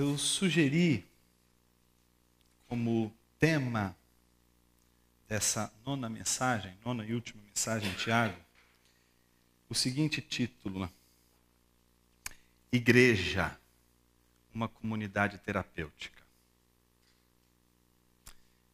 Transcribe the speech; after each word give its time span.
eu 0.00 0.16
sugeri 0.16 1.06
como 2.66 3.14
tema 3.38 3.94
dessa 5.28 5.72
nona 5.84 6.08
mensagem, 6.08 6.76
nona 6.82 7.04
e 7.04 7.14
última 7.14 7.42
mensagem, 7.42 7.92
Tiago, 7.94 8.40
o 9.68 9.74
seguinte 9.74 10.22
título: 10.22 10.80
né? 10.80 10.90
Igreja, 12.72 13.58
uma 14.54 14.68
comunidade 14.68 15.36
terapêutica. 15.38 16.22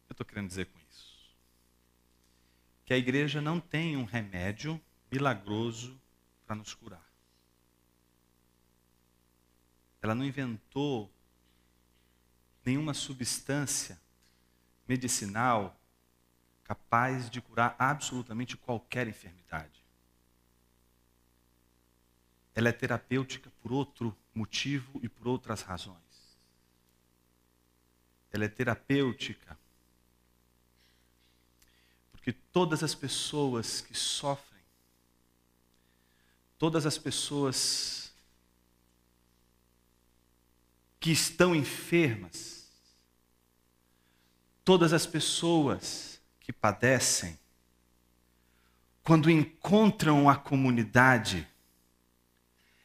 Eu 0.07 0.13
estou 0.13 0.25
querendo 0.25 0.47
dizer 0.47 0.67
com 0.67 0.79
isso 0.89 1.35
que 2.85 2.93
a 2.93 2.97
igreja 2.97 3.41
não 3.41 3.59
tem 3.59 3.97
um 3.97 4.05
remédio 4.05 4.81
milagroso 5.11 5.99
para 6.45 6.55
nos 6.55 6.73
curar. 6.73 7.05
Ela 10.01 10.15
não 10.15 10.23
inventou 10.23 11.11
nenhuma 12.67 12.93
substância 12.93 13.97
medicinal 14.85 15.79
capaz 16.65 17.29
de 17.29 17.39
curar 17.39 17.73
absolutamente 17.79 18.57
qualquer 18.57 19.07
enfermidade. 19.07 19.81
Ela 22.53 22.67
é 22.67 22.73
terapêutica 22.73 23.49
por 23.61 23.71
outro 23.71 24.13
motivo 24.35 24.99
e 25.01 25.07
por 25.07 25.29
outras 25.29 25.61
razões. 25.61 25.97
Ela 28.33 28.43
é 28.43 28.49
terapêutica 28.49 29.57
porque 32.11 32.33
todas 32.33 32.83
as 32.83 32.93
pessoas 32.93 33.79
que 33.79 33.93
sofrem, 33.93 34.61
todas 36.57 36.85
as 36.85 36.97
pessoas 36.97 38.13
que 40.99 41.11
estão 41.11 41.55
enfermas, 41.55 42.56
todas 44.67 44.91
as 44.91 45.05
pessoas 45.05 46.21
que 46.41 46.51
padecem, 46.51 47.39
quando 49.01 49.31
encontram 49.31 50.29
a 50.29 50.35
comunidade, 50.35 51.47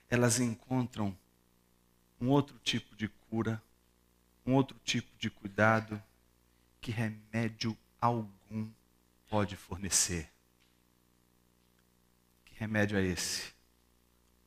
elas 0.08 0.38
encontram 0.38 1.18
um 2.20 2.28
outro 2.28 2.56
tipo 2.60 2.94
de 2.94 3.08
cura, 3.08 3.60
um 4.46 4.54
outro 4.54 4.78
tipo 4.84 5.10
de 5.18 5.28
cuidado 5.28 6.00
que 6.80 6.92
remédio 6.92 7.76
algum 8.00 8.70
pode 9.28 9.56
fornecer. 9.56 10.30
Que 12.44 12.54
remédio 12.54 12.96
é 12.96 13.02
esse? 13.02 13.52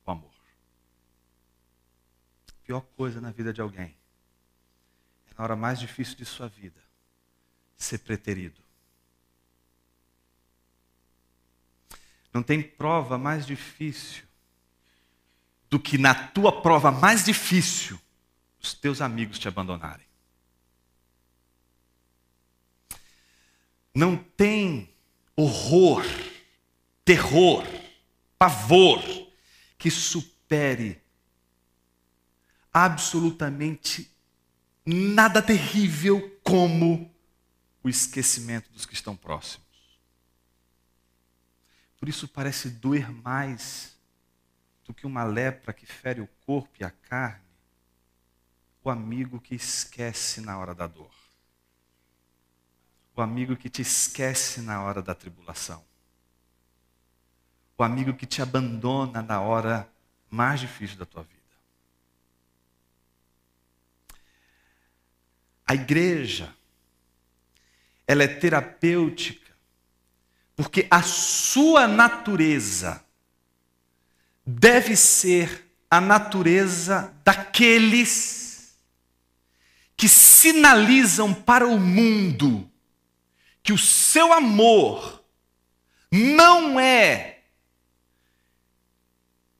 O 0.06 0.10
amor 0.10 0.34
pior 2.64 2.80
coisa 2.96 3.20
na 3.20 3.30
vida 3.30 3.52
de 3.52 3.60
alguém 3.60 3.94
é 5.30 5.34
na 5.36 5.44
hora 5.44 5.54
mais 5.54 5.78
difícil 5.78 6.16
de 6.16 6.24
sua 6.24 6.48
vida 6.48 6.85
ser 7.76 7.98
preterido. 7.98 8.60
Não 12.32 12.42
tem 12.42 12.62
prova 12.62 13.16
mais 13.16 13.46
difícil 13.46 14.24
do 15.70 15.80
que 15.80 15.98
na 15.98 16.14
tua 16.14 16.60
prova 16.62 16.90
mais 16.90 17.24
difícil 17.24 17.98
os 18.60 18.74
teus 18.74 19.00
amigos 19.00 19.38
te 19.38 19.48
abandonarem. 19.48 20.06
Não 23.94 24.16
tem 24.16 24.94
horror, 25.34 26.04
terror, 27.04 27.64
pavor 28.38 29.02
que 29.78 29.90
supere 29.90 31.00
absolutamente 32.72 34.10
nada 34.84 35.40
terrível 35.40 36.38
como 36.42 37.10
o 37.86 37.88
esquecimento 37.88 38.68
dos 38.72 38.84
que 38.84 38.94
estão 38.94 39.16
próximos. 39.16 39.64
Por 42.00 42.08
isso 42.08 42.26
parece 42.26 42.68
doer 42.68 43.12
mais 43.12 43.96
do 44.84 44.92
que 44.92 45.06
uma 45.06 45.22
lepra 45.22 45.72
que 45.72 45.86
fere 45.86 46.20
o 46.20 46.26
corpo 46.44 46.70
e 46.80 46.84
a 46.84 46.90
carne, 46.90 47.46
o 48.82 48.90
amigo 48.90 49.40
que 49.40 49.54
esquece 49.54 50.40
na 50.40 50.58
hora 50.58 50.74
da 50.74 50.88
dor. 50.88 51.14
O 53.14 53.22
amigo 53.22 53.56
que 53.56 53.70
te 53.70 53.82
esquece 53.82 54.60
na 54.62 54.82
hora 54.82 55.00
da 55.00 55.14
tribulação. 55.14 55.84
O 57.78 57.84
amigo 57.84 58.14
que 58.14 58.26
te 58.26 58.42
abandona 58.42 59.22
na 59.22 59.40
hora 59.40 59.88
mais 60.28 60.58
difícil 60.58 60.98
da 60.98 61.06
tua 61.06 61.22
vida. 61.22 61.36
A 65.64 65.74
igreja, 65.74 66.52
ela 68.06 68.22
é 68.22 68.28
terapêutica, 68.28 69.52
porque 70.54 70.86
a 70.90 71.02
sua 71.02 71.86
natureza 71.88 73.04
deve 74.46 74.96
ser 74.96 75.66
a 75.90 76.00
natureza 76.00 77.12
daqueles 77.24 78.76
que 79.96 80.08
sinalizam 80.08 81.32
para 81.32 81.66
o 81.66 81.78
mundo 81.78 82.70
que 83.62 83.72
o 83.72 83.78
seu 83.78 84.32
amor 84.32 85.24
não 86.12 86.78
é 86.78 87.40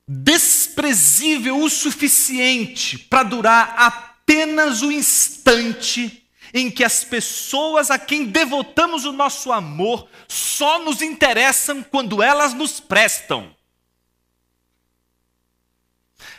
desprezível 0.06 1.58
o 1.58 1.68
suficiente 1.68 2.98
para 2.98 3.24
durar 3.24 3.74
apenas 3.76 4.82
o 4.82 4.92
instante 4.92 6.25
em 6.52 6.70
que 6.70 6.84
as 6.84 7.04
pessoas 7.04 7.90
a 7.90 7.98
quem 7.98 8.26
devotamos 8.26 9.04
o 9.04 9.12
nosso 9.12 9.52
amor 9.52 10.08
só 10.28 10.78
nos 10.78 11.02
interessam 11.02 11.82
quando 11.82 12.22
elas 12.22 12.52
nos 12.54 12.80
prestam. 12.80 13.54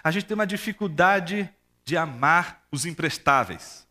A 0.03 0.11
gente 0.11 0.25
tem 0.25 0.35
uma 0.35 0.47
dificuldade 0.47 1.49
de 1.83 1.97
amar 1.97 2.65
os 2.71 2.85
imprestáveis. 2.85 3.87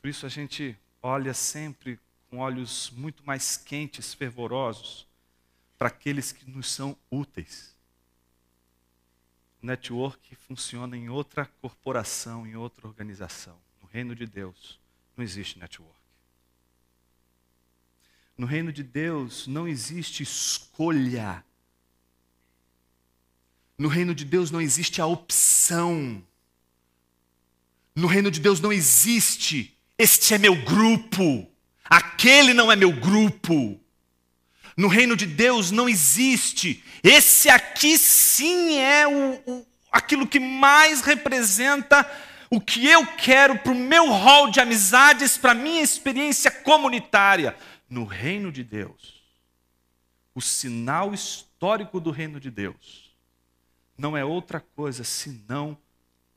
Por 0.00 0.08
isso 0.08 0.26
a 0.26 0.28
gente 0.28 0.76
olha 1.00 1.32
sempre 1.34 1.98
com 2.28 2.38
olhos 2.38 2.90
muito 2.96 3.24
mais 3.24 3.56
quentes, 3.56 4.14
fervorosos, 4.14 5.06
para 5.78 5.88
aqueles 5.88 6.32
que 6.32 6.48
nos 6.50 6.70
são 6.70 6.96
úteis 7.10 7.71
network 9.62 10.34
funciona 10.36 10.96
em 10.96 11.08
outra 11.08 11.46
corporação, 11.60 12.46
em 12.46 12.56
outra 12.56 12.86
organização. 12.86 13.56
No 13.80 13.88
reino 13.88 14.14
de 14.14 14.26
Deus 14.26 14.78
não 15.16 15.24
existe 15.24 15.58
network. 15.58 15.94
No 18.36 18.46
reino 18.46 18.72
de 18.72 18.82
Deus 18.82 19.46
não 19.46 19.68
existe 19.68 20.22
escolha. 20.22 21.44
No 23.78 23.88
reino 23.88 24.14
de 24.14 24.24
Deus 24.24 24.50
não 24.50 24.60
existe 24.60 25.00
a 25.00 25.06
opção. 25.06 26.22
No 27.94 28.06
reino 28.06 28.30
de 28.30 28.40
Deus 28.40 28.60
não 28.60 28.72
existe 28.72 29.78
este 30.02 30.34
é 30.34 30.38
meu 30.38 30.56
grupo, 30.56 31.48
aquele 31.84 32.52
não 32.52 32.72
é 32.72 32.76
meu 32.76 32.92
grupo. 32.92 33.80
No 34.76 34.88
reino 34.88 35.16
de 35.16 35.26
Deus 35.26 35.70
não 35.70 35.88
existe. 35.88 36.82
Esse 37.02 37.48
aqui 37.48 37.98
sim 37.98 38.78
é 38.78 39.06
o, 39.06 39.42
o 39.46 39.66
aquilo 39.92 40.26
que 40.26 40.40
mais 40.40 41.02
representa 41.02 42.10
o 42.50 42.60
que 42.60 42.86
eu 42.86 43.06
quero 43.16 43.58
para 43.58 43.72
o 43.72 43.74
meu 43.74 44.10
hall 44.10 44.50
de 44.50 44.60
amizades, 44.60 45.38
para 45.38 45.52
a 45.52 45.54
minha 45.54 45.82
experiência 45.82 46.50
comunitária. 46.50 47.56
No 47.88 48.04
reino 48.04 48.50
de 48.50 48.64
Deus, 48.64 49.22
o 50.34 50.40
sinal 50.40 51.12
histórico 51.12 52.00
do 52.00 52.10
reino 52.10 52.40
de 52.40 52.50
Deus 52.50 53.14
não 53.96 54.16
é 54.16 54.24
outra 54.24 54.60
coisa 54.60 55.04
senão 55.04 55.78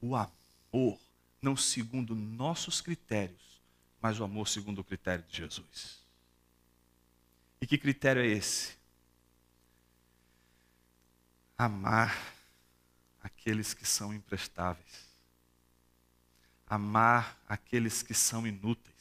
o 0.02 0.16
amor, 0.16 1.00
não 1.42 1.56
segundo 1.56 2.14
nossos 2.14 2.82
critérios, 2.82 3.62
mas 4.02 4.20
o 4.20 4.24
amor 4.24 4.48
segundo 4.48 4.80
o 4.80 4.84
critério 4.84 5.24
de 5.28 5.38
Jesus. 5.38 6.05
E 7.62 7.68
que 7.68 7.78
critério 7.78 8.22
é 8.22 8.28
esse? 8.28 8.76
Amar 11.58 12.16
aqueles 13.24 13.74
que 13.74 13.86
são 13.86 14.14
imprestáveis. 14.14 15.06
Amar 16.68 17.40
aqueles 17.48 18.04
que 18.04 18.14
são 18.14 18.46
inúteis. 18.46 18.96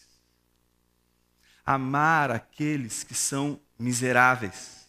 Amar 1.64 2.30
aqueles 2.30 3.02
que 3.02 3.14
são 3.14 3.60
miseráveis. 3.78 4.88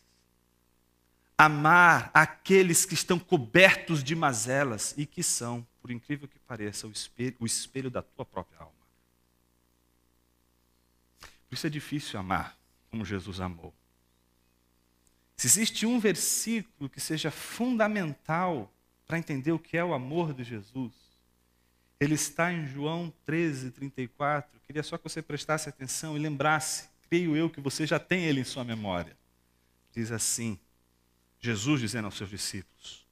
Amar 1.37 2.11
aqueles 2.13 2.85
que 2.85 2.93
estão 2.93 3.19
cobertos 3.19 4.03
de 4.03 4.15
mazelas 4.15 4.93
e 4.97 5.05
que 5.05 5.23
são, 5.23 5.67
por 5.81 5.91
incrível 5.91 6.27
que 6.27 6.39
pareça, 6.39 6.87
o 6.87 6.91
espelho, 6.91 7.35
o 7.39 7.45
espelho 7.45 7.89
da 7.89 8.01
tua 8.01 8.25
própria 8.25 8.59
alma. 8.59 8.73
Por 11.49 11.55
isso 11.55 11.67
é 11.67 11.69
difícil 11.69 12.19
amar 12.19 12.57
como 12.95 13.03
Jesus 13.03 13.41
amou. 13.41 13.73
Se 15.35 15.47
existe 15.47 15.85
um 15.85 15.99
versículo 15.99 16.89
que 16.89 17.01
seja 17.01 17.29
fundamental 17.29 18.71
para 19.05 19.17
entender 19.17 19.51
o 19.51 19.59
que 19.59 19.75
é 19.75 19.83
o 19.83 19.93
amor 19.93 20.33
de 20.33 20.45
Jesus, 20.45 20.93
ele 21.99 22.15
está 22.15 22.53
em 22.53 22.65
João 22.65 23.13
13, 23.25 23.71
34. 23.71 24.61
Queria 24.61 24.81
só 24.81 24.97
que 24.97 25.03
você 25.03 25.21
prestasse 25.21 25.67
atenção 25.67 26.15
e 26.15 26.21
lembrasse, 26.21 26.87
creio 27.09 27.35
eu 27.35 27.49
que 27.49 27.59
você 27.59 27.85
já 27.85 27.99
tem 27.99 28.23
ele 28.23 28.39
em 28.39 28.45
sua 28.45 28.63
memória. 28.63 29.17
Diz 29.93 30.09
assim: 30.09 30.57
Jesus 31.41 31.81
dizendo 31.81 32.05
aos 32.05 32.15
seus 32.15 32.29
discípulos: 32.29 33.05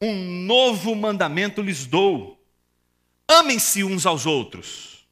Um 0.00 0.44
novo 0.46 0.96
mandamento 0.96 1.62
lhes 1.62 1.86
dou. 1.86 2.44
Amem-se 3.28 3.84
uns 3.84 4.04
aos 4.04 4.26
outros. 4.26 5.06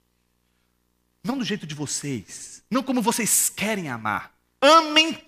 Não 1.23 1.39
do 1.39 1.45
jeito 1.45 1.65
de 1.65 1.77
vocês, 1.77 2.50
não 2.71 2.83
como 2.83 3.03
vocês 3.03 3.49
querem 3.49 3.89
amar. 3.89 4.33
Amem 4.61 5.19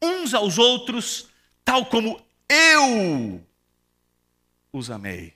uns 0.00 0.34
aos 0.34 0.58
outros, 0.58 1.28
tal 1.64 1.86
como 1.86 2.20
eu 2.48 3.44
os 4.72 4.90
amei. 4.90 5.34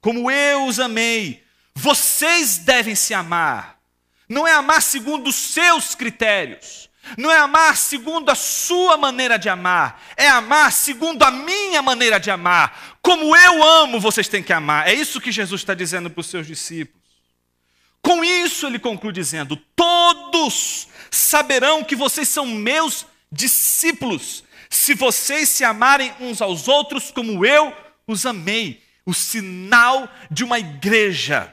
Como 0.00 0.30
eu 0.30 0.66
os 0.66 0.78
amei, 0.78 1.42
vocês 1.74 2.58
devem 2.58 2.94
se 2.94 3.14
amar. 3.14 3.80
Não 4.28 4.46
é 4.46 4.52
amar 4.52 4.82
segundo 4.82 5.28
os 5.28 5.36
seus 5.36 5.94
critérios. 5.94 6.90
Não 7.16 7.30
é 7.30 7.38
amar 7.38 7.76
segundo 7.76 8.30
a 8.30 8.34
sua 8.34 8.96
maneira 8.96 9.38
de 9.38 9.48
amar. 9.48 10.02
É 10.16 10.28
amar 10.28 10.72
segundo 10.72 11.22
a 11.22 11.30
minha 11.30 11.80
maneira 11.80 12.18
de 12.18 12.30
amar. 12.30 12.96
Como 13.00 13.36
eu 13.36 13.62
amo, 13.62 14.00
vocês 14.00 14.28
têm 14.28 14.42
que 14.42 14.52
amar. 14.52 14.88
É 14.88 14.92
isso 14.92 15.20
que 15.20 15.30
Jesus 15.30 15.60
está 15.60 15.74
dizendo 15.74 16.10
para 16.10 16.20
os 16.20 16.26
seus 16.26 16.46
discípulos. 16.46 17.05
Com 18.06 18.22
isso, 18.22 18.68
ele 18.68 18.78
conclui 18.78 19.12
dizendo: 19.12 19.56
Todos 19.74 20.86
saberão 21.10 21.82
que 21.82 21.96
vocês 21.96 22.28
são 22.28 22.46
meus 22.46 23.04
discípulos, 23.32 24.44
se 24.70 24.94
vocês 24.94 25.48
se 25.48 25.64
amarem 25.64 26.14
uns 26.20 26.40
aos 26.40 26.68
outros 26.68 27.10
como 27.10 27.44
eu 27.44 27.74
os 28.06 28.24
amei. 28.24 28.80
O 29.04 29.12
sinal 29.12 30.08
de 30.30 30.44
uma 30.44 30.56
igreja 30.56 31.52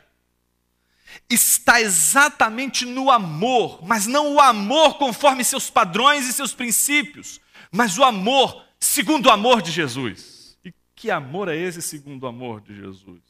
está 1.27 1.81
exatamente 1.81 2.85
no 2.85 3.09
amor, 3.09 3.83
mas 3.83 4.05
não 4.05 4.35
o 4.35 4.39
amor 4.39 4.99
conforme 4.99 5.43
seus 5.43 5.71
padrões 5.71 6.27
e 6.27 6.33
seus 6.33 6.53
princípios, 6.53 7.41
mas 7.71 7.97
o 7.97 8.03
amor 8.03 8.63
segundo 8.79 9.25
o 9.25 9.31
amor 9.31 9.59
de 9.61 9.71
Jesus. 9.71 10.55
E 10.63 10.71
que 10.95 11.09
amor 11.09 11.47
é 11.47 11.57
esse 11.57 11.81
segundo 11.81 12.23
o 12.23 12.27
amor 12.27 12.61
de 12.61 12.75
Jesus? 12.75 13.21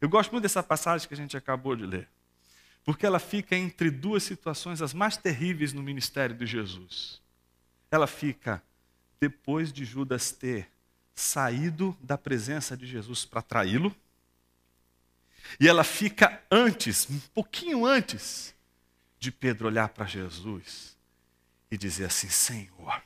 Eu 0.00 0.08
gosto 0.08 0.32
muito 0.32 0.42
dessa 0.42 0.62
passagem 0.62 1.06
que 1.06 1.12
a 1.12 1.16
gente 1.16 1.36
acabou 1.36 1.76
de 1.76 1.84
ler, 1.84 2.08
porque 2.84 3.06
ela 3.06 3.18
fica 3.18 3.56
entre 3.56 3.90
duas 3.90 4.22
situações 4.22 4.80
as 4.82 4.94
mais 4.94 5.16
terríveis 5.16 5.72
no 5.72 5.82
ministério 5.82 6.34
de 6.34 6.46
Jesus. 6.46 7.20
Ela 7.90 8.06
fica 8.06 8.62
depois 9.20 9.72
de 9.72 9.84
Judas 9.84 10.32
ter 10.32 10.70
saído 11.14 11.96
da 12.00 12.16
presença 12.16 12.76
de 12.76 12.86
Jesus 12.86 13.24
para 13.24 13.42
traí-lo. 13.42 13.94
E 15.58 15.68
ela 15.68 15.84
fica 15.84 16.42
antes, 16.50 17.08
um 17.10 17.18
pouquinho 17.34 17.84
antes, 17.84 18.54
de 19.18 19.30
Pedro 19.30 19.66
olhar 19.68 19.88
para 19.90 20.06
Jesus 20.06 20.96
e 21.70 21.76
dizer 21.76 22.06
assim: 22.06 22.28
Senhor, 22.28 23.02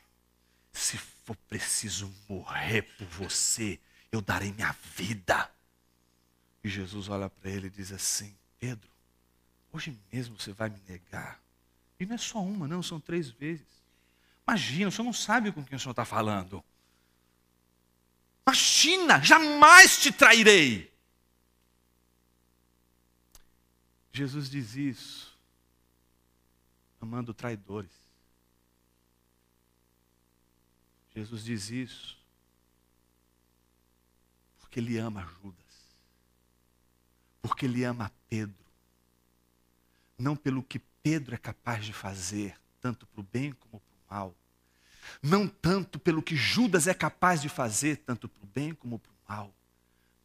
se 0.71 0.97
for 0.97 1.35
preciso 1.49 2.13
morrer 2.29 2.83
por 2.83 3.07
você, 3.07 3.79
eu 4.11 4.21
darei 4.21 4.51
minha 4.53 4.73
vida. 4.95 5.49
E 6.63 6.69
Jesus 6.69 7.09
olha 7.09 7.29
para 7.29 7.49
ele 7.49 7.67
e 7.67 7.69
diz 7.69 7.91
assim: 7.91 8.33
Pedro, 8.59 8.89
hoje 9.75 9.99
mesmo 10.11 10.39
você 10.39 10.53
vai 10.53 10.69
me 10.69 10.79
negar. 10.87 11.41
E 11.99 12.05
não 12.05 12.15
é 12.15 12.17
só 12.17 12.41
uma, 12.41 12.67
não, 12.67 12.81
são 12.81 12.99
três 12.99 13.29
vezes. 13.29 13.67
Imagina, 14.47 14.89
o 14.89 14.91
senhor 14.91 15.05
não 15.05 15.13
sabe 15.13 15.51
com 15.51 15.63
quem 15.63 15.75
o 15.75 15.79
senhor 15.79 15.91
está 15.91 16.05
falando. 16.05 16.63
Imagina, 18.47 19.21
jamais 19.21 19.99
te 19.99 20.11
trairei. 20.11 20.93
Jesus 24.13 24.49
diz 24.49 24.75
isso, 24.75 25.37
amando 27.01 27.33
traidores. 27.33 27.91
Jesus 31.13 31.43
diz 31.43 31.69
isso, 31.69 32.17
porque 34.59 34.79
Ele 34.79 34.97
ama 34.97 35.21
Judas, 35.41 35.55
porque 37.41 37.65
Ele 37.65 37.83
ama 37.83 38.11
Pedro, 38.29 38.64
não 40.17 40.35
pelo 40.35 40.63
que 40.63 40.79
Pedro 41.01 41.35
é 41.35 41.37
capaz 41.37 41.85
de 41.85 41.93
fazer, 41.93 42.55
tanto 42.81 43.05
para 43.07 43.21
o 43.21 43.27
bem 43.31 43.51
como 43.51 43.79
para 43.79 44.15
o 44.17 44.19
mal 44.19 44.35
não 45.21 45.47
tanto 45.47 45.99
pelo 45.99 46.21
que 46.21 46.35
Judas 46.35 46.87
é 46.87 46.93
capaz 46.93 47.41
de 47.41 47.49
fazer, 47.49 47.97
tanto 47.97 48.27
para 48.27 48.43
o 48.43 48.47
bem 48.47 48.73
como 48.73 48.99
para 48.99 49.11
o 49.11 49.15
mal, 49.27 49.55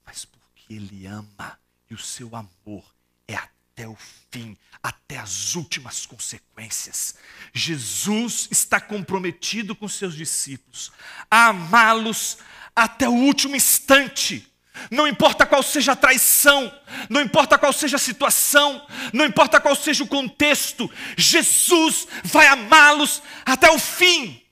mas 0.04 0.24
porque 0.24 0.74
ele 0.74 1.06
ama 1.06 1.58
e 1.88 1.94
o 1.94 1.98
seu 1.98 2.34
amor 2.34 2.84
é 3.26 3.34
até 3.34 3.88
o 3.88 3.96
fim, 4.30 4.56
até 4.82 5.18
as 5.18 5.54
últimas 5.54 6.06
consequências. 6.06 7.16
Jesus 7.52 8.48
está 8.50 8.80
comprometido 8.80 9.74
com 9.74 9.88
seus 9.88 10.14
discípulos 10.14 10.92
a 11.30 11.48
amá-los 11.48 12.38
até 12.74 13.08
o 13.08 13.14
último 13.14 13.56
instante. 13.56 14.46
Não 14.90 15.06
importa 15.06 15.44
qual 15.44 15.62
seja 15.62 15.92
a 15.92 15.96
traição, 15.96 16.72
não 17.08 17.20
importa 17.20 17.58
qual 17.58 17.72
seja 17.72 17.96
a 17.96 17.98
situação, 17.98 18.86
não 19.12 19.24
importa 19.24 19.60
qual 19.60 19.74
seja 19.74 20.04
o 20.04 20.08
contexto, 20.08 20.90
Jesus 21.16 22.06
vai 22.24 22.46
amá-los 22.46 23.22
até 23.44 23.70
o 23.70 23.78
fim. 23.78 24.42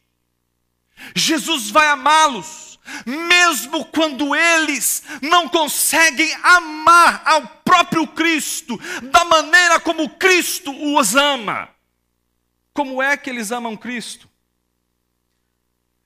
Jesus 1.14 1.70
vai 1.70 1.86
amá-los, 1.88 2.78
mesmo 3.06 3.84
quando 3.86 4.34
eles 4.34 5.02
não 5.22 5.48
conseguem 5.48 6.32
amar 6.42 7.22
ao 7.24 7.46
próprio 7.64 8.06
Cristo 8.08 8.78
da 9.10 9.24
maneira 9.24 9.78
como 9.78 10.10
Cristo 10.10 10.72
os 10.96 11.14
ama. 11.14 11.68
Como 12.72 13.02
é 13.02 13.16
que 13.16 13.30
eles 13.30 13.50
amam 13.52 13.76
Cristo? 13.76 14.28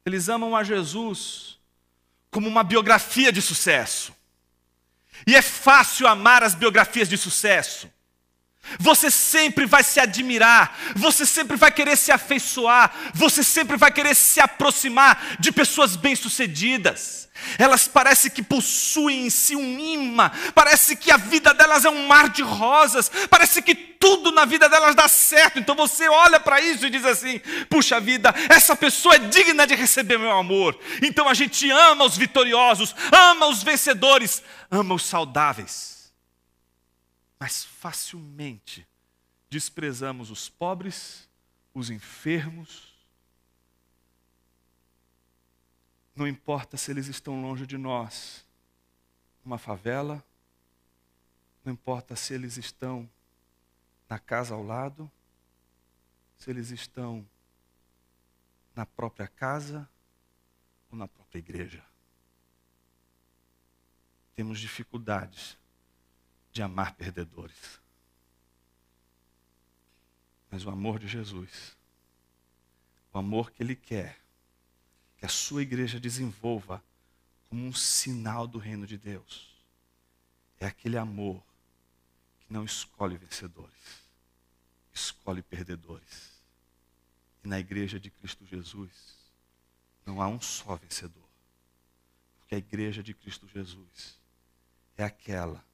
Eles 0.05 0.29
amam 0.29 0.57
a 0.57 0.65
Jesus 0.65 1.52
como 2.33 2.49
uma 2.49 2.65
biografia 2.65 3.31
de 3.31 3.43
sucesso. 3.43 4.13
E 5.27 5.37
é 5.37 5.43
fácil 5.43 6.09
amar 6.09 6.43
as 6.43 6.55
biografias 6.55 7.09
de 7.09 7.19
sucesso. 7.19 7.89
Você 8.79 9.11
sempre 9.11 9.67
vai 9.67 9.83
se 9.83 10.01
admirar, 10.01 10.79
você 10.95 11.27
sempre 11.27 11.57
vai 11.57 11.71
querer 11.71 11.97
se 11.97 12.13
afeiçoar, 12.13 12.93
você 13.13 13.43
sempre 13.43 13.77
vai 13.77 13.91
querer 13.91 14.15
se 14.15 14.41
aproximar 14.41 15.37
de 15.39 15.51
pessoas 15.51 15.97
bem-sucedidas. 15.97 17.29
Elas 17.59 17.89
parecem 17.89 18.31
que 18.31 18.43
possuem 18.43 19.27
em 19.27 19.31
si 19.31 19.57
um 19.57 19.79
imã, 19.79 20.31
parece 20.55 20.95
que 20.95 21.11
a 21.11 21.17
vida 21.17 21.53
delas 21.53 21.85
é 21.85 21.91
um 21.91 22.07
mar 22.07 22.29
de 22.29 22.43
rosas, 22.43 23.11
parece 23.29 23.61
que 23.61 23.75
tudo 23.75 24.31
na 24.31 24.45
vida 24.45 24.69
delas 24.69 24.95
dá 24.95 25.09
certo. 25.09 25.59
Então 25.59 25.75
você 25.75 26.09
olha 26.09 26.39
para 26.39 26.61
isso 26.61 26.87
e 26.87 26.91
diz 26.91 27.05
assim: 27.05 27.41
puxa 27.69 27.99
vida, 27.99 28.33
essa 28.49 28.77
pessoa 28.77 29.17
é 29.17 29.19
digna 29.19 29.67
de 29.67 29.75
receber 29.75 30.19
meu 30.19 30.31
amor. 30.31 30.79
Então 31.03 31.29
a 31.29 31.35
gente 31.35 31.69
ama 31.69 32.05
os 32.05 32.17
vitoriosos, 32.17 32.95
ama 33.11 33.47
os 33.47 33.63
vencedores, 33.63 34.41
ama 34.71 34.95
os 34.95 35.05
saudáveis 35.05 35.92
mas 37.43 37.65
facilmente 37.65 38.87
desprezamos 39.51 40.31
os 40.31 40.49
pobres, 40.49 41.29
os 41.75 41.91
enfermos. 41.91 42.97
Não 46.15 46.29
importa 46.29 46.77
se 46.77 46.93
eles 46.93 47.09
estão 47.09 47.43
longe 47.43 47.67
de 47.67 47.77
nós, 47.77 48.47
uma 49.45 49.59
favela, 49.59 50.25
não 51.65 51.73
importa 51.73 52.15
se 52.15 52.33
eles 52.33 52.59
estão 52.59 53.11
na 54.09 54.21
casa 54.21 54.55
ao 54.55 54.63
lado, 54.63 55.11
se 56.39 56.49
eles 56.49 56.71
estão 56.71 57.29
na 58.73 58.87
própria 58.87 59.27
casa 59.27 59.91
ou 60.93 60.97
na 60.97 61.09
própria 61.09 61.41
igreja. 61.41 61.85
Temos 64.37 64.61
dificuldades 64.61 65.61
de 66.53 66.63
amar 66.63 66.95
perdedores. 66.95 67.81
Mas 70.51 70.65
o 70.67 70.71
amor 70.71 70.99
de 70.99 71.09
Jesus, 71.09 71.77
o 73.13 73.19
amor 73.19 73.51
que 73.51 73.63
Ele 73.63 73.75
quer 73.75 74.21
que 75.17 75.25
a 75.25 75.29
sua 75.29 75.63
igreja 75.63 75.99
desenvolva 75.99 76.83
como 77.49 77.65
um 77.65 77.73
sinal 77.73 78.47
do 78.47 78.59
reino 78.59 78.87
de 78.87 78.99
Deus, 78.99 79.57
é 80.59 80.67
aquele 80.67 80.99
amor 80.99 81.43
que 82.41 82.53
não 82.53 82.65
escolhe 82.65 83.17
vencedores, 83.17 84.03
escolhe 84.93 85.43
perdedores. 85.43 86.33
E 87.43 87.49
na 87.49 87.59
igreja 87.59 87.99
de 87.99 88.11
Cristo 88.11 88.45
Jesus 88.45 89.17
não 90.05 90.21
há 90.21 90.29
um 90.29 90.41
só 90.41 90.77
vencedor, 90.77 91.29
porque 92.39 92.57
a 92.57 92.59
igreja 92.59 93.03
de 93.03 93.15
Cristo 93.15 93.49
Jesus 93.49 94.19
é 94.97 95.05
aquela 95.05 95.65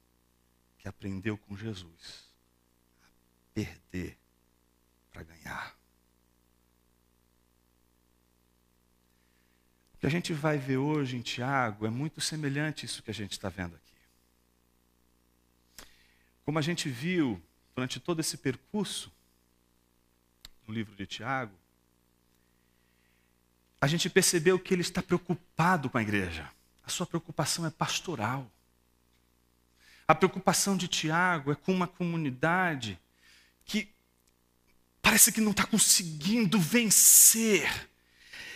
que 0.79 0.87
aprendeu 0.87 1.37
com 1.37 1.55
Jesus 1.55 2.33
a 3.03 3.53
perder 3.53 4.17
para 5.11 5.23
ganhar. 5.23 5.77
O 9.93 9.97
que 9.99 10.07
a 10.07 10.09
gente 10.09 10.33
vai 10.33 10.57
ver 10.57 10.77
hoje 10.77 11.17
em 11.17 11.21
Tiago 11.21 11.85
é 11.85 11.89
muito 11.89 12.21
semelhante 12.21 12.83
a 12.83 12.87
isso 12.87 13.03
que 13.03 13.11
a 13.11 13.13
gente 13.13 13.33
está 13.33 13.49
vendo 13.49 13.75
aqui. 13.75 13.93
Como 16.45 16.57
a 16.57 16.61
gente 16.61 16.89
viu 16.89 17.39
durante 17.75 17.99
todo 17.99 18.21
esse 18.21 18.37
percurso 18.37 19.11
no 20.65 20.73
livro 20.73 20.95
de 20.95 21.05
Tiago, 21.05 21.53
a 23.81 23.87
gente 23.87 24.09
percebeu 24.09 24.57
que 24.57 24.73
ele 24.73 24.81
está 24.81 25.01
preocupado 25.01 25.89
com 25.89 25.97
a 25.97 26.01
igreja. 26.01 26.49
A 26.83 26.89
sua 26.89 27.05
preocupação 27.05 27.65
é 27.65 27.69
pastoral. 27.69 28.49
A 30.09 30.15
preocupação 30.15 30.75
de 30.75 30.87
Tiago 30.87 31.51
é 31.51 31.55
com 31.55 31.71
uma 31.71 31.85
comunidade 31.85 32.99
que 33.63 33.93
parece 35.03 35.31
que 35.31 35.39
não 35.39 35.51
está 35.51 35.67
conseguindo 35.67 36.59
vencer 36.59 37.87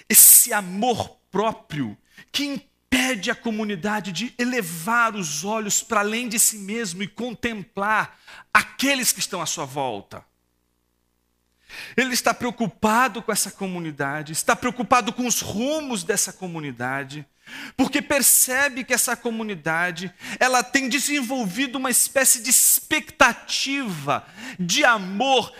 esse 0.09 0.51
amor 0.51 1.19
próprio 1.29 1.95
que 2.31 2.43
impede 2.43 3.29
a 3.29 3.35
comunidade 3.35 4.11
de 4.11 4.33
elevar 4.35 5.15
os 5.15 5.45
olhos 5.45 5.83
para 5.83 5.99
além 5.99 6.27
de 6.27 6.39
si 6.39 6.57
mesmo 6.57 7.03
e 7.03 7.07
contemplar 7.07 8.19
aqueles 8.51 9.11
que 9.11 9.19
estão 9.19 9.39
à 9.39 9.45
sua 9.45 9.65
volta. 9.65 10.25
Ele 11.95 12.13
está 12.13 12.33
preocupado 12.33 13.21
com 13.21 13.31
essa 13.31 13.51
comunidade, 13.51 14.31
está 14.31 14.55
preocupado 14.55 15.13
com 15.13 15.25
os 15.25 15.41
rumos 15.41 16.03
dessa 16.03 16.33
comunidade, 16.33 17.25
porque 17.75 18.01
percebe 18.01 18.83
que 18.83 18.93
essa 18.93 19.15
comunidade, 19.15 20.13
ela 20.39 20.63
tem 20.63 20.87
desenvolvido 20.87 21.77
uma 21.77 21.89
espécie 21.89 22.41
de 22.41 22.49
expectativa 22.49 24.25
de 24.59 24.83
amor 24.83 25.51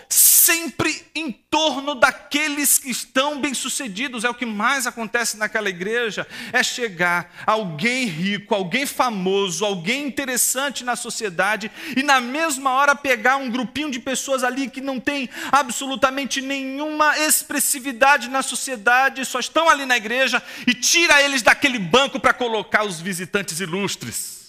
sempre 0.46 1.04
em 1.16 1.32
torno 1.32 1.96
daqueles 1.96 2.78
que 2.78 2.90
estão 2.90 3.42
bem-sucedidos. 3.42 4.24
É 4.24 4.30
o 4.30 4.34
que 4.34 4.46
mais 4.46 4.88
acontece 4.88 5.38
naquela 5.38 5.70
igreja, 5.70 6.28
é 6.52 6.64
chegar 6.64 7.44
alguém 7.46 8.06
rico, 8.06 8.56
alguém 8.56 8.86
famoso, 8.86 9.66
alguém 9.66 10.08
interessante 10.08 10.84
na 10.84 10.96
sociedade 10.96 11.72
e 11.98 12.04
na 12.04 12.22
mesma 12.22 12.72
hora 12.72 12.96
pegar 12.96 13.38
um 13.38 13.50
grupinho 13.50 13.92
de 13.92 14.00
pessoas 14.00 14.44
ali 14.44 14.70
que 14.70 14.82
não 14.82 15.00
tem 15.00 15.30
absolutamente 15.52 16.40
nenhuma 16.40 17.18
expressividade 17.18 18.30
na 18.30 18.42
sociedade, 18.42 19.26
só 19.26 19.40
estão 19.40 19.70
ali 19.70 19.86
na 19.86 19.98
igreja 19.98 20.42
e 20.68 20.74
tira 20.74 21.22
eles 21.22 21.42
daquele 21.42 21.74
aquele 21.74 21.80
banco 21.80 22.20
para 22.20 22.34
colocar 22.34 22.84
os 22.84 23.00
visitantes 23.00 23.60
ilustres. 23.60 24.43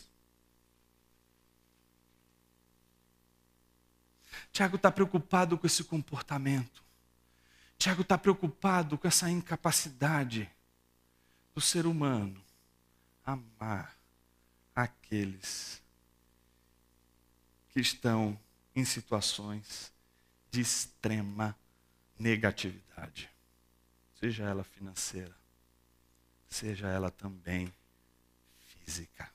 Tiago 4.55 4.77
está 4.77 4.89
preocupado 4.89 5.59
com 5.59 5.67
esse 5.67 5.83
comportamento. 5.83 6.81
Tiago 7.77 8.03
está 8.03 8.17
preocupado 8.17 8.97
com 8.97 9.09
essa 9.09 9.29
incapacidade 9.29 10.49
do 11.53 11.61
ser 11.61 11.87
humano 11.87 12.41
amar 13.27 13.99
aqueles 14.73 15.83
que 17.71 17.81
estão 17.81 18.39
em 18.77 18.85
situações 18.85 19.93
de 20.53 20.61
extrema 20.61 21.59
negatividade, 22.17 23.29
seja 24.21 24.45
ela 24.45 24.63
financeira, 24.63 25.35
seja 26.49 26.87
ela 26.87 27.11
também 27.11 27.75
física. 28.69 29.29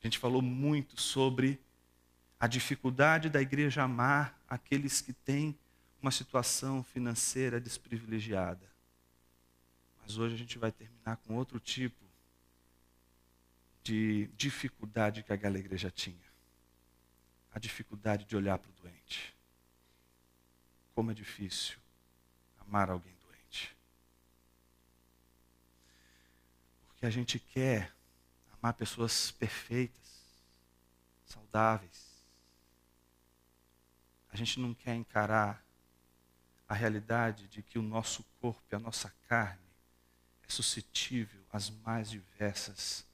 A 0.00 0.06
gente 0.06 0.18
falou 0.18 0.40
muito 0.40 0.98
sobre 0.98 1.60
a 2.46 2.48
dificuldade 2.48 3.28
da 3.28 3.42
igreja 3.42 3.82
amar 3.82 4.40
aqueles 4.48 5.00
que 5.00 5.12
têm 5.12 5.58
uma 6.00 6.12
situação 6.12 6.84
financeira 6.84 7.60
desprivilegiada. 7.60 8.64
Mas 10.00 10.16
hoje 10.16 10.36
a 10.36 10.38
gente 10.38 10.56
vai 10.56 10.70
terminar 10.70 11.16
com 11.16 11.34
outro 11.34 11.58
tipo 11.58 12.04
de 13.82 14.28
dificuldade 14.36 15.24
que 15.24 15.32
aquela 15.32 15.58
igreja 15.58 15.90
tinha. 15.90 16.14
A 17.52 17.58
dificuldade 17.58 18.24
de 18.24 18.36
olhar 18.36 18.58
para 18.58 18.70
o 18.70 18.74
doente. 18.80 19.34
Como 20.94 21.10
é 21.10 21.14
difícil 21.14 21.78
amar 22.60 22.90
alguém 22.90 23.16
que 26.96 27.04
a 27.04 27.10
gente 27.10 27.38
quer 27.38 27.94
amar 28.54 28.72
pessoas 28.72 29.30
perfeitas, 29.30 30.24
saudáveis. 31.24 32.05
A 34.36 34.38
gente 34.38 34.60
não 34.60 34.74
quer 34.74 34.94
encarar 34.94 35.64
a 36.68 36.74
realidade 36.74 37.48
de 37.48 37.62
que 37.62 37.78
o 37.78 37.82
nosso 37.82 38.22
corpo 38.38 38.62
e 38.70 38.74
a 38.74 38.78
nossa 38.78 39.08
carne 39.26 39.64
é 40.46 40.52
suscetível 40.52 41.42
às 41.50 41.70
mais 41.70 42.10
diversas 42.10 43.06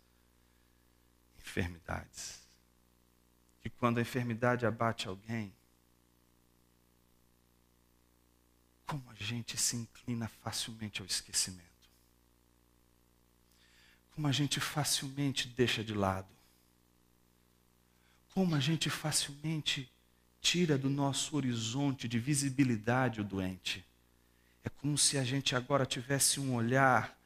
enfermidades. 1.39 2.43
Que 3.61 3.71
quando 3.71 3.99
a 3.99 4.01
enfermidade 4.01 4.67
abate 4.67 5.07
alguém, 5.07 5.55
como 8.85 9.09
a 9.09 9.15
gente 9.15 9.57
se 9.57 9.77
inclina 9.77 10.27
facilmente 10.27 11.01
ao 11.01 11.07
esquecimento 11.07 11.71
como 14.11 14.27
a 14.27 14.33
gente 14.33 14.61
facilmente 14.61 15.49
deixa 15.49 15.83
de 15.83 15.95
lado. 15.95 16.29
Como 18.35 18.55
a 18.55 18.61
gente 18.61 18.91
facilmente 18.91 19.91
tira 20.43 20.77
do 20.77 20.91
nosso 20.91 21.37
horizonte 21.37 22.09
de 22.09 22.19
visibilidade 22.19 23.21
o 23.21 23.25
doente. 23.25 23.83
É 24.65 24.69
como 24.69 24.99
se 24.99 25.17
a 25.17 25.25
gente 25.25 25.55
agora 25.55 25.87
tivesse 25.87 26.41
um 26.41 26.55
olhar 26.55 27.17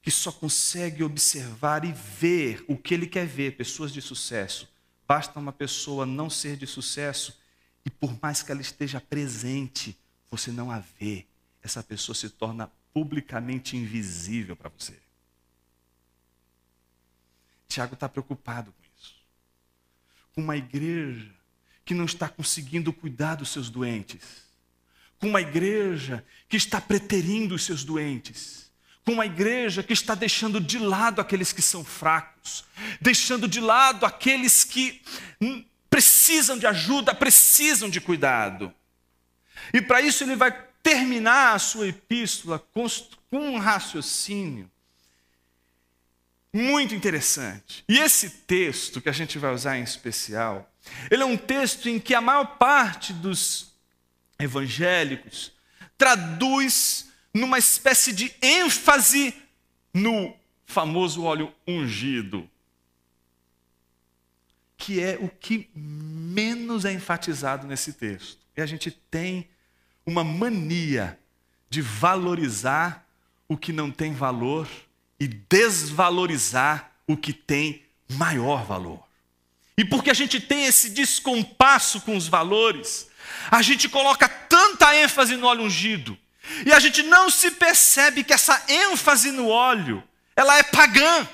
que 0.00 0.10
só 0.10 0.30
consegue 0.30 1.02
observar 1.02 1.84
e 1.84 1.92
ver 1.92 2.64
o 2.68 2.76
que 2.76 2.94
ele 2.94 3.06
quer 3.06 3.26
ver, 3.26 3.56
pessoas 3.56 3.92
de 3.92 4.00
sucesso. 4.00 4.72
Basta 5.06 5.38
uma 5.38 5.52
pessoa 5.52 6.06
não 6.06 6.30
ser 6.30 6.56
de 6.56 6.66
sucesso 6.66 7.38
e 7.84 7.90
por 7.90 8.16
mais 8.22 8.42
que 8.42 8.52
ela 8.52 8.60
esteja 8.60 9.00
presente, 9.00 9.98
você 10.30 10.50
não 10.50 10.70
a 10.70 10.78
vê. 10.78 11.26
Essa 11.62 11.82
pessoa 11.82 12.14
se 12.14 12.30
torna 12.30 12.70
publicamente 12.92 13.76
invisível 13.76 14.54
para 14.54 14.70
você. 14.70 14.98
Tiago 17.66 17.94
está 17.94 18.08
preocupado 18.08 18.72
com 18.72 18.82
isso. 18.96 19.16
Com 20.34 20.42
uma 20.42 20.56
igreja 20.56 21.34
que 21.84 21.94
não 21.94 22.04
está 22.04 22.28
conseguindo 22.28 22.92
cuidar 22.92 23.36
dos 23.36 23.50
seus 23.50 23.68
doentes. 23.68 24.20
Com 25.18 25.28
uma 25.28 25.40
igreja 25.40 26.24
que 26.48 26.56
está 26.56 26.80
preterindo 26.80 27.54
os 27.54 27.64
seus 27.64 27.84
doentes. 27.84 28.70
Com 29.04 29.12
uma 29.12 29.26
igreja 29.26 29.82
que 29.82 29.92
está 29.92 30.14
deixando 30.14 30.60
de 30.60 30.78
lado 30.78 31.20
aqueles 31.20 31.52
que 31.52 31.62
são 31.62 31.84
fracos. 31.84 32.64
Deixando 33.00 33.46
de 33.46 33.60
lado 33.60 34.06
aqueles 34.06 34.64
que 34.64 35.02
precisam 35.90 36.58
de 36.58 36.66
ajuda, 36.66 37.14
precisam 37.14 37.88
de 37.88 38.00
cuidado. 38.00 38.72
E 39.72 39.80
para 39.80 40.00
isso 40.00 40.24
ele 40.24 40.36
vai 40.36 40.52
terminar 40.82 41.54
a 41.54 41.58
sua 41.58 41.88
epístola 41.88 42.58
com 42.58 42.86
um 43.32 43.58
raciocínio 43.58 44.70
muito 46.54 46.94
interessante. 46.94 47.84
E 47.88 47.98
esse 47.98 48.30
texto 48.30 49.00
que 49.00 49.08
a 49.08 49.12
gente 49.12 49.38
vai 49.38 49.52
usar 49.52 49.76
em 49.76 49.82
especial, 49.82 50.72
ele 51.10 51.22
é 51.22 51.26
um 51.26 51.36
texto 51.36 51.88
em 51.88 51.98
que 51.98 52.14
a 52.14 52.20
maior 52.20 52.56
parte 52.58 53.12
dos 53.12 53.74
evangélicos 54.38 55.52
traduz 55.96 57.10
numa 57.32 57.58
espécie 57.58 58.12
de 58.12 58.34
ênfase 58.40 59.34
no 59.92 60.34
famoso 60.66 61.24
óleo 61.24 61.52
ungido, 61.66 62.48
que 64.76 65.00
é 65.00 65.16
o 65.20 65.28
que 65.28 65.70
menos 65.74 66.84
é 66.84 66.92
enfatizado 66.92 67.66
nesse 67.66 67.92
texto. 67.92 68.38
E 68.56 68.60
a 68.60 68.66
gente 68.66 68.90
tem 68.90 69.48
uma 70.06 70.22
mania 70.22 71.18
de 71.70 71.80
valorizar 71.80 73.06
o 73.48 73.56
que 73.56 73.72
não 73.72 73.90
tem 73.90 74.12
valor 74.12 74.68
e 75.18 75.26
desvalorizar 75.26 76.92
o 77.06 77.16
que 77.16 77.32
tem 77.32 77.82
maior 78.08 78.64
valor. 78.64 79.02
E 79.76 79.84
porque 79.84 80.10
a 80.10 80.14
gente 80.14 80.40
tem 80.40 80.66
esse 80.66 80.90
descompasso 80.90 82.00
com 82.00 82.16
os 82.16 82.28
valores, 82.28 83.08
a 83.50 83.60
gente 83.60 83.88
coloca 83.88 84.28
tanta 84.28 84.94
ênfase 84.96 85.36
no 85.36 85.46
óleo 85.46 85.64
ungido, 85.64 86.16
e 86.64 86.72
a 86.72 86.78
gente 86.78 87.02
não 87.02 87.30
se 87.30 87.50
percebe 87.52 88.22
que 88.22 88.32
essa 88.32 88.62
ênfase 88.68 89.30
no 89.30 89.48
óleo, 89.48 90.02
ela 90.36 90.56
é 90.58 90.62
pagã. 90.62 91.26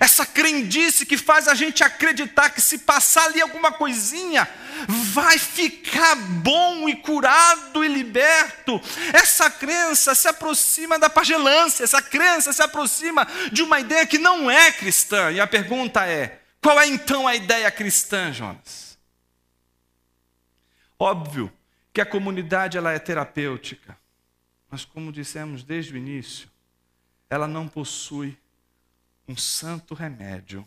Essa 0.00 0.26
crendice 0.26 1.06
que 1.06 1.16
faz 1.16 1.46
a 1.46 1.54
gente 1.54 1.84
acreditar 1.84 2.50
que 2.50 2.60
se 2.60 2.78
passar 2.78 3.26
ali 3.26 3.40
alguma 3.40 3.70
coisinha, 3.70 4.48
vai 4.88 5.38
ficar 5.38 6.16
bom 6.16 6.88
e 6.88 6.96
curado 6.96 7.84
e 7.84 7.88
liberto. 7.88 8.80
Essa 9.12 9.48
crença 9.48 10.14
se 10.14 10.26
aproxima 10.26 10.98
da 10.98 11.08
pagelância, 11.08 11.84
essa 11.84 12.02
crença 12.02 12.52
se 12.52 12.62
aproxima 12.62 13.28
de 13.52 13.62
uma 13.62 13.78
ideia 13.78 14.04
que 14.04 14.18
não 14.18 14.50
é 14.50 14.72
cristã. 14.72 15.30
E 15.30 15.38
a 15.38 15.46
pergunta 15.46 16.04
é: 16.04 16.40
qual 16.64 16.80
é 16.80 16.86
então 16.86 17.28
a 17.28 17.34
ideia 17.34 17.70
cristã, 17.70 18.32
Jonas? 18.32 18.98
Óbvio 20.98 21.52
que 21.92 22.00
a 22.00 22.06
comunidade 22.06 22.78
ela 22.78 22.90
é 22.90 22.98
terapêutica, 22.98 23.98
mas 24.70 24.82
como 24.82 25.12
dissemos 25.12 25.62
desde 25.62 25.92
o 25.92 25.98
início, 25.98 26.48
ela 27.28 27.46
não 27.46 27.68
possui 27.68 28.38
um 29.28 29.36
santo 29.36 29.92
remédio, 29.92 30.66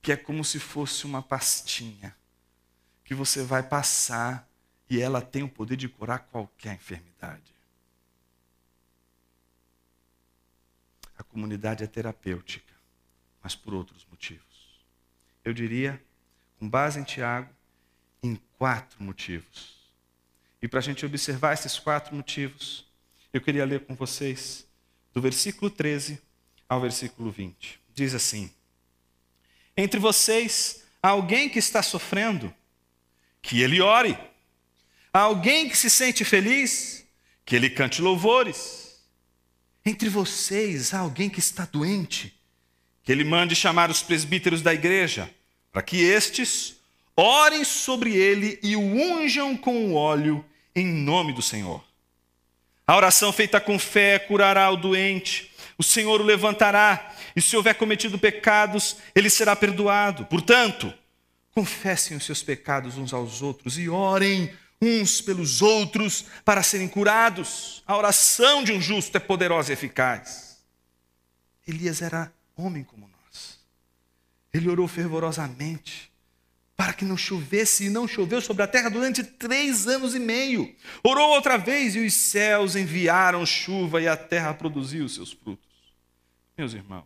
que 0.00 0.10
é 0.10 0.16
como 0.16 0.42
se 0.42 0.58
fosse 0.58 1.04
uma 1.04 1.20
pastinha, 1.20 2.16
que 3.04 3.14
você 3.14 3.42
vai 3.42 3.62
passar 3.62 4.48
e 4.88 5.02
ela 5.02 5.20
tem 5.20 5.42
o 5.42 5.50
poder 5.50 5.76
de 5.76 5.86
curar 5.86 6.20
qualquer 6.20 6.72
enfermidade. 6.72 7.54
A 11.18 11.22
comunidade 11.22 11.84
é 11.84 11.86
terapêutica, 11.86 12.72
mas 13.42 13.54
por 13.54 13.74
outros 13.74 14.06
motivos. 14.10 14.47
Eu 15.48 15.54
diria, 15.54 15.98
com 16.58 16.68
base 16.68 17.00
em 17.00 17.04
Tiago, 17.04 17.48
em 18.22 18.38
quatro 18.58 19.02
motivos. 19.02 19.78
E 20.60 20.68
para 20.68 20.78
a 20.78 20.82
gente 20.82 21.06
observar 21.06 21.54
esses 21.54 21.78
quatro 21.78 22.14
motivos, 22.14 22.84
eu 23.32 23.40
queria 23.40 23.64
ler 23.64 23.86
com 23.86 23.94
vocês 23.94 24.66
do 25.14 25.22
versículo 25.22 25.70
13 25.70 26.20
ao 26.68 26.82
versículo 26.82 27.30
20. 27.30 27.80
Diz 27.94 28.14
assim: 28.14 28.52
Entre 29.74 29.98
vocês 29.98 30.84
há 31.02 31.08
alguém 31.08 31.48
que 31.48 31.58
está 31.58 31.82
sofrendo, 31.82 32.54
que 33.40 33.62
ele 33.62 33.80
ore. 33.80 34.18
Há 35.10 35.20
alguém 35.20 35.66
que 35.66 35.78
se 35.78 35.88
sente 35.88 36.26
feliz, 36.26 37.06
que 37.46 37.56
ele 37.56 37.70
cante 37.70 38.02
louvores. 38.02 39.02
Entre 39.82 40.10
vocês 40.10 40.92
há 40.92 40.98
alguém 40.98 41.30
que 41.30 41.40
está 41.40 41.64
doente, 41.64 42.38
que 43.02 43.10
ele 43.10 43.24
mande 43.24 43.56
chamar 43.56 43.90
os 43.90 44.02
presbíteros 44.02 44.60
da 44.60 44.74
igreja, 44.74 45.34
para 45.78 45.84
que 45.84 46.02
estes 46.02 46.74
orem 47.14 47.62
sobre 47.62 48.12
ele 48.12 48.58
e 48.64 48.74
o 48.74 48.80
unjam 48.80 49.56
com 49.56 49.86
o 49.86 49.94
óleo 49.94 50.44
em 50.74 50.84
nome 50.84 51.32
do 51.32 51.40
Senhor. 51.40 51.84
A 52.84 52.96
oração 52.96 53.32
feita 53.32 53.60
com 53.60 53.78
fé 53.78 54.18
curará 54.18 54.68
o 54.72 54.76
doente, 54.76 55.52
o 55.78 55.84
Senhor 55.84 56.20
o 56.20 56.24
levantará, 56.24 57.14
e 57.36 57.40
se 57.40 57.56
houver 57.56 57.76
cometido 57.76 58.18
pecados, 58.18 58.96
ele 59.14 59.30
será 59.30 59.54
perdoado. 59.54 60.24
Portanto, 60.24 60.92
confessem 61.54 62.16
os 62.16 62.24
seus 62.24 62.42
pecados 62.42 62.98
uns 62.98 63.12
aos 63.12 63.40
outros 63.40 63.78
e 63.78 63.88
orem 63.88 64.52
uns 64.82 65.20
pelos 65.20 65.62
outros 65.62 66.24
para 66.44 66.64
serem 66.64 66.88
curados. 66.88 67.84
A 67.86 67.96
oração 67.96 68.64
de 68.64 68.72
um 68.72 68.80
justo 68.80 69.16
é 69.16 69.20
poderosa 69.20 69.70
e 69.70 69.74
eficaz. 69.74 70.58
Elias 71.68 72.02
era 72.02 72.32
homem 72.56 72.82
como 72.82 73.02
nós. 73.06 73.17
Ele 74.58 74.68
orou 74.68 74.86
fervorosamente 74.86 76.08
para 76.78 76.92
que 76.92 77.04
não 77.04 77.16
chovesse, 77.16 77.86
e 77.86 77.90
não 77.90 78.06
choveu 78.06 78.40
sobre 78.40 78.62
a 78.62 78.68
terra 78.68 78.88
durante 78.88 79.24
três 79.24 79.88
anos 79.88 80.14
e 80.14 80.20
meio. 80.20 80.72
Orou 81.02 81.30
outra 81.30 81.58
vez, 81.58 81.96
e 81.96 82.06
os 82.06 82.14
céus 82.14 82.76
enviaram 82.76 83.44
chuva, 83.44 84.00
e 84.00 84.06
a 84.06 84.16
terra 84.16 84.54
produziu 84.54 85.04
os 85.04 85.16
seus 85.16 85.32
frutos. 85.32 85.66
Meus 86.56 86.74
irmãos, 86.74 87.04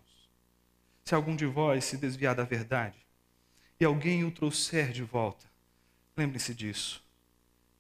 se 1.07 1.15
algum 1.15 1.35
de 1.35 1.47
vós 1.47 1.87
se 1.87 1.97
desviar 1.97 2.35
da 2.35 2.45
verdade, 2.45 2.99
e 3.81 3.85
alguém 3.87 4.25
o 4.25 4.31
trouxer 4.31 4.93
de 4.93 5.03
volta, 5.03 5.47
lembre-se 6.15 6.55
disso. 6.55 7.03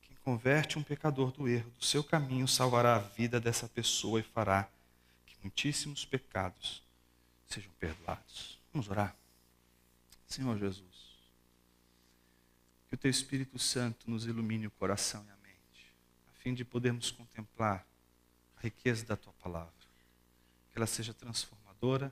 Quem 0.00 0.16
converte 0.24 0.78
um 0.78 0.82
pecador 0.82 1.30
do 1.30 1.46
erro 1.46 1.70
do 1.78 1.84
seu 1.84 2.02
caminho 2.02 2.48
salvará 2.48 2.96
a 2.96 3.00
vida 3.00 3.38
dessa 3.38 3.68
pessoa 3.68 4.18
e 4.18 4.22
fará 4.22 4.66
que 5.26 5.36
muitíssimos 5.42 6.06
pecados 6.06 6.82
sejam 7.46 7.70
perdoados. 7.78 8.58
Vamos 8.72 8.88
orar. 8.88 9.21
Senhor 10.32 10.58
Jesus, 10.58 11.12
que 12.88 12.94
o 12.94 12.98
Teu 12.98 13.10
Espírito 13.10 13.58
Santo 13.58 14.10
nos 14.10 14.24
ilumine 14.24 14.66
o 14.66 14.70
coração 14.70 15.22
e 15.28 15.30
a 15.30 15.36
mente, 15.36 15.94
a 16.30 16.32
fim 16.42 16.54
de 16.54 16.64
podermos 16.64 17.10
contemplar 17.10 17.86
a 18.56 18.60
riqueza 18.62 19.04
da 19.04 19.14
Tua 19.14 19.32
palavra. 19.34 19.72
Que 20.70 20.78
ela 20.78 20.86
seja 20.86 21.12
transformadora, 21.12 22.10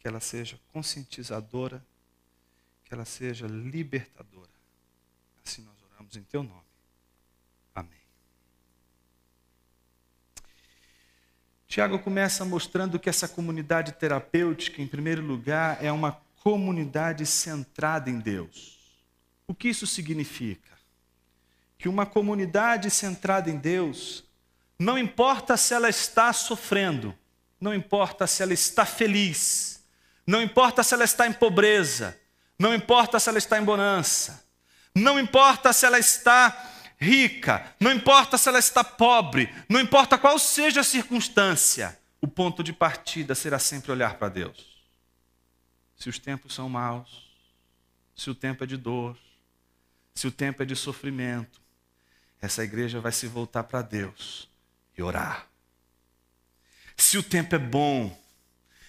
que 0.00 0.08
ela 0.08 0.18
seja 0.18 0.58
conscientizadora, 0.72 1.84
que 2.84 2.92
ela 2.92 3.04
seja 3.04 3.46
libertadora. 3.46 4.50
Assim 5.44 5.62
nós 5.62 5.76
oramos 5.92 6.16
em 6.16 6.24
Teu 6.24 6.42
nome. 6.42 6.66
Amém. 7.72 8.00
Tiago 11.68 12.00
começa 12.00 12.44
mostrando 12.44 12.98
que 12.98 13.08
essa 13.08 13.28
comunidade 13.28 13.92
terapêutica, 13.92 14.82
em 14.82 14.88
primeiro 14.88 15.22
lugar, 15.22 15.82
é 15.84 15.92
uma 15.92 16.25
comunidade 16.46 17.26
centrada 17.26 18.08
em 18.08 18.20
Deus. 18.20 18.78
O 19.48 19.52
que 19.52 19.66
isso 19.66 19.84
significa? 19.84 20.70
Que 21.76 21.88
uma 21.88 22.06
comunidade 22.06 22.88
centrada 22.88 23.50
em 23.50 23.56
Deus, 23.56 24.22
não 24.78 24.96
importa 24.96 25.56
se 25.56 25.74
ela 25.74 25.88
está 25.88 26.32
sofrendo, 26.32 27.12
não 27.60 27.74
importa 27.74 28.28
se 28.28 28.44
ela 28.44 28.52
está 28.52 28.86
feliz, 28.86 29.84
não 30.24 30.40
importa 30.40 30.84
se 30.84 30.94
ela 30.94 31.02
está 31.02 31.26
em 31.26 31.32
pobreza, 31.32 32.16
não 32.56 32.72
importa 32.72 33.18
se 33.18 33.28
ela 33.28 33.38
está 33.38 33.58
em 33.58 33.64
bonança, 33.64 34.44
não 34.94 35.18
importa 35.18 35.72
se 35.72 35.84
ela 35.84 35.98
está 35.98 36.56
rica, 36.96 37.74
não 37.80 37.90
importa 37.90 38.38
se 38.38 38.48
ela 38.48 38.60
está 38.60 38.84
pobre, 38.84 39.52
não 39.68 39.80
importa 39.80 40.16
qual 40.16 40.38
seja 40.38 40.82
a 40.82 40.84
circunstância, 40.84 41.98
o 42.20 42.28
ponto 42.28 42.62
de 42.62 42.72
partida 42.72 43.34
será 43.34 43.58
sempre 43.58 43.90
olhar 43.90 44.14
para 44.14 44.28
Deus. 44.28 44.75
Se 45.96 46.08
os 46.08 46.18
tempos 46.18 46.54
são 46.54 46.68
maus, 46.68 47.30
se 48.14 48.30
o 48.30 48.34
tempo 48.34 48.64
é 48.64 48.66
de 48.66 48.76
dor, 48.76 49.16
se 50.14 50.26
o 50.26 50.32
tempo 50.32 50.62
é 50.62 50.66
de 50.66 50.76
sofrimento, 50.76 51.60
essa 52.40 52.62
igreja 52.62 53.00
vai 53.00 53.12
se 53.12 53.26
voltar 53.26 53.64
para 53.64 53.82
Deus 53.82 54.48
e 54.96 55.02
orar. 55.02 55.46
Se 56.96 57.18
o 57.18 57.22
tempo 57.22 57.54
é 57.54 57.58
bom, 57.58 58.18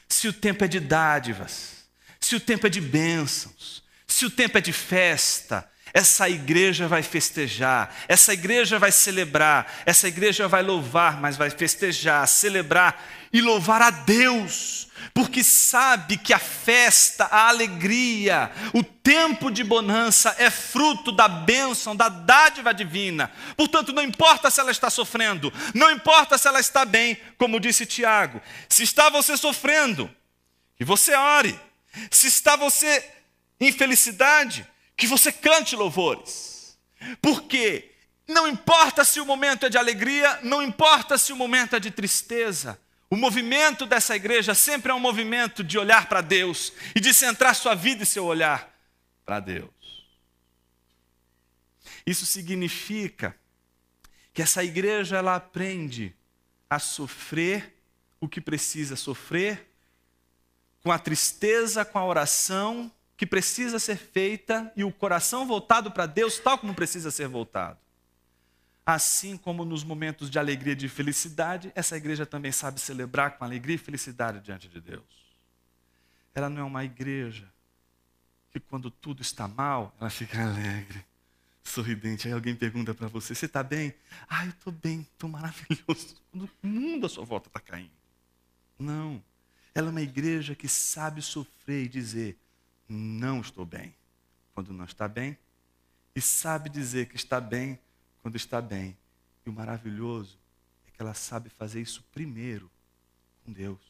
se 0.07 0.27
o 0.27 0.33
tempo 0.33 0.63
é 0.63 0.67
de 0.67 0.79
dádivas, 0.79 1.85
se 2.19 2.35
o 2.35 2.39
tempo 2.39 2.67
é 2.67 2.69
de 2.69 2.79
bênçãos, 2.79 3.83
se 4.05 4.25
o 4.25 4.31
tempo 4.31 4.57
é 4.57 4.61
de 4.61 4.71
festa, 4.71 5.69
essa 5.97 6.29
igreja 6.29 6.87
vai 6.87 7.01
festejar, 7.01 7.91
essa 8.07 8.31
igreja 8.31 8.77
vai 8.77 8.91
celebrar, 8.91 9.81
essa 9.83 10.07
igreja 10.07 10.47
vai 10.47 10.61
louvar, 10.61 11.19
mas 11.19 11.35
vai 11.35 11.49
festejar, 11.49 12.27
celebrar 12.27 13.03
e 13.33 13.41
louvar 13.41 13.81
a 13.81 13.89
Deus 13.89 14.87
porque 15.11 15.43
sabe 15.43 16.15
que 16.15 16.31
a 16.31 16.37
festa, 16.37 17.25
a 17.25 17.47
alegria, 17.47 18.51
o 18.71 18.83
tempo 18.83 19.49
de 19.49 19.63
bonança 19.63 20.35
é 20.37 20.51
fruto 20.51 21.11
da 21.11 21.27
bênção, 21.27 21.95
da 21.95 22.09
dádiva 22.09 22.71
divina. 22.71 23.31
Portanto, 23.55 23.91
não 23.91 24.03
importa 24.03 24.51
se 24.51 24.59
ela 24.59 24.69
está 24.69 24.91
sofrendo, 24.91 25.51
não 25.73 25.89
importa 25.89 26.37
se 26.37 26.47
ela 26.47 26.59
está 26.59 26.85
bem, 26.85 27.17
como 27.39 27.59
disse 27.59 27.87
Tiago. 27.87 28.39
Se 28.69 28.83
está 28.83 29.09
você 29.09 29.35
sofrendo, 29.35 30.07
que 30.75 30.85
você 30.85 31.15
ore. 31.15 31.59
Se 32.11 32.27
está 32.27 32.55
você 32.55 33.03
em 33.59 33.71
felicidade, 33.71 34.67
que 34.97 35.05
você 35.05 35.31
cante 35.31 35.75
louvores. 35.75 36.77
Porque 37.21 37.91
não 38.27 38.47
importa 38.47 39.05
se 39.05 39.21
o 39.21 39.25
momento 39.25 39.67
é 39.67 39.69
de 39.69 39.77
alegria, 39.77 40.39
não 40.41 40.61
importa 40.61 41.17
se 41.17 41.31
o 41.31 41.35
momento 41.35 41.75
é 41.75 41.79
de 41.79 41.91
tristeza. 41.91 42.79
O 43.09 43.15
movimento 43.15 43.85
dessa 43.85 44.15
igreja 44.15 44.53
sempre 44.53 44.91
é 44.91 44.95
um 44.95 44.99
movimento 44.99 45.63
de 45.63 45.77
olhar 45.77 46.09
para 46.09 46.19
Deus 46.19 46.73
e 46.95 46.99
de 46.99 47.13
centrar 47.13 47.55
sua 47.55 47.75
vida 47.75 48.03
e 48.03 48.05
seu 48.05 48.25
olhar 48.25 48.75
para 49.23 49.39
Deus. 49.39 49.69
Isso 52.05 52.25
significa 52.25 53.35
que 54.33 54.41
essa 54.41 54.63
igreja 54.63 55.17
ela 55.17 55.35
aprende 55.35 56.13
a 56.69 56.79
sofrer 56.79 57.75
o 58.19 58.27
que 58.27 58.41
precisa 58.41 58.95
sofrer, 58.95 59.69
com 60.83 60.91
a 60.91 60.99
tristeza, 60.99 61.85
com 61.85 61.99
a 61.99 62.05
oração 62.05 62.91
que 63.17 63.25
precisa 63.25 63.79
ser 63.79 63.97
feita 63.97 64.71
e 64.75 64.83
o 64.83 64.91
coração 64.91 65.47
voltado 65.47 65.91
para 65.91 66.05
Deus, 66.05 66.37
tal 66.37 66.55
como 66.59 66.75
precisa 66.75 67.09
ser 67.09 67.27
voltado. 67.27 67.79
Assim 68.85 69.35
como 69.35 69.65
nos 69.65 69.83
momentos 69.83 70.29
de 70.29 70.37
alegria 70.37 70.73
e 70.73 70.75
de 70.75 70.87
felicidade, 70.87 71.71
essa 71.75 71.97
igreja 71.97 72.27
também 72.27 72.51
sabe 72.51 72.79
celebrar 72.79 73.37
com 73.37 73.43
alegria 73.43 73.75
e 73.75 73.79
felicidade 73.79 74.39
diante 74.39 74.69
de 74.69 74.79
Deus. 74.79 75.03
Ela 76.33 76.47
não 76.47 76.61
é 76.61 76.63
uma 76.63 76.85
igreja 76.85 77.51
que, 78.51 78.59
quando 78.59 78.91
tudo 78.91 79.23
está 79.23 79.47
mal, 79.47 79.93
ela 79.99 80.09
fica 80.11 80.41
alegre, 80.41 81.03
sorridente. 81.63 82.27
Aí 82.27 82.33
alguém 82.33 82.55
pergunta 82.55 82.93
para 82.93 83.07
você: 83.07 83.33
Você 83.33 83.47
está 83.47 83.63
bem? 83.63 83.93
Ah, 84.29 84.45
eu 84.45 84.51
estou 84.51 84.71
bem, 84.71 85.01
estou 85.01 85.29
maravilhoso. 85.29 86.15
O 86.63 86.67
mundo 86.67 87.07
à 87.07 87.09
sua 87.09 87.25
volta 87.25 87.49
está 87.49 87.59
caindo. 87.59 87.89
Não. 88.77 89.23
Ela 89.73 89.87
é 89.87 89.91
uma 89.91 90.01
igreja 90.01 90.53
que 90.53 90.67
sabe 90.67 91.19
sofrer 91.21 91.85
e 91.85 91.89
dizer: 91.89 92.37
Não 92.87 93.41
estou 93.41 93.65
bem, 93.65 93.95
quando 94.53 94.73
não 94.73 94.85
está 94.85 95.07
bem, 95.07 95.37
e 96.15 96.21
sabe 96.21 96.69
dizer 96.69 97.07
que 97.07 97.15
está 97.15 97.39
bem 97.39 97.79
quando 98.21 98.35
está 98.35 98.61
bem. 98.61 98.97
E 99.45 99.49
o 99.49 99.53
maravilhoso 99.53 100.37
é 100.87 100.91
que 100.91 101.01
ela 101.01 101.13
sabe 101.13 101.49
fazer 101.49 101.81
isso 101.81 102.03
primeiro 102.11 102.69
com 103.43 103.51
Deus. 103.51 103.81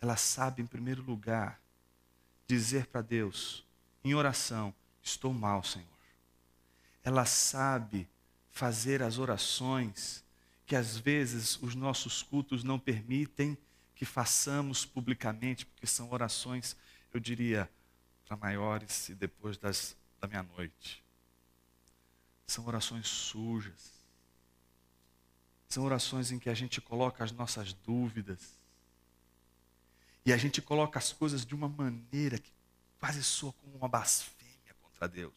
Ela 0.00 0.16
sabe, 0.16 0.62
em 0.62 0.66
primeiro 0.66 1.02
lugar, 1.02 1.60
dizer 2.46 2.86
para 2.86 3.02
Deus, 3.02 3.64
em 4.04 4.14
oração: 4.14 4.74
Estou 5.02 5.32
mal, 5.32 5.62
Senhor. 5.62 5.86
Ela 7.04 7.24
sabe 7.24 8.08
fazer 8.50 9.02
as 9.02 9.18
orações 9.18 10.22
porque 10.72 10.76
às 10.76 10.96
vezes 10.96 11.58
os 11.60 11.74
nossos 11.74 12.22
cultos 12.22 12.64
não 12.64 12.78
permitem 12.78 13.58
que 13.94 14.06
façamos 14.06 14.86
publicamente, 14.86 15.66
porque 15.66 15.86
são 15.86 16.10
orações, 16.10 16.74
eu 17.12 17.20
diria, 17.20 17.70
para 18.26 18.36
maiores 18.36 19.08
e 19.10 19.14
depois 19.14 19.56
das, 19.58 19.96
da 20.20 20.26
meia-noite. 20.26 21.02
São 22.46 22.66
orações 22.66 23.06
sujas. 23.06 23.92
São 25.68 25.84
orações 25.84 26.30
em 26.30 26.38
que 26.38 26.50
a 26.50 26.54
gente 26.54 26.80
coloca 26.80 27.24
as 27.24 27.32
nossas 27.32 27.72
dúvidas. 27.72 28.40
E 30.24 30.32
a 30.32 30.36
gente 30.36 30.62
coloca 30.62 30.98
as 30.98 31.12
coisas 31.12 31.44
de 31.44 31.54
uma 31.54 31.68
maneira 31.68 32.38
que 32.38 32.52
quase 32.98 33.22
soa 33.22 33.52
como 33.54 33.76
uma 33.76 33.88
blasfêmia 33.88 34.74
contra 34.80 35.08
Deus. 35.08 35.34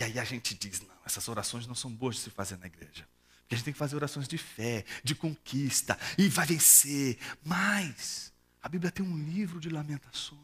E 0.00 0.04
aí 0.04 0.18
a 0.18 0.24
gente 0.24 0.54
diz: 0.54 0.80
não, 0.80 0.96
essas 1.04 1.28
orações 1.28 1.66
não 1.66 1.74
são 1.74 1.92
boas 1.92 2.16
de 2.16 2.22
se 2.22 2.30
fazer 2.30 2.56
na 2.56 2.66
igreja. 2.66 3.06
Porque 3.42 3.54
a 3.54 3.56
gente 3.56 3.64
tem 3.64 3.72
que 3.72 3.78
fazer 3.78 3.96
orações 3.96 4.26
de 4.26 4.38
fé, 4.38 4.84
de 5.04 5.14
conquista, 5.14 5.98
e 6.16 6.28
vai 6.28 6.46
vencer. 6.46 7.18
Mas 7.44 8.31
a 8.62 8.68
Bíblia 8.68 8.90
tem 8.92 9.04
um 9.04 9.16
livro 9.16 9.58
de 9.58 9.68
lamentações. 9.68 10.40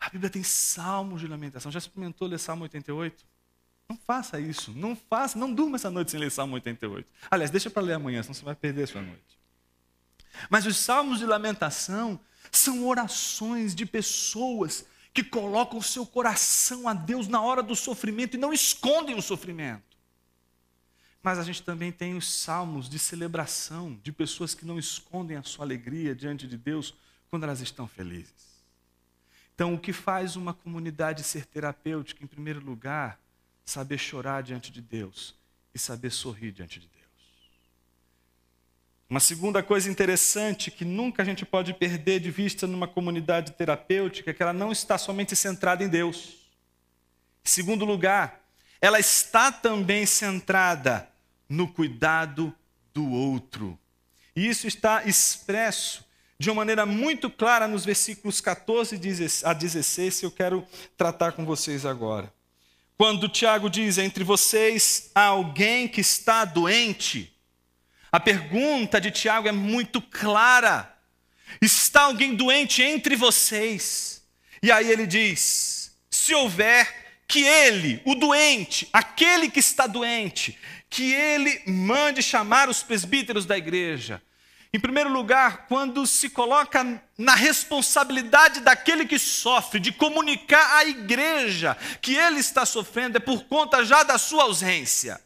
A 0.00 0.08
Bíblia 0.08 0.30
tem 0.30 0.42
salmos 0.42 1.20
de 1.20 1.28
lamentação. 1.28 1.70
Já 1.70 1.78
experimentou 1.78 2.26
ler 2.26 2.38
Salmo 2.38 2.62
88? 2.62 3.24
Não 3.88 3.96
faça 3.96 4.40
isso. 4.40 4.72
Não 4.72 4.96
faça, 4.96 5.38
não 5.38 5.52
durma 5.52 5.76
essa 5.76 5.90
noite 5.90 6.10
sem 6.10 6.18
ler 6.18 6.30
Salmo 6.30 6.54
88. 6.54 7.06
Aliás, 7.30 7.50
deixa 7.50 7.70
para 7.70 7.82
ler 7.82 7.92
amanhã, 7.92 8.22
senão 8.22 8.34
você 8.34 8.44
vai 8.44 8.54
perder 8.54 8.84
a 8.84 8.86
sua 8.86 9.02
noite. 9.02 9.38
Mas 10.48 10.64
os 10.66 10.78
salmos 10.78 11.18
de 11.18 11.26
lamentação 11.26 12.18
são 12.50 12.86
orações 12.86 13.74
de 13.74 13.84
pessoas 13.84 14.86
que 15.12 15.22
colocam 15.22 15.78
o 15.78 15.82
seu 15.82 16.06
coração 16.06 16.88
a 16.88 16.94
Deus 16.94 17.28
na 17.28 17.42
hora 17.42 17.62
do 17.62 17.76
sofrimento 17.76 18.34
e 18.34 18.40
não 18.40 18.52
escondem 18.52 19.14
o 19.14 19.22
sofrimento. 19.22 19.91
Mas 21.22 21.38
a 21.38 21.44
gente 21.44 21.62
também 21.62 21.92
tem 21.92 22.16
os 22.16 22.28
salmos 22.28 22.88
de 22.88 22.98
celebração 22.98 23.98
de 24.02 24.10
pessoas 24.10 24.54
que 24.54 24.66
não 24.66 24.78
escondem 24.78 25.36
a 25.36 25.42
sua 25.42 25.64
alegria 25.64 26.14
diante 26.14 26.48
de 26.48 26.56
Deus 26.56 26.94
quando 27.30 27.44
elas 27.44 27.60
estão 27.60 27.86
felizes. 27.86 28.52
Então, 29.54 29.74
o 29.74 29.78
que 29.78 29.92
faz 29.92 30.34
uma 30.34 30.52
comunidade 30.52 31.22
ser 31.22 31.46
terapêutica, 31.46 32.24
em 32.24 32.26
primeiro 32.26 32.58
lugar, 32.60 33.20
saber 33.64 33.98
chorar 33.98 34.42
diante 34.42 34.72
de 34.72 34.80
Deus 34.80 35.34
e 35.72 35.78
saber 35.78 36.10
sorrir 36.10 36.50
diante 36.50 36.80
de 36.80 36.88
Deus. 36.88 37.02
Uma 39.08 39.20
segunda 39.20 39.62
coisa 39.62 39.90
interessante 39.90 40.70
que 40.70 40.84
nunca 40.84 41.22
a 41.22 41.24
gente 41.24 41.44
pode 41.44 41.74
perder 41.74 42.18
de 42.18 42.30
vista 42.30 42.66
numa 42.66 42.88
comunidade 42.88 43.52
terapêutica 43.52 44.30
é 44.30 44.34
que 44.34 44.42
ela 44.42 44.54
não 44.54 44.72
está 44.72 44.98
somente 44.98 45.36
centrada 45.36 45.84
em 45.84 45.88
Deus. 45.88 46.48
Em 47.44 47.48
segundo 47.48 47.84
lugar, 47.84 48.40
ela 48.80 48.98
está 48.98 49.52
também 49.52 50.06
centrada 50.06 51.11
no 51.52 51.68
cuidado 51.68 52.54
do 52.94 53.10
outro. 53.10 53.78
E 54.34 54.48
isso 54.48 54.66
está 54.66 55.04
expresso 55.04 56.02
de 56.38 56.48
uma 56.48 56.56
maneira 56.56 56.86
muito 56.86 57.28
clara 57.28 57.68
nos 57.68 57.84
versículos 57.84 58.40
14 58.40 58.98
a 59.44 59.52
16, 59.52 60.20
que 60.20 60.26
eu 60.26 60.30
quero 60.30 60.66
tratar 60.96 61.32
com 61.32 61.44
vocês 61.44 61.84
agora. 61.84 62.32
Quando 62.96 63.28
Tiago 63.28 63.68
diz: 63.68 63.98
Entre 63.98 64.24
vocês 64.24 65.10
há 65.14 65.24
alguém 65.24 65.86
que 65.86 66.00
está 66.00 66.46
doente, 66.46 67.36
a 68.10 68.18
pergunta 68.18 68.98
de 68.98 69.10
Tiago 69.10 69.46
é 69.46 69.52
muito 69.52 70.00
clara. 70.00 70.90
Está 71.60 72.02
alguém 72.04 72.34
doente 72.34 72.82
entre 72.82 73.14
vocês? 73.14 74.22
E 74.62 74.72
aí 74.72 74.90
ele 74.90 75.06
diz: 75.06 75.92
se 76.10 76.34
houver, 76.34 77.02
que 77.28 77.44
ele, 77.44 78.00
o 78.04 78.14
doente, 78.14 78.88
aquele 78.92 79.50
que 79.50 79.60
está 79.60 79.86
doente, 79.86 80.58
que 80.92 81.10
ele 81.10 81.62
mande 81.66 82.22
chamar 82.22 82.68
os 82.68 82.82
presbíteros 82.82 83.46
da 83.46 83.56
igreja. 83.56 84.22
Em 84.74 84.78
primeiro 84.78 85.10
lugar, 85.10 85.66
quando 85.66 86.06
se 86.06 86.28
coloca 86.28 87.02
na 87.16 87.34
responsabilidade 87.34 88.60
daquele 88.60 89.06
que 89.06 89.18
sofre 89.18 89.80
de 89.80 89.90
comunicar 89.90 90.76
à 90.76 90.84
igreja 90.84 91.76
que 92.02 92.14
ele 92.14 92.40
está 92.40 92.66
sofrendo, 92.66 93.16
é 93.16 93.20
por 93.20 93.44
conta 93.44 93.82
já 93.82 94.02
da 94.02 94.18
sua 94.18 94.44
ausência 94.44 95.18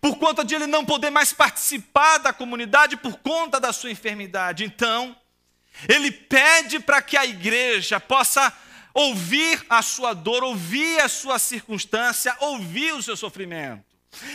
por 0.00 0.16
conta 0.16 0.44
de 0.44 0.54
ele 0.54 0.66
não 0.66 0.84
poder 0.84 1.10
mais 1.10 1.32
participar 1.32 2.18
da 2.18 2.32
comunidade 2.32 2.96
por 2.96 3.18
conta 3.18 3.58
da 3.58 3.72
sua 3.72 3.90
enfermidade. 3.90 4.64
Então, 4.64 5.16
ele 5.88 6.10
pede 6.10 6.78
para 6.78 7.00
que 7.02 7.16
a 7.16 7.24
igreja 7.24 7.98
possa 7.98 8.52
ouvir 8.94 9.64
a 9.68 9.82
sua 9.82 10.12
dor, 10.12 10.44
ouvir 10.44 11.00
a 11.00 11.08
sua 11.08 11.38
circunstância, 11.38 12.36
ouvir 12.40 12.92
o 12.92 13.02
seu 13.02 13.16
sofrimento. 13.16 13.91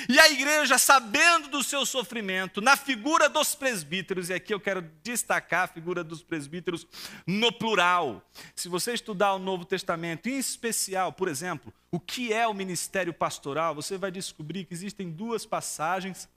E 0.10 0.20
a 0.20 0.30
igreja, 0.30 0.78
sabendo 0.78 1.50
do 1.50 1.64
seu 1.64 1.86
sofrimento, 1.86 2.62
na 2.62 2.76
figura 2.76 3.30
dos 3.30 3.54
presbíteros, 3.54 4.30
e 4.30 4.34
aqui 4.34 4.54
eu 4.54 4.60
quero 4.60 4.82
destacar 5.04 5.66
a 5.66 5.68
figura 5.68 6.04
dos 6.04 6.24
presbíteros 6.24 6.88
no 7.26 7.52
plural. 7.52 8.28
Se 8.56 8.68
você 8.68 8.94
estudar 8.94 9.34
o 9.34 9.40
Novo 9.40 9.66
Testamento, 9.66 10.28
em 10.28 10.38
especial, 10.38 11.14
por 11.14 11.28
exemplo, 11.28 11.72
o 11.92 12.00
que 12.00 12.34
é 12.34 12.48
o 12.48 12.54
ministério 12.54 13.14
pastoral, 13.14 13.76
você 13.76 13.98
vai 13.98 14.12
descobrir 14.12 14.66
que 14.66 14.74
existem 14.74 15.12
duas 15.12 15.46
passagens 15.46 16.28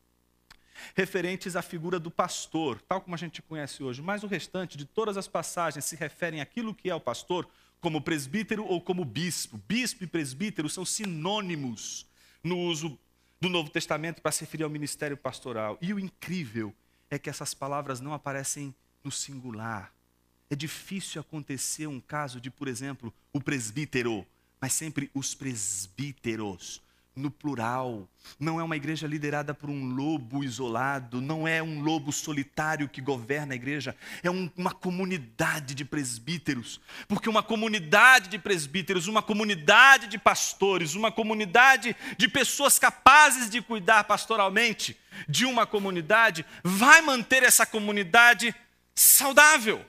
referentes 0.95 1.57
à 1.57 1.63
figura 1.63 1.99
do 1.99 2.11
pastor, 2.11 2.81
tal 2.83 3.01
como 3.01 3.15
a 3.15 3.19
gente 3.19 3.43
conhece 3.43 3.83
hoje, 3.83 4.03
mas 4.03 4.23
o 4.23 4.27
restante 4.27 4.77
de 4.77 4.85
todas 4.85 5.17
as 5.17 5.29
passagens 5.29 5.85
se 5.85 5.97
referem 5.97 6.41
àquilo 6.41 6.75
que 6.75 6.91
é 6.91 6.95
o 6.95 7.01
pastor, 7.01 7.49
como 7.81 8.01
presbítero 8.01 8.65
ou 8.65 8.81
como 8.81 9.05
bispo. 9.05 9.59
Bispo 9.67 10.05
e 10.05 10.07
presbítero 10.07 10.69
são 10.69 10.85
sinônimos 10.85 12.07
no 12.43 12.59
uso 12.59 12.99
do 13.41 13.49
Novo 13.49 13.71
Testamento 13.71 14.21
para 14.21 14.33
se 14.33 14.41
referir 14.41 14.65
ao 14.65 14.71
ministério 14.71 15.17
pastoral. 15.17 15.79
E 15.81 15.95
o 15.95 15.99
incrível 15.99 16.75
é 17.11 17.19
que 17.19 17.31
essas 17.31 17.55
palavras 17.55 18.01
não 18.01 18.13
aparecem 18.13 18.75
no 19.03 19.11
singular. 19.11 19.93
É 20.51 20.55
difícil 20.55 21.21
acontecer 21.21 21.87
um 21.87 22.01
caso 22.01 22.41
de, 22.41 22.51
por 22.51 22.69
exemplo, 22.69 23.13
o 23.33 23.41
presbítero, 23.41 24.27
mas 24.61 24.75
sempre 24.75 25.11
os 25.15 25.35
presbíteros 25.35 26.83
no 27.21 27.31
plural. 27.31 28.09
Não 28.39 28.59
é 28.59 28.65
uma 28.65 28.77
igreja 28.77 29.07
liderada 29.07 29.55
por 29.55 29.71
um 29.71 29.95
lobo 29.95 30.43
isolado, 30.43 31.21
não 31.21 31.47
é 31.47 31.63
um 31.63 31.81
lobo 31.81 32.13
solitário 32.13 32.89
que 32.89 33.01
governa 33.01 33.53
a 33.53 33.57
igreja, 33.57 33.97
é 34.23 34.31
um, 34.31 34.51
uma 34.57 34.73
comunidade 34.73 35.75
de 35.75 35.85
presbíteros. 35.85 36.81
Porque 37.07 37.29
uma 37.29 37.43
comunidade 37.43 38.29
de 38.29 38.39
presbíteros, 38.39 39.07
uma 39.07 39.23
comunidade 39.23 40.07
de 40.07 40.19
pastores, 40.19 40.95
uma 40.95 41.13
comunidade 41.13 41.95
de 42.17 42.29
pessoas 42.29 42.79
capazes 42.79 43.49
de 43.49 43.61
cuidar 43.63 44.05
pastoralmente 44.05 44.99
de 45.29 45.45
uma 45.45 45.67
comunidade, 45.67 46.45
vai 46.65 47.01
manter 47.03 47.43
essa 47.43 47.67
comunidade 47.67 48.55
saudável. 48.95 49.85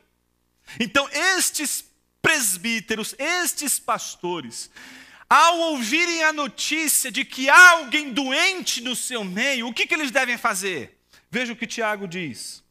Então, 0.80 1.08
estes 1.12 1.86
presbíteros, 2.22 3.16
estes 3.18 3.80
pastores, 3.80 4.70
ao 5.34 5.60
ouvirem 5.60 6.24
a 6.24 6.34
notícia 6.34 7.10
de 7.10 7.24
que 7.24 7.50
há 7.50 7.70
alguém 7.72 8.12
doente 8.12 8.82
no 8.82 8.94
seu 8.94 9.24
meio, 9.24 9.66
o 9.66 9.74
que, 9.74 9.88
que 9.88 9.94
eles 9.94 10.12
devem 10.12 10.38
fazer? 10.38 11.00
Veja 11.30 11.54
o 11.54 11.56
que 11.56 11.66
Tiago 11.66 12.06
diz. 12.06 12.62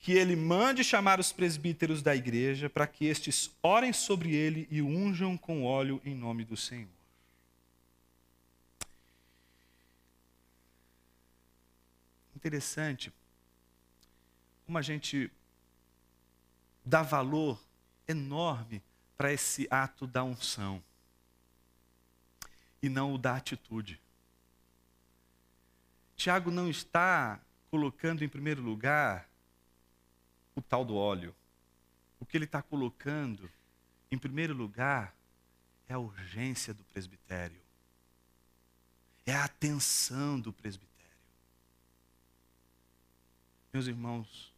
Que 0.00 0.12
ele 0.12 0.34
mande 0.34 0.82
chamar 0.82 1.20
os 1.20 1.30
presbíteros 1.30 2.00
da 2.00 2.16
igreja 2.16 2.70
para 2.70 2.86
que 2.86 3.04
estes 3.04 3.50
orem 3.62 3.92
sobre 3.92 4.34
ele 4.34 4.66
e 4.70 4.80
unjam 4.80 5.36
com 5.36 5.62
óleo 5.62 6.00
em 6.06 6.14
nome 6.14 6.42
do 6.42 6.56
Senhor. 6.56 6.88
Interessante 12.34 13.12
como 14.64 14.78
a 14.78 14.82
gente 14.82 15.30
dá 16.82 17.02
valor 17.02 17.62
enorme 18.08 18.82
para 19.16 19.32
esse 19.32 19.66
ato 19.70 20.06
da 20.06 20.22
unção 20.22 20.82
e 22.82 22.88
não 22.88 23.14
o 23.14 23.18
da 23.18 23.36
atitude. 23.36 24.00
Tiago 26.16 26.50
não 26.50 26.68
está 26.68 27.40
colocando 27.70 28.22
em 28.22 28.28
primeiro 28.28 28.62
lugar 28.62 29.28
o 30.54 30.62
tal 30.62 30.84
do 30.84 30.94
óleo. 30.94 31.34
O 32.20 32.26
que 32.26 32.36
ele 32.36 32.44
está 32.44 32.62
colocando 32.62 33.50
em 34.10 34.18
primeiro 34.18 34.54
lugar 34.54 35.14
é 35.88 35.94
a 35.94 35.98
urgência 35.98 36.72
do 36.72 36.82
presbitério, 36.84 37.60
é 39.24 39.34
a 39.34 39.44
atenção 39.44 40.40
do 40.40 40.52
presbitério. 40.52 40.86
Meus 43.72 43.86
irmãos, 43.86 44.52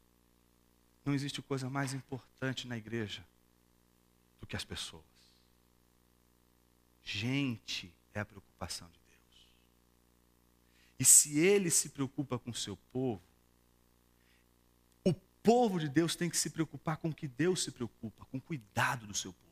não 1.05 1.15
existe 1.15 1.43
coisa 1.43 1.69
mais 1.69 1.93
importante 1.93 2.69
na 2.69 2.77
igreja 2.77 3.25
que 4.49 4.57
as 4.57 4.65
pessoas. 4.65 5.05
Gente 7.05 7.93
é 8.15 8.21
a 8.21 8.25
preocupação 8.25 8.89
de 8.89 8.99
Deus. 9.07 9.49
E 10.99 11.05
se 11.05 11.39
ele 11.39 11.71
se 11.71 11.91
preocupa 11.91 12.39
com 12.39 12.51
o 12.51 12.55
seu 12.55 12.77
povo, 12.93 13.23
o 15.05 15.15
povo 15.43 15.79
de 15.79 15.89
Deus 15.89 16.17
tem 16.17 16.29
que 16.29 16.37
se 16.37 16.51
preocupar 16.51 16.97
com 16.97 17.11
o 17.11 17.15
que 17.15 17.29
Deus 17.29 17.63
se 17.63 17.71
preocupa, 17.71 18.25
com 18.27 18.39
o 18.39 18.41
cuidado 18.41 19.07
do 19.07 19.15
seu 19.15 19.33
povo. 19.33 19.49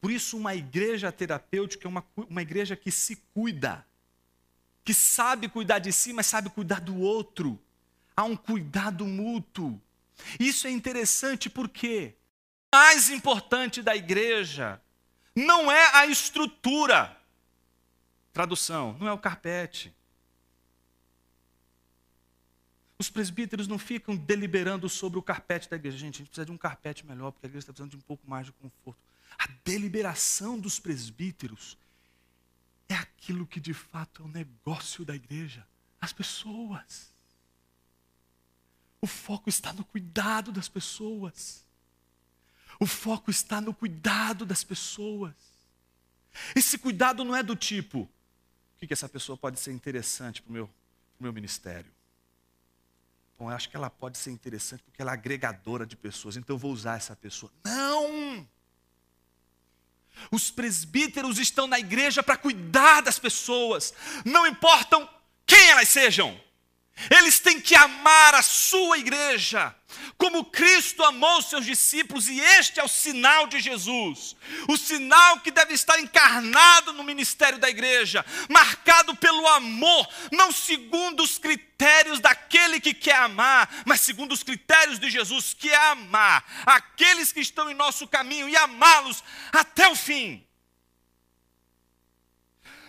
Por 0.00 0.10
isso, 0.10 0.36
uma 0.36 0.54
igreja 0.54 1.12
terapêutica 1.12 1.86
é 1.86 1.88
uma, 1.88 2.04
uma 2.16 2.42
igreja 2.42 2.74
que 2.74 2.90
se 2.90 3.16
cuida, 3.34 3.86
que 4.82 4.94
sabe 4.94 5.48
cuidar 5.48 5.78
de 5.78 5.92
si, 5.92 6.12
mas 6.12 6.26
sabe 6.26 6.50
cuidar 6.50 6.80
do 6.80 6.98
outro. 6.98 7.60
Há 8.16 8.24
um 8.24 8.36
cuidado 8.36 9.06
mútuo. 9.06 9.80
Isso 10.38 10.66
é 10.66 10.70
interessante 10.70 11.50
porque 11.50 12.14
mais 12.72 13.10
importante 13.10 13.82
da 13.82 13.96
igreja 13.96 14.80
não 15.34 15.70
é 15.70 15.96
a 15.96 16.06
estrutura. 16.06 17.16
Tradução, 18.32 18.96
não 18.98 19.08
é 19.08 19.12
o 19.12 19.18
carpete. 19.18 19.94
Os 22.98 23.08
presbíteros 23.08 23.66
não 23.66 23.78
ficam 23.78 24.14
deliberando 24.14 24.88
sobre 24.88 25.18
o 25.18 25.22
carpete 25.22 25.68
da 25.68 25.76
igreja. 25.76 25.96
Gente, 25.96 26.16
a 26.16 26.18
gente 26.18 26.28
precisa 26.28 26.44
de 26.44 26.52
um 26.52 26.58
carpete 26.58 27.06
melhor, 27.06 27.32
porque 27.32 27.46
a 27.46 27.48
igreja 27.48 27.64
está 27.64 27.72
precisando 27.72 27.90
de 27.90 27.96
um 27.96 28.00
pouco 28.00 28.28
mais 28.28 28.46
de 28.46 28.52
conforto. 28.52 29.00
A 29.38 29.48
deliberação 29.64 30.58
dos 30.58 30.78
presbíteros 30.78 31.78
é 32.88 32.94
aquilo 32.94 33.46
que 33.46 33.58
de 33.58 33.72
fato 33.72 34.22
é 34.22 34.24
o 34.26 34.28
negócio 34.28 35.04
da 35.04 35.14
igreja. 35.14 35.66
As 36.00 36.12
pessoas. 36.12 37.10
O 39.00 39.06
foco 39.06 39.48
está 39.48 39.72
no 39.72 39.84
cuidado 39.84 40.52
das 40.52 40.68
pessoas. 40.68 41.64
O 42.80 42.86
foco 42.86 43.30
está 43.30 43.60
no 43.60 43.74
cuidado 43.74 44.46
das 44.46 44.64
pessoas. 44.64 45.34
Esse 46.56 46.78
cuidado 46.78 47.22
não 47.22 47.36
é 47.36 47.42
do 47.42 47.54
tipo: 47.54 48.00
o 48.00 48.08
que, 48.78 48.86
que 48.86 48.92
essa 48.94 49.08
pessoa 49.08 49.36
pode 49.36 49.60
ser 49.60 49.70
interessante 49.70 50.40
para 50.40 50.50
o 50.50 50.52
meu, 50.52 50.70
meu 51.20 51.32
ministério? 51.32 51.92
Bom, 53.38 53.50
eu 53.50 53.54
acho 53.54 53.68
que 53.68 53.76
ela 53.76 53.90
pode 53.90 54.16
ser 54.16 54.30
interessante 54.30 54.82
porque 54.82 55.00
ela 55.00 55.12
é 55.12 55.14
agregadora 55.14 55.86
de 55.86 55.96
pessoas, 55.96 56.36
então 56.36 56.56
eu 56.56 56.58
vou 56.58 56.72
usar 56.72 56.96
essa 56.96 57.14
pessoa. 57.14 57.52
Não! 57.64 58.48
Os 60.30 60.50
presbíteros 60.50 61.38
estão 61.38 61.66
na 61.66 61.78
igreja 61.78 62.22
para 62.22 62.36
cuidar 62.36 63.02
das 63.02 63.18
pessoas, 63.18 63.94
não 64.24 64.46
importam 64.46 65.08
quem 65.46 65.70
elas 65.70 65.88
sejam. 65.88 66.38
Eles 67.08 67.38
têm 67.38 67.60
que 67.60 67.74
amar 67.74 68.34
a 68.34 68.42
sua 68.42 68.98
igreja, 68.98 69.74
como 70.18 70.44
Cristo 70.44 71.02
amou 71.02 71.40
seus 71.40 71.64
discípulos, 71.64 72.28
e 72.28 72.38
este 72.40 72.78
é 72.78 72.84
o 72.84 72.88
sinal 72.88 73.46
de 73.46 73.60
Jesus. 73.60 74.36
O 74.68 74.76
sinal 74.76 75.40
que 75.40 75.50
deve 75.50 75.72
estar 75.72 75.98
encarnado 75.98 76.92
no 76.92 77.02
ministério 77.04 77.58
da 77.58 77.70
igreja, 77.70 78.24
marcado 78.48 79.16
pelo 79.16 79.46
amor, 79.48 80.08
não 80.30 80.52
segundo 80.52 81.22
os 81.22 81.38
critérios 81.38 82.20
daquele 82.20 82.80
que 82.80 82.92
quer 82.92 83.16
amar, 83.16 83.68
mas 83.86 84.00
segundo 84.00 84.32
os 84.32 84.42
critérios 84.42 84.98
de 84.98 85.10
Jesus, 85.10 85.54
que 85.54 85.70
é 85.70 85.90
amar 85.90 86.44
aqueles 86.66 87.32
que 87.32 87.40
estão 87.40 87.70
em 87.70 87.74
nosso 87.74 88.06
caminho 88.06 88.48
e 88.48 88.56
amá-los 88.56 89.24
até 89.52 89.88
o 89.88 89.96
fim 89.96 90.44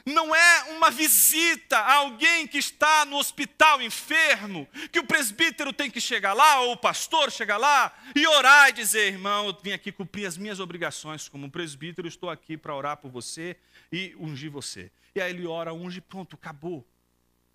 não 0.06 0.36
é 0.36 0.64
uma 0.76 0.90
visita 0.90 1.78
a 1.78 1.96
alguém 1.96 2.48
que 2.48 2.58
está 2.58 3.06
no 3.06 3.18
hospital 3.18 3.82
enfermo, 3.82 4.68
que 4.92 5.00
o 5.00 5.06
presbítero 5.06 5.72
tem 5.72 5.90
que 5.90 6.02
chegar 6.02 6.34
lá, 6.34 6.62
ou 6.62 6.74
o 6.74 6.78
pastor 6.78 7.32
chegar 7.32 7.58
lá 7.58 7.94
e 8.16 8.26
orar 8.28 8.70
e 8.70 8.74
dizer: 8.74 9.14
irmão, 9.14 9.48
eu 9.48 9.58
vim 9.62 9.72
aqui 9.72 9.92
cumprir 9.92 10.26
as 10.26 10.38
minhas 10.38 10.60
obrigações 10.60 11.28
como 11.28 11.50
presbítero, 11.50 12.08
estou 12.08 12.30
aqui 12.30 12.58
para 12.58 12.76
orar 12.76 12.98
por 12.98 13.12
você 13.12 13.56
e 13.92 14.16
ungir 14.20 14.52
você. 14.52 14.92
E 15.14 15.22
aí 15.22 15.32
ele 15.32 15.46
ora, 15.46 15.74
unge, 15.74 16.00
pronto, 16.00 16.36
acabou. 16.36 16.86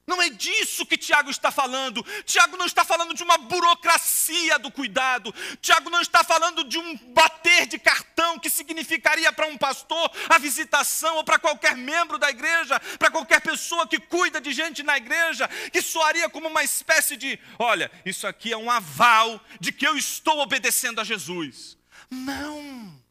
Não 0.07 0.23
é 0.23 0.31
disso 0.31 0.87
que 0.87 0.97
Tiago 0.97 1.31
está 1.31 1.51
falando. 1.51 2.05
Tiago 2.25 2.57
não 2.57 2.67
está 2.67 2.85
falando 2.85 3.13
de 3.13 3.25
uma 3.25 3.37
burocracia 3.37 4.57
do 4.57 4.71
cuidado. 4.71 5.35
Tiago 5.61 5.91
não 5.91 6.01
está 6.01 6.23
falando 6.23 6.63
de 6.63 6.79
um 6.79 6.97
bater 7.13 7.67
de 7.67 7.77
cartão 7.77 8.39
que 8.39 8.49
significaria 8.49 9.33
para 9.33 9.49
um 9.49 9.59
pastor 9.59 10.09
a 10.29 10.39
visitação 10.39 11.17
ou 11.17 11.25
para 11.25 11.41
qualquer 11.41 11.77
membro 11.77 12.19
da 12.19 12.31
igreja, 12.31 12.79
para 12.99 13.11
qualquer 13.11 13.41
pessoa 13.41 13.87
que 13.89 13.99
cuida 13.99 14.41
de 14.41 14.53
gente 14.53 14.85
na 14.85 14.97
igreja, 14.97 15.49
que 15.73 15.83
soaria 15.83 16.31
como 16.31 16.47
uma 16.47 16.63
espécie 16.63 17.17
de: 17.17 17.37
olha, 17.59 17.91
isso 18.05 18.29
aqui 18.29 18.53
é 18.53 18.57
um 18.57 18.71
aval 18.71 19.41
de 19.59 19.73
que 19.73 19.87
eu 19.87 19.97
estou 19.97 20.39
obedecendo 20.39 21.01
a 21.01 21.05
Jesus. 21.05 21.77
Não. 22.09 23.03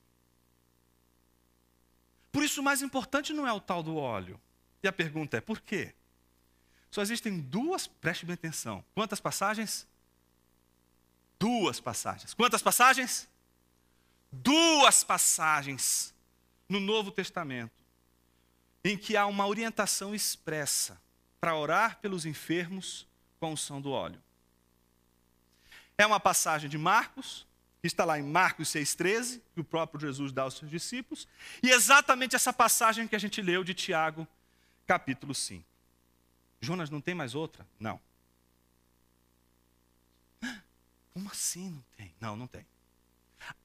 Por 2.32 2.42
isso, 2.42 2.62
o 2.62 2.64
mais 2.64 2.82
importante 2.82 3.34
não 3.34 3.46
é 3.46 3.52
o 3.52 3.60
tal 3.60 3.84
do 3.84 3.98
óleo. 3.98 4.40
E 4.82 4.88
a 4.88 4.94
pergunta 4.94 5.36
é: 5.36 5.42
por 5.42 5.60
quê? 5.60 5.94
Só 6.96 7.02
existem 7.02 7.42
duas, 7.42 7.88
preste 7.88 8.26
bem 8.26 8.36
atenção. 8.36 8.82
Quantas 8.94 9.20
passagens? 9.20 9.86
Duas 11.38 11.82
passagens. 11.82 12.34
Quantas 12.34 12.62
passagens? 12.62 13.28
Duas 14.32 15.04
passagens 15.04 16.16
no 16.70 16.80
Novo 16.80 17.12
Testamento 17.12 17.84
em 18.82 18.98
que 18.98 19.18
há 19.18 19.26
uma 19.26 19.46
orientação 19.46 20.16
expressa 20.16 20.98
para 21.38 21.54
orar 21.54 22.00
pelos 22.00 22.26
enfermos 22.26 23.06
com 23.42 23.48
a 23.48 23.50
unção 23.50 23.82
do 23.82 23.92
óleo. 23.92 24.24
É 25.98 26.06
uma 26.06 26.18
passagem 26.18 26.70
de 26.70 26.78
Marcos, 26.78 27.46
que 27.82 27.88
está 27.88 28.06
lá 28.06 28.18
em 28.18 28.24
Marcos 28.24 28.70
6,13, 28.70 29.42
que 29.54 29.60
o 29.60 29.66
próprio 29.66 30.00
Jesus 30.00 30.32
dá 30.32 30.44
aos 30.44 30.54
seus 30.54 30.72
discípulos, 30.72 31.28
e 31.62 31.72
exatamente 31.72 32.38
essa 32.38 32.54
passagem 32.54 33.06
que 33.06 33.18
a 33.18 33.20
gente 33.20 33.42
leu 33.42 33.66
de 33.66 33.74
Tiago, 33.74 34.26
capítulo 34.88 35.36
5. 35.36 35.75
Jonas 36.66 36.90
não 36.90 37.00
tem 37.00 37.16
mais 37.16 37.36
outra? 37.36 37.66
Não. 37.80 38.02
Como 41.14 41.30
assim 41.30 41.70
não 41.70 41.84
tem? 41.96 42.14
Não, 42.20 42.36
não 42.36 42.48
tem. 42.48 42.66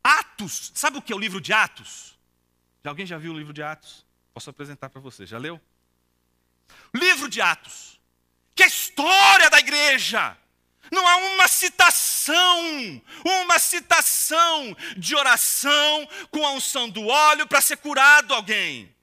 Atos, 0.02 0.72
sabe 0.74 0.98
o 0.98 1.02
que 1.02 1.12
é 1.12 1.16
o 1.16 1.18
livro 1.18 1.40
de 1.40 1.52
Atos? 1.52 2.18
Alguém 2.84 3.06
já 3.06 3.18
viu 3.18 3.32
o 3.32 3.38
livro 3.38 3.52
de 3.52 3.62
Atos? 3.62 4.06
Posso 4.32 4.50
apresentar 4.50 4.88
para 4.88 5.00
você, 5.00 5.26
já 5.26 5.38
leu? 5.38 5.60
Livro 6.94 7.28
de 7.28 7.40
Atos, 7.40 8.00
que 8.54 8.62
é 8.62 8.66
a 8.66 8.68
história 8.68 9.50
da 9.50 9.58
igreja. 9.58 10.36
Não 10.90 11.06
há 11.06 11.16
uma 11.16 11.46
citação, 11.46 13.02
uma 13.24 13.58
citação 13.58 14.76
de 14.96 15.14
oração 15.14 16.08
com 16.30 16.44
a 16.46 16.52
unção 16.52 16.88
do 16.88 17.06
óleo 17.06 17.46
para 17.46 17.60
ser 17.60 17.76
curado 17.76 18.34
alguém. 18.34 18.94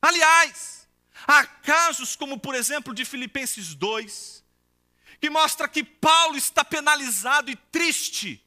Aliás, 0.00 0.77
Há 1.30 1.44
casos 1.44 2.16
como, 2.16 2.38
por 2.38 2.54
exemplo, 2.54 2.94
de 2.94 3.04
Filipenses 3.04 3.74
2, 3.74 4.42
que 5.20 5.28
mostra 5.28 5.68
que 5.68 5.84
Paulo 5.84 6.38
está 6.38 6.64
penalizado 6.64 7.50
e 7.50 7.56
triste 7.70 8.42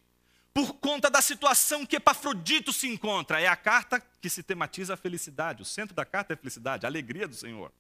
por 0.52 0.74
conta 0.74 1.08
da 1.08 1.22
situação 1.22 1.86
que 1.86 1.98
Epafrodito 1.98 2.74
se 2.74 2.88
encontra. 2.88 3.40
É 3.40 3.46
a 3.46 3.56
carta 3.56 4.02
que 4.20 4.28
se 4.32 4.42
tematiza 4.42 4.96
a 4.96 4.98
felicidade. 4.98 5.62
O 5.62 5.66
centro 5.66 5.96
da 5.96 6.04
carta 6.04 6.34
é 6.34 6.36
a 6.36 6.38
felicidade, 6.38 6.84
a 6.84 6.90
alegria 6.90 7.28
do 7.28 7.36
Senhor. 7.36 7.72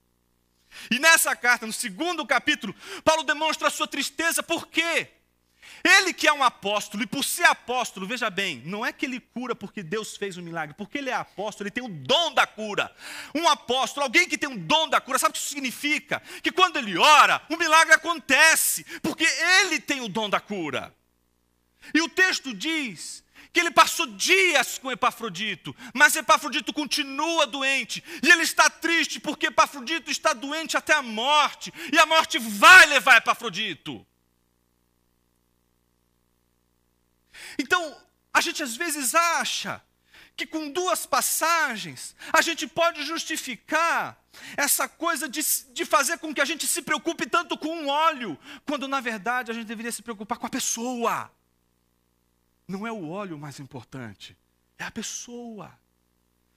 E 0.91 0.99
nessa 0.99 1.35
carta, 1.35 1.65
no 1.65 1.73
segundo 1.73 2.23
capítulo, 2.23 2.75
Paulo 3.03 3.23
demonstra 3.23 3.69
a 3.69 3.71
sua 3.71 3.87
tristeza, 3.87 4.43
por 4.43 4.67
quê? 4.67 5.09
Ele 5.83 6.13
que 6.13 6.27
é 6.27 6.33
um 6.33 6.43
apóstolo, 6.43 7.03
e 7.03 7.07
por 7.07 7.23
ser 7.23 7.45
apóstolo, 7.45 8.05
veja 8.05 8.29
bem, 8.29 8.61
não 8.65 8.85
é 8.85 8.93
que 8.93 9.05
ele 9.05 9.19
cura 9.19 9.55
porque 9.55 9.81
Deus 9.81 10.15
fez 10.15 10.37
um 10.37 10.41
milagre, 10.41 10.75
porque 10.77 10.97
ele 10.97 11.09
é 11.09 11.13
apóstolo, 11.13 11.67
ele 11.67 11.71
tem 11.71 11.83
o 11.83 11.89
dom 11.89 12.33
da 12.33 12.45
cura. 12.45 12.95
Um 13.33 13.47
apóstolo, 13.47 14.03
alguém 14.03 14.27
que 14.27 14.37
tem 14.37 14.51
o 14.51 14.57
dom 14.57 14.87
da 14.87 15.01
cura, 15.01 15.17
sabe 15.17 15.31
o 15.31 15.33
que 15.33 15.39
isso 15.39 15.49
significa? 15.49 16.21
Que 16.43 16.51
quando 16.51 16.77
ele 16.77 16.97
ora, 16.97 17.41
o 17.49 17.57
milagre 17.57 17.93
acontece, 17.93 18.83
porque 19.01 19.25
ele 19.61 19.79
tem 19.79 20.01
o 20.01 20.09
dom 20.09 20.29
da 20.29 20.39
cura. 20.39 20.95
E 21.93 22.01
o 22.01 22.09
texto 22.09 22.53
diz 22.53 23.23
que 23.51 23.59
ele 23.59 23.71
passou 23.71 24.05
dias 24.07 24.77
com 24.77 24.91
Epafrodito, 24.91 25.75
mas 25.93 26.15
Epafrodito 26.15 26.71
continua 26.71 27.45
doente, 27.45 28.03
e 28.23 28.31
ele 28.31 28.43
está 28.43 28.69
triste 28.69 29.19
porque 29.19 29.47
Epafrodito 29.47 30.09
está 30.09 30.31
doente 30.31 30.77
até 30.77 30.93
a 30.93 31.01
morte, 31.01 31.73
e 31.91 31.99
a 31.99 32.05
morte 32.05 32.39
vai 32.39 32.85
levar 32.85 33.17
Epafrodito. 33.17 34.05
Então, 37.57 37.97
a 38.33 38.41
gente 38.41 38.63
às 38.63 38.75
vezes 38.75 39.13
acha 39.15 39.81
que 40.35 40.45
com 40.47 40.71
duas 40.71 41.05
passagens 41.05 42.15
a 42.31 42.41
gente 42.41 42.67
pode 42.67 43.03
justificar 43.03 44.17
essa 44.55 44.87
coisa 44.87 45.27
de, 45.27 45.41
de 45.73 45.85
fazer 45.85 46.17
com 46.17 46.33
que 46.33 46.41
a 46.41 46.45
gente 46.45 46.65
se 46.65 46.81
preocupe 46.81 47.25
tanto 47.27 47.57
com 47.57 47.69
um 47.69 47.87
óleo, 47.89 48.37
quando 48.65 48.87
na 48.87 49.01
verdade 49.01 49.51
a 49.51 49.53
gente 49.53 49.67
deveria 49.67 49.91
se 49.91 50.01
preocupar 50.01 50.37
com 50.37 50.47
a 50.47 50.49
pessoa. 50.49 51.31
Não 52.67 52.87
é 52.87 52.91
o 52.91 53.09
óleo 53.09 53.37
mais 53.37 53.59
importante, 53.59 54.37
é 54.77 54.83
a 54.83 54.91
pessoa. 54.91 55.77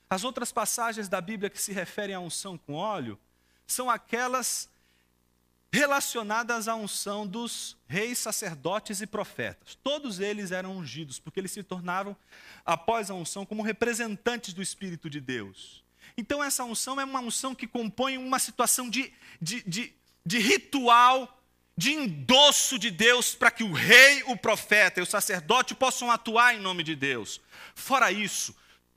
As 0.09 0.22
outras 0.22 0.52
passagens 0.52 1.09
da 1.09 1.20
Bíblia 1.20 1.50
que 1.50 1.61
se 1.61 1.72
referem 1.72 2.14
à 2.14 2.20
unção 2.20 2.57
com 2.57 2.74
óleo 2.74 3.18
são 3.66 3.90
aquelas 3.90 4.68
relacionadas 5.75 6.69
à 6.69 6.77
unção 6.77 7.27
dos 7.27 7.77
reis, 7.89 8.21
sacerdotes 8.21 9.01
e 9.01 9.09
profetas. 9.09 9.77
Todos 9.83 10.21
eles 10.21 10.53
eram 10.53 10.77
ungidos, 10.77 11.19
porque 11.19 11.41
eles 11.41 11.51
se 11.51 11.65
tornaram, 11.65 12.17
após 12.65 13.11
a 13.11 13.15
unção, 13.15 13.45
como 13.45 13.61
representantes 13.61 14.55
do 14.55 14.63
Espírito 14.63 15.11
de 15.11 15.21
Deus. 15.21 15.83
Então, 16.17 16.45
essa 16.45 16.63
unção 16.63 17.01
é 17.01 17.05
uma 17.05 17.19
unção 17.19 17.57
que 17.57 17.67
compõe 17.67 18.17
uma 18.19 18.39
situação 18.39 18.89
de, 18.89 19.13
de, 19.43 19.65
de, 19.69 19.93
de 20.25 20.39
ritual, 20.39 21.43
de 21.77 21.93
endosso 21.93 22.79
de 22.79 22.93
Deus, 22.93 23.35
para 23.35 23.51
que 23.51 23.65
o 23.65 23.73
rei, 23.73 24.23
o 24.29 24.37
profeta 24.37 25.01
e 25.01 25.03
o 25.03 25.07
sacerdote 25.07 25.75
possam 25.75 26.09
atuar 26.09 26.55
em 26.55 26.61
nome 26.61 26.85
de 26.85 26.95
Deus. 26.95 27.41
Fora 27.75 28.13
isso, 28.13 28.55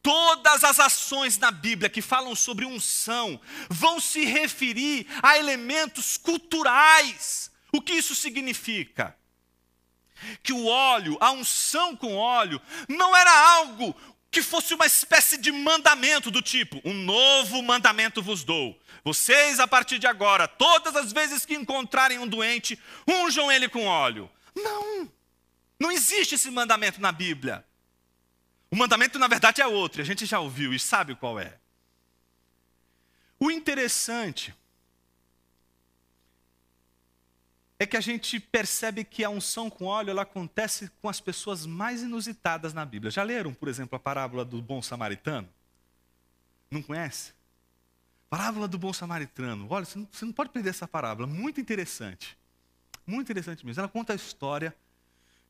Todas 0.07 0.63
as 0.63 0.79
ações 0.79 1.37
na 1.37 1.51
Bíblia 1.51 1.89
que 1.89 2.01
falam 2.01 2.33
sobre 2.33 2.63
unção 2.63 3.37
vão 3.69 3.99
se 3.99 4.23
referir 4.23 5.05
a 5.21 5.37
elementos 5.37 6.15
culturais. 6.15 7.51
O 7.73 7.81
que 7.81 7.91
isso 7.91 8.15
significa? 8.15 9.13
Que 10.41 10.53
o 10.53 10.65
óleo, 10.65 11.17
a 11.19 11.33
unção 11.33 11.93
com 11.93 12.15
óleo, 12.15 12.61
não 12.87 13.13
era 13.13 13.37
algo 13.55 13.93
que 14.31 14.41
fosse 14.41 14.73
uma 14.73 14.85
espécie 14.85 15.37
de 15.37 15.51
mandamento 15.51 16.31
do 16.31 16.41
tipo: 16.41 16.79
um 16.85 16.93
novo 16.93 17.61
mandamento 17.61 18.23
vos 18.23 18.45
dou. 18.45 18.79
Vocês, 19.03 19.59
a 19.59 19.67
partir 19.67 19.99
de 19.99 20.07
agora, 20.07 20.47
todas 20.47 20.95
as 20.95 21.11
vezes 21.11 21.45
que 21.45 21.53
encontrarem 21.53 22.17
um 22.17 22.27
doente, 22.27 22.79
unjam 23.05 23.51
ele 23.51 23.67
com 23.67 23.85
óleo. 23.85 24.31
Não, 24.55 25.11
não 25.77 25.91
existe 25.91 26.35
esse 26.35 26.49
mandamento 26.49 27.01
na 27.01 27.11
Bíblia. 27.11 27.66
O 28.69 28.75
mandamento, 28.75 29.17
na 29.17 29.27
verdade, 29.27 29.61
é 29.61 29.67
outro, 29.67 30.01
a 30.01 30.05
gente 30.05 30.25
já 30.25 30.39
ouviu 30.39 30.73
e 30.73 30.79
sabe 30.79 31.15
qual 31.15 31.39
é. 31.39 31.57
O 33.39 33.49
interessante 33.51 34.53
é 37.79 37.85
que 37.85 37.95
a 37.95 38.01
gente 38.01 38.39
percebe 38.39 39.03
que 39.03 39.23
a 39.23 39.29
unção 39.29 39.69
com 39.69 39.85
óleo 39.85 40.09
ela 40.09 40.23
acontece 40.23 40.89
com 41.01 41.07
as 41.07 41.21
pessoas 41.21 41.65
mais 41.65 42.01
inusitadas 42.01 42.73
na 42.73 42.83
Bíblia. 42.83 43.11
Já 43.11 43.23
leram, 43.23 43.53
por 43.53 43.67
exemplo, 43.69 43.95
a 43.95 43.99
parábola 43.99 44.43
do 44.43 44.61
bom 44.61 44.81
samaritano? 44.81 45.47
Não 46.71 46.81
conhece? 46.81 47.33
Parábola 48.29 48.67
do 48.67 48.77
bom 48.77 48.91
samaritano. 48.91 49.67
Olha, 49.69 49.85
você 49.85 49.99
não, 49.99 50.07
você 50.11 50.25
não 50.25 50.33
pode 50.33 50.49
perder 50.49 50.71
essa 50.71 50.87
parábola, 50.87 51.27
muito 51.27 51.61
interessante. 51.61 52.37
Muito 53.05 53.31
interessante 53.31 53.65
mesmo. 53.65 53.79
Ela 53.79 53.87
conta 53.87 54.11
a 54.11 54.15
história 54.15 54.75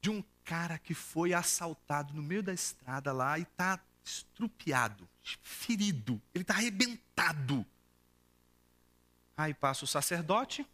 de 0.07 0.11
um 0.11 0.23
cara 0.45 0.79
que 0.79 0.93
foi 0.93 1.33
assaltado 1.33 2.13
no 2.13 2.23
meio 2.23 2.41
da 2.41 2.53
estrada 2.53 3.11
lá 3.11 3.37
e 3.37 3.41
está 3.41 3.77
estrupiado, 4.05 5.05
ferido, 5.41 6.21
ele 6.33 6.43
está 6.43 6.53
arrebentado. 6.53 7.65
Aí 9.35 9.53
passa 9.53 9.83
o 9.83 9.87
sacerdote, 9.87 10.65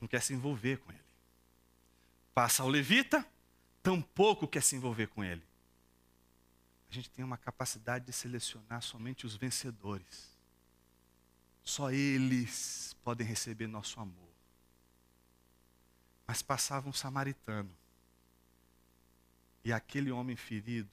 não 0.00 0.08
quer 0.08 0.20
se 0.20 0.34
envolver 0.34 0.78
com 0.78 0.90
ele. 0.90 1.00
Passa 2.34 2.64
o 2.64 2.68
levita, 2.68 3.24
tampouco 3.80 4.48
quer 4.48 4.64
se 4.64 4.74
envolver 4.74 5.06
com 5.06 5.22
ele. 5.22 5.44
A 6.90 6.92
gente 6.92 7.08
tem 7.10 7.24
uma 7.24 7.38
capacidade 7.38 8.06
de 8.06 8.12
selecionar 8.12 8.82
somente 8.82 9.24
os 9.24 9.36
vencedores. 9.36 10.36
Só 11.62 11.92
eles 11.92 12.96
podem 13.04 13.24
receber 13.24 13.68
nosso 13.68 14.00
amor. 14.00 14.34
Mas 16.26 16.42
passava 16.42 16.88
um 16.88 16.92
samaritano. 16.92 17.78
E 19.64 19.72
aquele 19.72 20.10
homem 20.10 20.36
ferido 20.36 20.90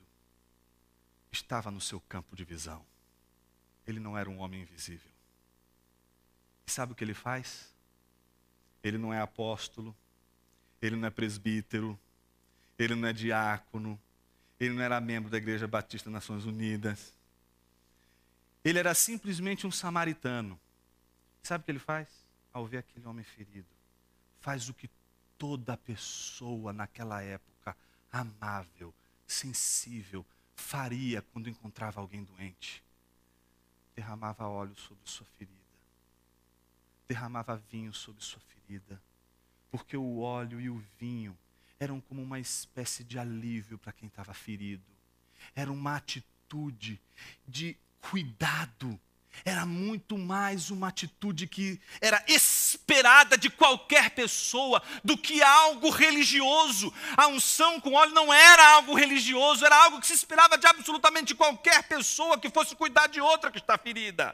estava 1.32 1.72
no 1.72 1.80
seu 1.80 2.00
campo 2.02 2.36
de 2.36 2.44
visão. 2.44 2.84
Ele 3.86 4.00
não 4.00 4.18
era 4.18 4.30
um 4.30 4.40
homem 4.40 4.62
invisível. 4.62 5.12
E 6.66 6.72
sabe 6.72 6.92
o 6.92 6.96
que 6.96 7.04
ele 7.04 7.14
faz? 7.14 7.74
Ele 8.84 8.98
não 8.98 9.14
é 9.14 9.22
apóstolo, 9.22 9.96
ele 10.82 10.96
não 10.96 11.08
é 11.08 11.12
presbítero, 11.12 11.98
ele 12.78 12.94
não 12.96 13.08
é 13.08 13.14
diácono, 13.14 14.00
ele 14.60 14.74
não 14.74 14.84
era 14.84 15.00
membro 15.00 15.30
da 15.30 15.38
Igreja 15.38 15.68
Batista 15.68 16.10
Nações 16.10 16.46
Unidas. 16.46 17.14
Ele 18.64 18.80
era 18.80 18.94
simplesmente 18.94 19.66
um 19.66 19.72
samaritano. 19.72 20.60
Sabe 21.42 21.62
o 21.62 21.66
que 21.66 21.72
ele 21.72 21.80
faz? 21.80 22.08
Ao 22.52 22.66
ver 22.66 22.80
aquele 22.80 23.08
homem 23.08 23.24
ferido, 23.24 23.68
faz 24.42 24.68
o 24.68 24.74
que 24.74 24.90
toda 25.38 25.78
pessoa 25.78 26.74
naquela 26.74 27.22
época 27.22 27.76
amável, 28.12 28.94
sensível, 29.26 30.26
faria 30.56 31.22
quando 31.22 31.50
encontrava 31.50 32.00
alguém 32.00 32.24
doente. 32.24 32.84
Derramava 33.96 34.48
óleo 34.48 34.76
sobre 34.78 35.02
sua 35.06 35.26
ferida. 35.38 35.56
Derramava 37.08 37.62
vinho 37.72 37.94
sobre 37.94 38.24
sua 38.24 38.42
ferida. 38.42 39.02
Porque 39.72 39.98
o 39.98 40.20
óleo 40.20 40.60
e 40.60 40.70
o 40.70 40.84
vinho 41.00 41.38
eram 41.80 42.02
como 42.02 42.22
uma 42.22 42.40
espécie 42.40 43.04
de 43.04 43.20
alívio 43.20 43.78
para 43.78 43.94
quem 43.94 44.08
estava 44.08 44.34
ferido. 44.34 44.84
Era 45.56 45.72
uma 45.72 45.96
atitude 45.96 47.00
de 47.48 47.78
cuidado 48.02 49.00
era 49.46 49.66
muito 49.66 50.18
mais 50.18 50.70
uma 50.70 50.88
atitude 50.88 51.48
que 51.48 51.80
era 52.02 52.24
esperada 52.88 53.38
de 53.38 53.50
qualquer 53.50 54.12
pessoa 54.12 54.82
do 55.04 55.18
que 55.18 55.44
algo 55.44 55.90
religioso. 55.90 56.94
A 57.18 57.28
unção 57.28 57.82
com 57.82 57.94
óleo 57.94 58.14
não 58.14 58.34
era 58.34 58.66
algo 58.76 58.96
religioso, 58.96 59.66
era 59.66 59.76
algo 59.76 60.00
que 60.00 60.08
se 60.08 60.14
esperava 60.14 60.58
de 60.58 60.66
absolutamente 60.66 61.36
qualquer 61.36 61.84
pessoa 61.84 62.40
que 62.40 62.50
fosse 62.50 62.76
cuidar 62.78 63.08
de 63.08 63.20
outra 63.20 63.52
que 63.52 63.60
está 63.60 63.78
ferida. 63.78 64.34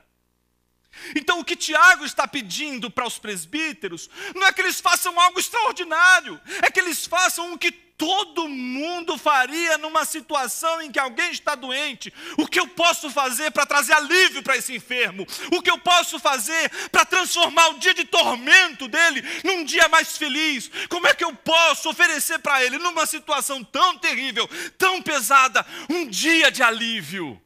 Então, 1.16 1.40
o 1.40 1.46
que 1.46 1.56
Tiago 1.56 2.06
está 2.06 2.28
pedindo 2.28 2.90
para 2.90 3.08
os 3.08 3.18
presbíteros 3.18 4.10
não 4.36 4.48
é 4.48 4.54
que 4.54 4.62
eles 4.62 4.80
façam 4.80 5.20
algo 5.20 5.40
extraordinário, 5.40 6.40
é 6.62 6.72
que 6.72 6.80
eles 6.80 7.06
façam 7.06 7.54
o 7.54 7.58
que 7.58 7.72
todo 7.72 8.50
mundo 8.50 9.18
faria 9.18 9.78
numa 9.78 10.04
situação 10.04 10.82
em 10.82 10.92
que 10.92 11.00
alguém 11.00 11.32
está 11.32 11.56
doente. 11.56 12.14
O 12.38 12.48
que 12.48 12.60
eu 12.60 12.68
posso 12.68 13.10
fazer 13.10 13.52
para 13.52 13.66
trazer 13.66 13.94
alívio 13.94 14.44
para 14.44 14.58
esse 14.58 14.76
enfermo? 14.76 15.26
O 15.52 15.62
que 15.62 15.70
eu 15.70 15.78
posso 15.78 16.20
fazer 16.20 16.70
para 16.90 17.06
transformar 17.06 17.68
o 17.70 17.80
dia 17.80 17.94
de 17.94 18.04
tormento 18.04 18.88
dele 18.88 19.24
num 19.44 19.64
dia 19.64 19.88
mais 19.88 20.18
feliz? 20.18 20.70
Como 20.90 21.08
é 21.08 21.14
que 21.14 21.24
eu 21.24 21.34
posso 21.34 21.90
oferecer 21.90 22.40
para 22.40 22.64
ele, 22.64 22.78
numa 22.78 23.06
situação 23.06 23.64
tão 23.64 23.98
terrível, 23.98 24.50
tão 24.78 25.02
pesada, 25.02 25.66
um 25.90 26.08
dia 26.08 26.52
de 26.52 26.64
alívio? 26.64 27.42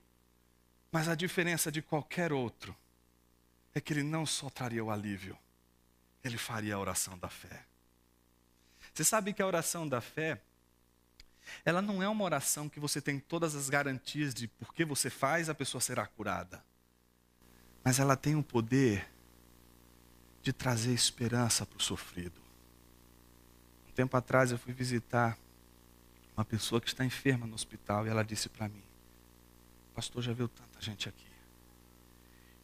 Mas 0.91 1.07
a 1.07 1.15
diferença 1.15 1.71
de 1.71 1.81
qualquer 1.81 2.31
outro 2.31 2.75
é 3.77 3.81
que 3.81 3.93
ele 3.93 4.03
não 4.03 4.25
só 4.25 4.49
traria 4.49 4.83
o 4.83 4.89
alívio, 4.89 5.37
ele 6.23 6.37
faria 6.37 6.75
a 6.75 6.79
oração 6.79 7.17
da 7.17 7.29
fé. 7.29 7.65
Você 8.93 9.03
sabe 9.03 9.33
que 9.33 9.41
a 9.41 9.47
oração 9.47 9.87
da 9.87 10.01
fé, 10.01 10.41
ela 11.63 11.81
não 11.81 12.01
é 12.01 12.09
uma 12.09 12.23
oração 12.23 12.67
que 12.67 12.79
você 12.79 12.99
tem 12.99 13.19
todas 13.19 13.55
as 13.55 13.69
garantias 13.69 14.33
de 14.33 14.47
porque 14.47 14.83
você 14.83 15.09
faz, 15.09 15.49
a 15.49 15.55
pessoa 15.55 15.79
será 15.79 16.05
curada. 16.07 16.63
Mas 17.83 17.99
ela 17.99 18.17
tem 18.17 18.35
o 18.35 18.43
poder 18.43 19.07
de 20.41 20.51
trazer 20.51 20.93
esperança 20.93 21.65
para 21.65 21.77
o 21.77 21.81
sofrido. 21.81 22.41
Um 23.87 23.91
tempo 23.91 24.17
atrás 24.17 24.51
eu 24.51 24.57
fui 24.57 24.73
visitar 24.73 25.37
uma 26.35 26.43
pessoa 26.43 26.81
que 26.81 26.87
está 26.87 27.05
enferma 27.05 27.45
no 27.45 27.55
hospital 27.55 28.05
e 28.05 28.09
ela 28.09 28.23
disse 28.23 28.49
para 28.49 28.67
mim: 28.67 28.83
Pastor, 29.93 30.23
já 30.23 30.33
viu 30.33 30.47
tanta 30.47 30.81
gente 30.81 31.07
aqui. 31.07 31.26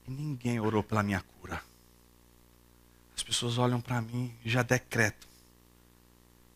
E 0.07 0.11
ninguém 0.11 0.59
orou 0.59 0.83
pela 0.83 1.03
minha 1.03 1.21
cura. 1.21 1.63
As 3.15 3.23
pessoas 3.23 3.57
olham 3.57 3.79
para 3.79 4.01
mim 4.01 4.35
e 4.43 4.49
já 4.49 4.63
decretam. 4.63 5.29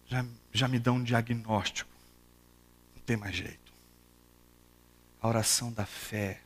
Já, 0.08 0.26
já 0.52 0.68
me 0.68 0.80
dão 0.80 0.96
um 0.96 1.04
diagnóstico. 1.04 1.92
Não 2.96 3.02
tem 3.04 3.16
mais 3.16 3.36
jeito. 3.36 3.74
A 5.22 5.28
oração 5.28 5.72
da 5.72 5.86
fé, 5.86 6.42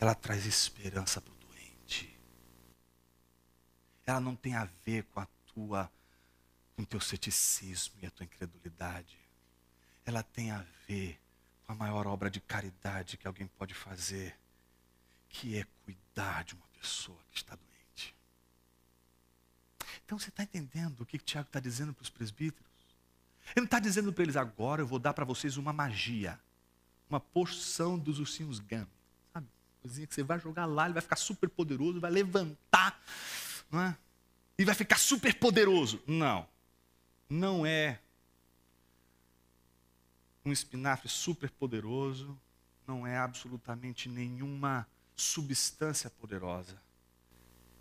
ela 0.00 0.14
traz 0.14 0.46
esperança 0.46 1.20
para 1.20 1.32
o 1.32 1.36
doente. 1.36 2.16
Ela 4.06 4.20
não 4.20 4.36
tem 4.36 4.54
a 4.54 4.68
ver 4.84 5.04
com 5.04 5.20
a 5.20 5.26
tua, 5.46 5.90
com 6.76 6.82
o 6.82 6.86
teu 6.86 7.00
ceticismo 7.00 7.94
e 8.02 8.06
a 8.06 8.10
tua 8.10 8.24
incredulidade. 8.24 9.18
Ela 10.04 10.22
tem 10.22 10.50
a 10.50 10.64
ver 10.86 11.18
com 11.66 11.72
a 11.72 11.76
maior 11.76 12.06
obra 12.06 12.30
de 12.30 12.40
caridade 12.40 13.16
que 13.16 13.26
alguém 13.26 13.46
pode 13.46 13.72
fazer, 13.72 14.36
que 15.28 15.58
é 15.58 15.66
cuidar 16.14 16.44
de 16.44 16.54
uma 16.54 16.66
pessoa 16.80 17.18
que 17.30 17.38
está 17.38 17.56
doente. 17.56 18.14
Então 20.04 20.18
você 20.18 20.28
está 20.28 20.44
entendendo 20.44 21.00
o 21.00 21.06
que 21.06 21.18
Tiago 21.18 21.48
está 21.48 21.58
dizendo 21.58 21.92
para 21.92 22.02
os 22.02 22.10
presbíteros? 22.10 22.64
Ele 23.48 23.62
não 23.62 23.64
está 23.64 23.80
dizendo 23.80 24.12
para 24.12 24.22
eles 24.22 24.36
agora 24.36 24.80
eu 24.80 24.86
vou 24.86 24.98
dar 24.98 25.12
para 25.12 25.24
vocês 25.24 25.56
uma 25.56 25.72
magia, 25.72 26.38
uma 27.10 27.20
porção 27.20 27.98
dos 27.98 28.18
ursinhos 28.18 28.58
Gummy, 28.60 28.86
sabe? 29.32 29.46
Coisinha 29.82 30.06
que 30.06 30.14
você 30.14 30.22
vai 30.22 30.38
jogar 30.38 30.66
lá, 30.66 30.84
ele 30.84 30.94
vai 30.94 31.02
ficar 31.02 31.16
super 31.16 31.48
poderoso, 31.48 32.00
vai 32.00 32.10
levantar, 32.10 32.98
não 33.70 33.82
é? 33.82 33.96
E 34.56 34.64
vai 34.64 34.74
ficar 34.74 34.98
super 34.98 35.34
poderoso. 35.34 36.00
Não, 36.06 36.46
não 37.28 37.66
é 37.66 38.00
um 40.44 40.52
espinafre 40.52 41.08
super 41.08 41.50
poderoso, 41.50 42.38
não 42.86 43.06
é 43.06 43.16
absolutamente 43.16 44.08
nenhuma 44.08 44.86
substância 45.14 46.10
poderosa. 46.10 46.76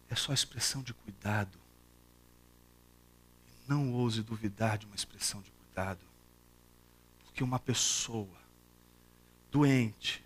É 0.10 0.16
só 0.16 0.34
expressão 0.34 0.82
de 0.82 0.94
cuidado. 0.94 1.58
E 3.48 3.70
não 3.70 3.94
ouse 3.94 4.22
duvidar 4.22 4.78
de 4.78 4.86
uma 4.86 4.96
expressão 4.96 5.42
de 5.42 5.52
cuidado. 5.52 6.06
Porque 7.24 7.44
uma 7.44 7.60
pessoa 7.60 8.44
doente, 9.52 10.24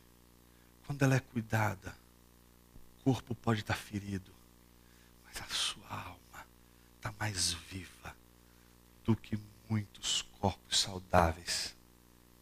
quando 0.86 1.04
ela 1.04 1.16
é 1.16 1.20
cuidada, 1.20 1.96
o 3.00 3.04
corpo 3.04 3.36
pode 3.36 3.62
estar 3.62 3.76
ferido, 3.76 4.32
mas 5.26 5.42
a 5.42 5.48
sua 5.48 5.90
alma 5.90 6.48
está 6.96 7.14
mais 7.20 7.54
viva 7.54 8.16
do 9.04 9.16
que 9.16 9.40
muitos 9.70 10.22
corpos 10.40 10.80
saudáveis 10.80 11.76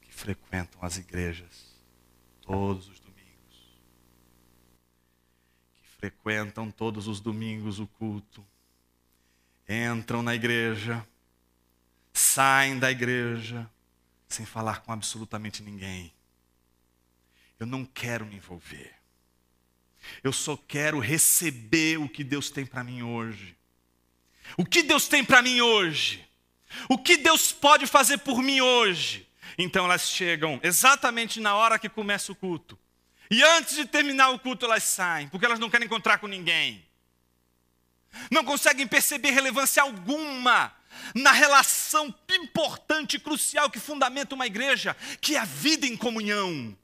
que 0.02 0.12
frequentam 0.14 0.84
as 0.84 0.98
igrejas 0.98 1.76
todos 2.42 2.88
os 2.88 3.00
domingos, 3.00 3.80
que 5.82 5.88
frequentam 6.06 6.70
todos 6.70 7.08
os 7.08 7.20
domingos 7.20 7.80
o 7.80 7.88
culto, 7.88 8.46
entram 9.68 10.22
na 10.22 10.36
igreja, 10.36 11.06
saem 12.14 12.78
da 12.78 12.92
igreja 12.92 13.68
sem 14.28 14.46
falar 14.46 14.82
com 14.82 14.92
absolutamente 14.92 15.64
ninguém. 15.64 16.14
Eu 17.60 17.66
não 17.66 17.84
quero 17.84 18.26
me 18.26 18.36
envolver. 18.36 18.94
Eu 20.24 20.32
só 20.32 20.56
quero 20.56 21.00
receber 21.00 21.98
o 21.98 22.08
que 22.08 22.24
Deus 22.24 22.52
tem 22.52 22.66
para 22.66 22.84
mim 22.84 23.02
hoje. 23.02 23.58
O 24.56 24.64
que 24.64 24.84
Deus 24.84 25.08
tem 25.08 25.24
para 25.26 25.42
mim 25.42 25.62
hoje? 25.62 26.24
O 26.88 27.00
que 27.00 27.18
Deus 27.18 27.52
pode 27.52 27.88
fazer 27.88 28.20
por 28.20 28.44
mim 28.44 28.62
hoje? 28.62 29.28
Então 29.58 29.86
elas 29.86 30.08
chegam 30.08 30.60
exatamente 30.62 31.40
na 31.40 31.56
hora 31.56 31.80
que 31.80 31.90
começa 31.90 32.32
o 32.32 32.36
culto. 32.36 32.78
E 33.30 33.44
antes 33.44 33.76
de 33.76 33.86
terminar 33.86 34.30
o 34.30 34.40
culto, 34.40 34.66
elas 34.66 34.84
saem, 34.84 35.28
porque 35.30 35.46
elas 35.46 35.60
não 35.60 35.70
querem 35.70 35.86
encontrar 35.86 36.20
com 36.20 36.28
ninguém. 36.28 36.86
Não 38.32 38.44
conseguem 38.44 38.88
perceber 38.88 39.32
relevância 39.32 39.82
alguma 39.82 40.74
na 41.14 41.32
relação 41.32 42.14
importante 42.30 43.18
e 43.18 43.20
crucial 43.20 43.70
que 43.70 43.80
fundamenta 43.80 44.36
uma 44.36 44.48
igreja, 44.48 44.96
que 45.20 45.36
é 45.36 45.40
a 45.40 45.46
vida 45.46 45.86
em 45.86 45.98
comunhão. 45.98 46.78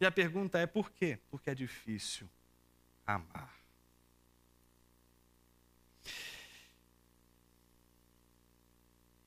E 0.00 0.06
a 0.06 0.10
pergunta 0.10 0.58
é 0.58 0.66
por 0.66 0.90
quê? 0.90 1.18
Porque 1.30 1.50
é 1.50 1.54
difícil 1.54 2.28
amar. 3.06 3.52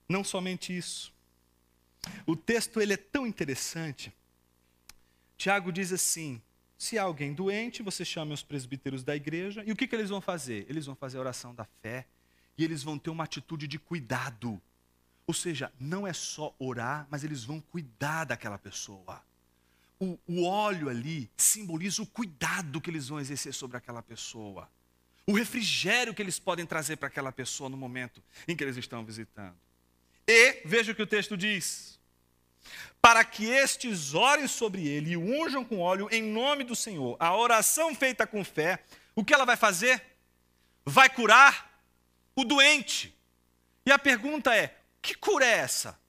Não 0.07 0.23
somente 0.23 0.75
isso. 0.75 1.13
O 2.25 2.35
texto 2.35 2.79
ele 2.79 2.93
é 2.93 2.97
tão 2.97 3.27
interessante. 3.27 4.13
Tiago 5.37 5.71
diz 5.71 5.93
assim: 5.93 6.41
se 6.77 6.97
há 6.97 7.03
alguém 7.03 7.33
doente, 7.33 7.81
você 7.81 8.03
chame 8.05 8.33
os 8.33 8.43
presbíteros 8.43 9.03
da 9.03 9.15
igreja, 9.15 9.63
e 9.65 9.71
o 9.71 9.75
que, 9.75 9.87
que 9.87 9.95
eles 9.95 10.09
vão 10.09 10.21
fazer? 10.21 10.65
Eles 10.69 10.85
vão 10.85 10.95
fazer 10.95 11.17
a 11.17 11.21
oração 11.21 11.53
da 11.53 11.65
fé, 11.81 12.05
e 12.57 12.63
eles 12.63 12.83
vão 12.83 12.97
ter 12.97 13.09
uma 13.09 13.23
atitude 13.23 13.67
de 13.67 13.79
cuidado. 13.79 14.61
Ou 15.25 15.33
seja, 15.33 15.71
não 15.79 16.07
é 16.07 16.13
só 16.13 16.55
orar, 16.57 17.07
mas 17.09 17.23
eles 17.23 17.43
vão 17.43 17.59
cuidar 17.59 18.25
daquela 18.25 18.57
pessoa. 18.57 19.21
O, 19.99 20.17
o 20.27 20.43
óleo 20.45 20.89
ali 20.89 21.29
simboliza 21.35 22.01
o 22.01 22.05
cuidado 22.05 22.79
que 22.79 22.89
eles 22.89 23.07
vão 23.07 23.19
exercer 23.19 23.53
sobre 23.53 23.77
aquela 23.77 24.01
pessoa. 24.01 24.69
O 25.25 25.33
refrigério 25.33 26.13
que 26.13 26.21
eles 26.21 26.39
podem 26.39 26.65
trazer 26.65 26.95
para 26.97 27.07
aquela 27.07 27.31
pessoa 27.31 27.69
no 27.69 27.75
momento 27.75 28.23
em 28.47 28.55
que 28.55 28.63
eles 28.63 28.77
estão 28.77 29.03
visitando. 29.03 29.55
E, 30.27 30.61
veja 30.65 30.91
o 30.91 30.95
que 30.95 31.01
o 31.01 31.07
texto 31.07 31.35
diz: 31.35 31.96
para 33.01 33.23
que 33.23 33.45
estes 33.45 34.13
orem 34.13 34.47
sobre 34.47 34.87
ele 34.87 35.11
e 35.11 35.17
unjam 35.17 35.63
com 35.63 35.79
óleo 35.79 36.07
em 36.11 36.21
nome 36.21 36.63
do 36.63 36.75
Senhor. 36.75 37.15
A 37.19 37.35
oração 37.35 37.95
feita 37.95 38.27
com 38.27 38.43
fé, 38.43 38.83
o 39.15 39.23
que 39.23 39.33
ela 39.33 39.45
vai 39.45 39.55
fazer? 39.55 40.03
Vai 40.85 41.09
curar 41.09 41.81
o 42.35 42.43
doente. 42.43 43.17
E 43.85 43.91
a 43.91 43.97
pergunta 43.99 44.55
é: 44.55 44.77
que 45.01 45.15
cura 45.15 45.45
é 45.45 45.59
essa? 45.59 45.99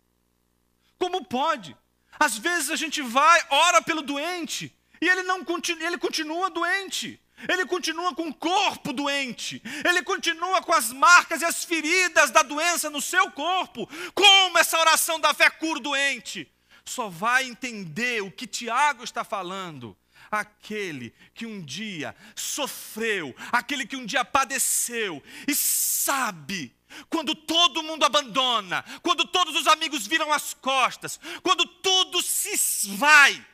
Como 0.99 1.25
pode? 1.25 1.77
Às 2.19 2.37
vezes 2.37 2.71
a 2.71 2.77
gente 2.77 3.01
vai, 3.01 3.41
ora 3.51 3.81
pelo 3.81 4.03
doente, 4.03 4.77
e 5.01 5.09
ele 5.09 5.23
não 5.23 5.45
ele 5.81 5.99
continua 5.99 6.51
doente. 6.51 7.21
Ele 7.49 7.67
continua 7.67 8.15
com 8.15 8.29
o 8.29 8.35
corpo 8.35 8.93
doente. 8.93 9.63
Ele 9.85 10.03
continua 10.03 10.63
com 10.63 10.73
as 10.73 10.93
marcas 10.93 11.43
e 11.43 11.45
as 11.45 11.65
feridas 11.65 12.31
da 12.31 12.43
doença 12.43 12.91
no 12.91 13.01
seu 13.01 13.31
corpo. 13.31 13.89
Como 14.15 14.59
essa 14.59 14.79
oração 14.79 15.21
da 15.21 15.35
fé 15.35 15.51
cura 15.51 15.79
o 15.79 15.83
doente? 15.83 16.51
Só 16.85 17.09
vai 17.09 17.45
entender 17.45 18.23
o 18.23 18.31
que 18.31 18.47
Tiago 18.47 19.05
está 19.05 19.23
falando 19.23 19.97
aquele 20.31 21.15
que 21.35 21.47
um 21.47 21.61
dia 21.61 22.15
sofreu, 22.35 23.35
aquele 23.53 23.87
que 23.87 23.97
um 23.97 24.05
dia 24.05 24.25
padeceu 24.25 25.23
e 25.47 25.55
sabe 25.55 26.75
quando 27.09 27.35
todo 27.35 27.83
mundo 27.83 28.05
abandona, 28.05 28.85
quando 29.03 29.27
todos 29.27 29.55
os 29.55 29.67
amigos 29.67 30.07
viram 30.07 30.33
as 30.33 30.55
costas, 30.55 31.21
quando 31.43 31.67
tudo 31.67 32.23
se 32.23 32.57
vai, 32.97 33.45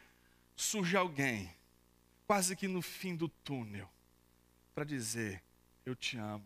surge 0.57 0.97
alguém 0.97 1.53
quase 2.27 2.57
que 2.57 2.69
no 2.69 2.83
fim 2.83 3.15
do 3.15 3.29
túnel, 3.29 3.89
para 4.75 4.85
dizer: 4.85 5.43
Eu 5.85 5.95
te 5.95 6.17
amo, 6.17 6.45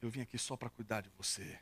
eu 0.00 0.10
vim 0.10 0.20
aqui 0.20 0.38
só 0.38 0.56
para 0.56 0.70
cuidar 0.70 1.02
de 1.02 1.10
você. 1.16 1.58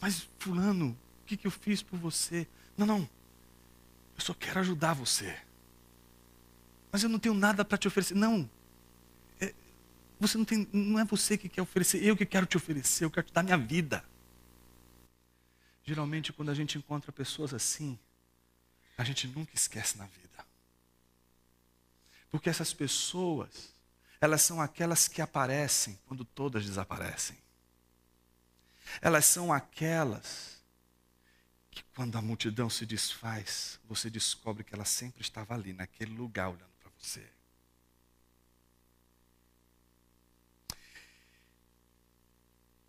Mas, 0.00 0.28
Fulano, 0.38 0.98
o 1.22 1.24
que, 1.24 1.36
que 1.36 1.46
eu 1.46 1.50
fiz 1.50 1.82
por 1.82 1.98
você? 1.98 2.46
Não, 2.76 2.86
não, 2.86 3.08
eu 4.14 4.20
só 4.20 4.34
quero 4.34 4.60
ajudar 4.60 4.94
você. 4.94 5.36
Mas 6.92 7.02
eu 7.02 7.08
não 7.08 7.18
tenho 7.18 7.34
nada 7.34 7.64
para 7.64 7.78
te 7.78 7.88
oferecer. 7.88 8.14
Não, 8.14 8.48
é, 9.40 9.54
você 10.20 10.38
não 10.38 10.44
tem, 10.44 10.68
não 10.72 10.98
é 10.98 11.04
você 11.04 11.36
que 11.36 11.48
quer 11.48 11.62
oferecer, 11.62 12.02
eu 12.04 12.16
que 12.16 12.26
quero 12.26 12.46
te 12.46 12.56
oferecer, 12.56 13.04
eu 13.04 13.10
quero 13.10 13.26
te 13.26 13.32
dar 13.32 13.42
minha 13.42 13.58
vida. 13.58 14.04
Geralmente, 15.82 16.32
quando 16.32 16.50
a 16.50 16.54
gente 16.54 16.78
encontra 16.78 17.12
pessoas 17.12 17.52
assim, 17.52 17.98
a 18.96 19.04
gente 19.04 19.26
nunca 19.28 19.54
esquece 19.54 19.98
na 19.98 20.06
vida. 20.06 20.43
Porque 22.34 22.50
essas 22.50 22.74
pessoas, 22.74 23.72
elas 24.20 24.42
são 24.42 24.60
aquelas 24.60 25.06
que 25.06 25.22
aparecem 25.22 25.96
quando 26.04 26.24
todas 26.24 26.66
desaparecem. 26.66 27.38
Elas 29.00 29.24
são 29.24 29.52
aquelas 29.52 30.60
que, 31.70 31.84
quando 31.94 32.18
a 32.18 32.20
multidão 32.20 32.68
se 32.68 32.84
desfaz, 32.84 33.78
você 33.84 34.10
descobre 34.10 34.64
que 34.64 34.74
ela 34.74 34.84
sempre 34.84 35.22
estava 35.22 35.54
ali, 35.54 35.72
naquele 35.72 36.12
lugar, 36.12 36.48
olhando 36.48 36.72
para 36.80 36.90
você. 36.98 37.24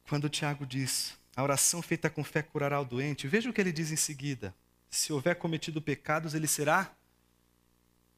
Quando 0.10 0.28
Tiago 0.28 0.66
diz, 0.66 1.16
a 1.36 1.44
oração 1.44 1.84
feita 1.84 2.10
com 2.10 2.24
fé 2.24 2.42
curará 2.42 2.82
o 2.82 2.86
doente, 2.86 3.28
veja 3.28 3.48
o 3.48 3.54
que 3.54 3.62
ele 3.62 3.72
diz 3.72 3.92
em 3.92 3.96
seguida: 3.96 4.56
se 4.90 5.14
houver 5.14 5.36
cometido 5.36 5.80
pecados, 5.80 6.34
ele 6.34 6.48
será 6.48 6.92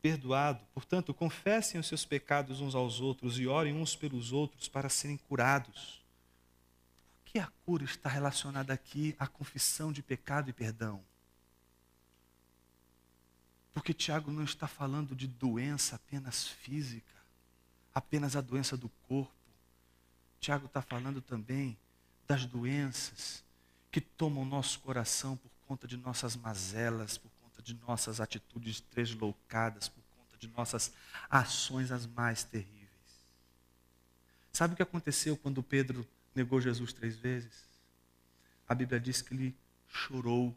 perdoado. 0.08 0.66
Portanto, 0.74 1.14
confessem 1.14 1.80
os 1.80 1.88
seus 1.88 2.06
pecados 2.06 2.62
uns 2.62 2.74
aos 2.74 3.02
outros 3.02 3.38
e 3.38 3.46
orem 3.46 3.74
uns 3.74 3.94
pelos 3.94 4.32
outros 4.32 4.70
para 4.70 4.88
serem 4.88 5.18
curados. 5.18 6.02
Por 7.26 7.32
que 7.34 7.40
a 7.40 7.48
cura 7.66 7.84
está 7.84 8.08
relacionada 8.08 8.72
aqui 8.74 9.14
à 9.20 9.28
confissão 9.28 9.92
de 9.92 10.02
pecado 10.02 10.50
e 10.50 10.54
perdão? 10.54 11.04
Porque 13.74 13.94
Tiago 13.94 14.32
não 14.32 14.44
está 14.44 14.66
falando 14.66 15.14
de 15.14 15.28
doença 15.28 15.98
apenas 15.98 16.48
física, 16.48 17.14
apenas 17.94 18.38
a 18.38 18.42
doença 18.42 18.78
do 18.78 18.88
corpo. 19.10 19.34
Tiago 20.40 20.68
está 20.68 20.82
falando 20.82 21.22
também 21.22 21.78
das 22.26 22.46
doenças 22.46 23.44
que 23.92 24.00
tomam 24.00 24.46
nosso 24.46 24.80
coração 24.80 25.36
por 25.36 25.52
conta 25.68 25.86
de 25.86 25.98
nossas 25.98 26.36
mazelas, 26.38 27.18
por 27.18 27.30
de 27.68 27.78
nossas 27.86 28.22
atitudes 28.22 28.82
deslocadas, 28.96 29.90
conta 30.38 30.48
de 30.48 30.48
nossas 30.56 30.94
ações 31.30 31.92
as 31.92 32.06
mais 32.06 32.44
terríveis. 32.44 32.78
Sabe 34.54 34.74
o 34.74 34.78
que 34.78 34.84
aconteceu 34.84 35.36
quando 35.36 35.64
Pedro 35.64 36.08
negou 36.36 36.62
Jesus 36.62 36.94
três 36.94 37.18
vezes? 37.18 37.68
A 38.68 38.76
Bíblia 38.76 39.00
diz 39.00 39.22
que 39.22 39.34
ele 39.34 39.56
chorou 39.88 40.56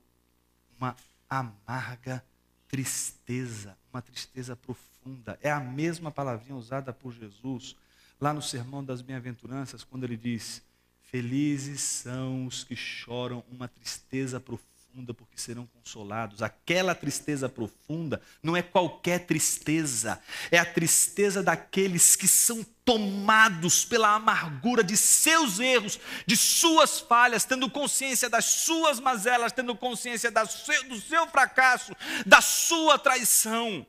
uma 0.76 0.96
amarga 1.28 2.24
tristeza, 2.68 3.76
uma 3.92 4.02
tristeza 4.02 4.54
profunda. 4.54 5.38
É 5.42 5.50
a 5.50 5.60
mesma 5.60 6.10
palavrinha 6.10 6.56
usada 6.56 6.92
por 6.92 7.12
Jesus 7.12 7.76
lá 8.20 8.32
no 8.32 8.42
Sermão 8.42 8.84
das 8.84 9.00
Bem-aventuranças, 9.00 9.84
quando 9.84 10.04
ele 10.04 10.16
diz: 10.16 10.62
Felizes 11.02 11.80
são 11.80 12.46
os 12.46 12.64
que 12.64 12.76
choram 12.76 13.44
uma 13.50 13.68
tristeza 13.68 14.40
profunda 14.40 14.68
profunda, 14.90 15.14
porque 15.14 15.40
serão 15.40 15.66
consolados. 15.66 16.42
Aquela 16.42 16.94
tristeza 16.94 17.48
profunda 17.48 18.20
não 18.42 18.56
é 18.56 18.62
qualquer 18.62 19.20
tristeza, 19.20 20.20
é 20.50 20.58
a 20.58 20.64
tristeza 20.64 21.42
daqueles 21.42 22.16
que 22.16 22.26
são 22.26 22.64
tomados 22.84 23.84
pela 23.84 24.14
amargura 24.14 24.82
de 24.82 24.96
seus 24.96 25.60
erros, 25.60 26.00
de 26.26 26.36
suas 26.36 27.00
falhas, 27.00 27.44
tendo 27.44 27.70
consciência 27.70 28.28
das 28.28 28.44
suas 28.44 28.98
mazelas, 28.98 29.52
tendo 29.52 29.76
consciência 29.76 30.30
do 30.30 31.00
seu 31.00 31.26
fracasso, 31.28 31.94
da 32.26 32.40
sua 32.40 32.98
traição. 32.98 33.86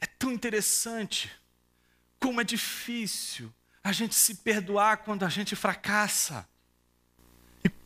É 0.00 0.06
tão 0.06 0.32
interessante 0.32 1.30
como 2.18 2.40
é 2.40 2.44
difícil 2.44 3.52
a 3.84 3.92
gente 3.92 4.14
se 4.14 4.36
perdoar 4.36 4.98
quando 4.98 5.24
a 5.24 5.28
gente 5.28 5.54
fracassa. 5.54 6.48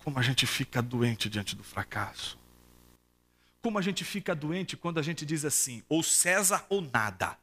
Como 0.03 0.19
a 0.19 0.23
gente 0.23 0.47
fica 0.47 0.81
doente 0.81 1.29
diante 1.29 1.55
do 1.55 1.63
fracasso. 1.63 2.39
Como 3.63 3.79
a 3.79 3.83
gente 3.83 4.05
fica 4.05 4.35
doente 4.35 4.77
quando 4.77 4.99
a 4.99 5.03
gente 5.03 5.27
diz 5.27 5.45
assim, 5.45 5.83
ou 5.89 6.03
César 6.03 6.65
ou 6.69 6.81
nada. 6.81 7.37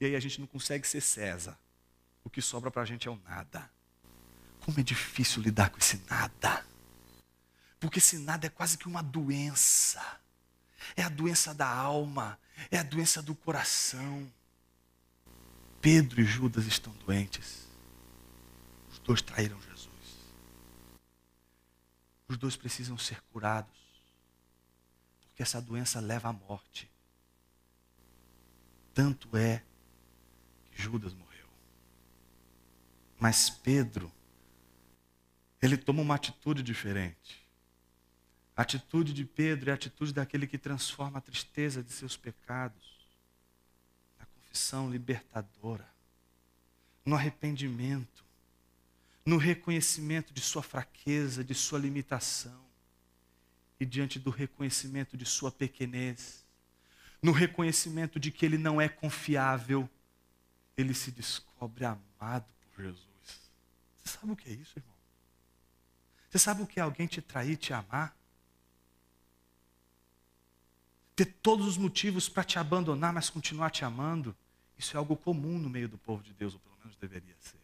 E 0.00 0.06
aí 0.06 0.16
a 0.16 0.20
gente 0.20 0.40
não 0.40 0.46
consegue 0.46 0.86
ser 0.86 1.00
César. 1.00 1.56
O 2.24 2.30
que 2.30 2.42
sobra 2.42 2.70
para 2.70 2.82
a 2.82 2.84
gente 2.84 3.06
é 3.06 3.10
o 3.10 3.20
nada. 3.28 3.70
Como 4.60 4.78
é 4.80 4.82
difícil 4.82 5.42
lidar 5.42 5.70
com 5.70 5.78
esse 5.78 6.02
nada. 6.08 6.64
Porque 7.78 7.98
esse 7.98 8.18
nada 8.18 8.46
é 8.46 8.50
quase 8.50 8.76
que 8.76 8.88
uma 8.88 9.02
doença. 9.02 10.20
É 10.96 11.02
a 11.02 11.08
doença 11.08 11.54
da 11.54 11.68
alma, 11.68 12.38
é 12.70 12.78
a 12.78 12.82
doença 12.82 13.22
do 13.22 13.34
coração. 13.34 14.30
Pedro 15.80 16.20
e 16.20 16.24
Judas 16.24 16.66
estão 16.66 16.92
doentes. 17.06 17.68
Os 18.90 18.98
dois 18.98 19.22
traíram 19.22 19.60
Jesus. 19.62 19.89
Os 22.30 22.38
dois 22.38 22.54
precisam 22.54 22.96
ser 22.96 23.20
curados. 23.22 23.76
Porque 25.20 25.42
essa 25.42 25.60
doença 25.60 25.98
leva 25.98 26.28
à 26.28 26.32
morte. 26.32 26.88
Tanto 28.94 29.36
é 29.36 29.64
que 30.70 30.80
Judas 30.80 31.12
morreu. 31.12 31.48
Mas 33.18 33.50
Pedro, 33.50 34.12
ele 35.60 35.76
toma 35.76 36.02
uma 36.02 36.14
atitude 36.14 36.62
diferente. 36.62 37.44
A 38.56 38.62
atitude 38.62 39.12
de 39.12 39.24
Pedro 39.24 39.70
é 39.70 39.72
a 39.72 39.74
atitude 39.74 40.12
daquele 40.12 40.46
que 40.46 40.56
transforma 40.56 41.18
a 41.18 41.22
tristeza 41.22 41.82
de 41.82 41.90
seus 41.90 42.16
pecados 42.16 43.08
na 44.20 44.26
confissão 44.26 44.88
libertadora, 44.88 45.88
no 47.04 47.16
arrependimento, 47.16 48.24
no 49.24 49.36
reconhecimento 49.36 50.32
de 50.32 50.40
sua 50.40 50.62
fraqueza, 50.62 51.44
de 51.44 51.54
sua 51.54 51.78
limitação 51.78 52.64
e 53.78 53.86
diante 53.86 54.18
do 54.18 54.30
reconhecimento 54.30 55.16
de 55.16 55.24
sua 55.24 55.50
pequenez, 55.50 56.46
no 57.22 57.32
reconhecimento 57.32 58.18
de 58.18 58.30
que 58.30 58.44
ele 58.44 58.58
não 58.58 58.80
é 58.80 58.88
confiável, 58.88 59.88
ele 60.76 60.94
se 60.94 61.10
descobre 61.10 61.84
amado 61.84 62.52
por 62.74 62.84
Jesus. 62.84 63.06
Você 63.96 64.18
sabe 64.18 64.32
o 64.32 64.36
que 64.36 64.48
é 64.48 64.52
isso, 64.52 64.78
irmão? 64.78 64.94
Você 66.28 66.38
sabe 66.38 66.62
o 66.62 66.66
que 66.66 66.80
é 66.80 66.82
alguém 66.82 67.06
te 67.06 67.20
trair, 67.20 67.56
te 67.56 67.72
amar? 67.72 68.16
ter 71.20 71.26
todos 71.26 71.66
os 71.66 71.76
motivos 71.76 72.30
para 72.30 72.42
te 72.42 72.58
abandonar, 72.58 73.12
mas 73.12 73.28
continuar 73.28 73.68
te 73.68 73.84
amando, 73.84 74.34
isso 74.78 74.96
é 74.96 74.98
algo 74.98 75.14
comum 75.14 75.58
no 75.58 75.68
meio 75.68 75.86
do 75.86 75.98
povo 75.98 76.22
de 76.22 76.32
Deus, 76.32 76.54
ou 76.54 76.60
pelo 76.60 76.76
menos 76.78 76.96
deveria 76.96 77.34
ser. 77.38 77.59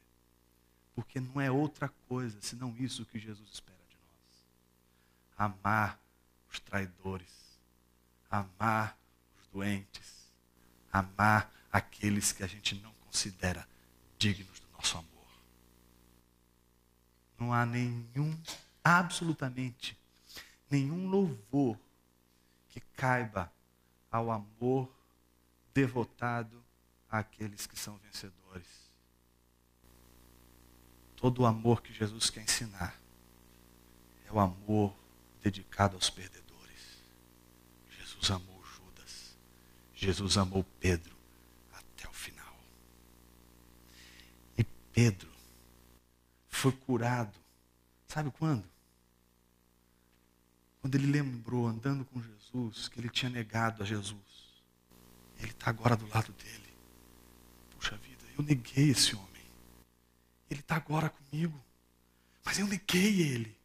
Porque 0.96 1.20
não 1.20 1.38
é 1.38 1.50
outra 1.50 1.90
coisa 2.08 2.38
senão 2.40 2.74
isso 2.78 3.04
que 3.04 3.18
Jesus 3.18 3.48
espera 3.52 3.78
de 3.90 3.96
nós. 3.96 5.52
Amar 5.52 6.00
os 6.50 6.58
traidores, 6.58 7.60
amar 8.30 8.98
os 9.38 9.46
doentes, 9.48 10.32
amar 10.90 11.52
aqueles 11.70 12.32
que 12.32 12.42
a 12.42 12.46
gente 12.46 12.74
não 12.76 12.92
considera 13.04 13.68
dignos 14.18 14.58
do 14.58 14.68
nosso 14.72 14.96
amor. 14.96 15.06
Não 17.38 17.52
há 17.52 17.66
nenhum, 17.66 18.34
absolutamente, 18.82 19.98
nenhum 20.70 21.10
louvor 21.10 21.78
que 22.70 22.80
caiba 22.80 23.52
ao 24.10 24.30
amor 24.30 24.90
devotado 25.74 26.64
àqueles 27.10 27.66
que 27.66 27.78
são 27.78 27.98
vencedores. 27.98 28.45
Todo 31.16 31.42
o 31.42 31.46
amor 31.46 31.82
que 31.82 31.92
Jesus 31.92 32.30
quer 32.30 32.42
ensinar 32.42 32.98
é 34.26 34.32
o 34.32 34.38
amor 34.38 34.94
dedicado 35.42 35.96
aos 35.96 36.10
perdedores. 36.10 36.46
Jesus 37.98 38.30
amou 38.30 38.62
Judas. 38.64 39.36
Jesus 39.94 40.36
amou 40.36 40.64
Pedro 40.78 41.16
até 41.72 42.08
o 42.08 42.12
final. 42.12 42.56
E 44.58 44.64
Pedro 44.92 45.30
foi 46.48 46.72
curado. 46.72 47.38
Sabe 48.08 48.30
quando? 48.30 48.64
Quando 50.80 50.94
ele 50.94 51.06
lembrou, 51.06 51.66
andando 51.66 52.04
com 52.04 52.22
Jesus, 52.22 52.88
que 52.88 53.00
ele 53.00 53.08
tinha 53.08 53.30
negado 53.30 53.82
a 53.82 53.86
Jesus. 53.86 54.20
Ele 55.38 55.50
está 55.50 55.70
agora 55.70 55.96
do 55.96 56.06
lado 56.08 56.32
dele. 56.32 56.74
Puxa 57.70 57.96
vida, 57.96 58.24
eu 58.38 58.44
neguei 58.44 58.90
esse 58.90 59.14
homem. 59.14 59.35
Ele 60.50 60.60
está 60.60 60.76
agora 60.76 61.10
comigo. 61.10 61.62
Mas 62.44 62.58
eu 62.58 62.66
neguei 62.66 63.20
ele. 63.20 63.56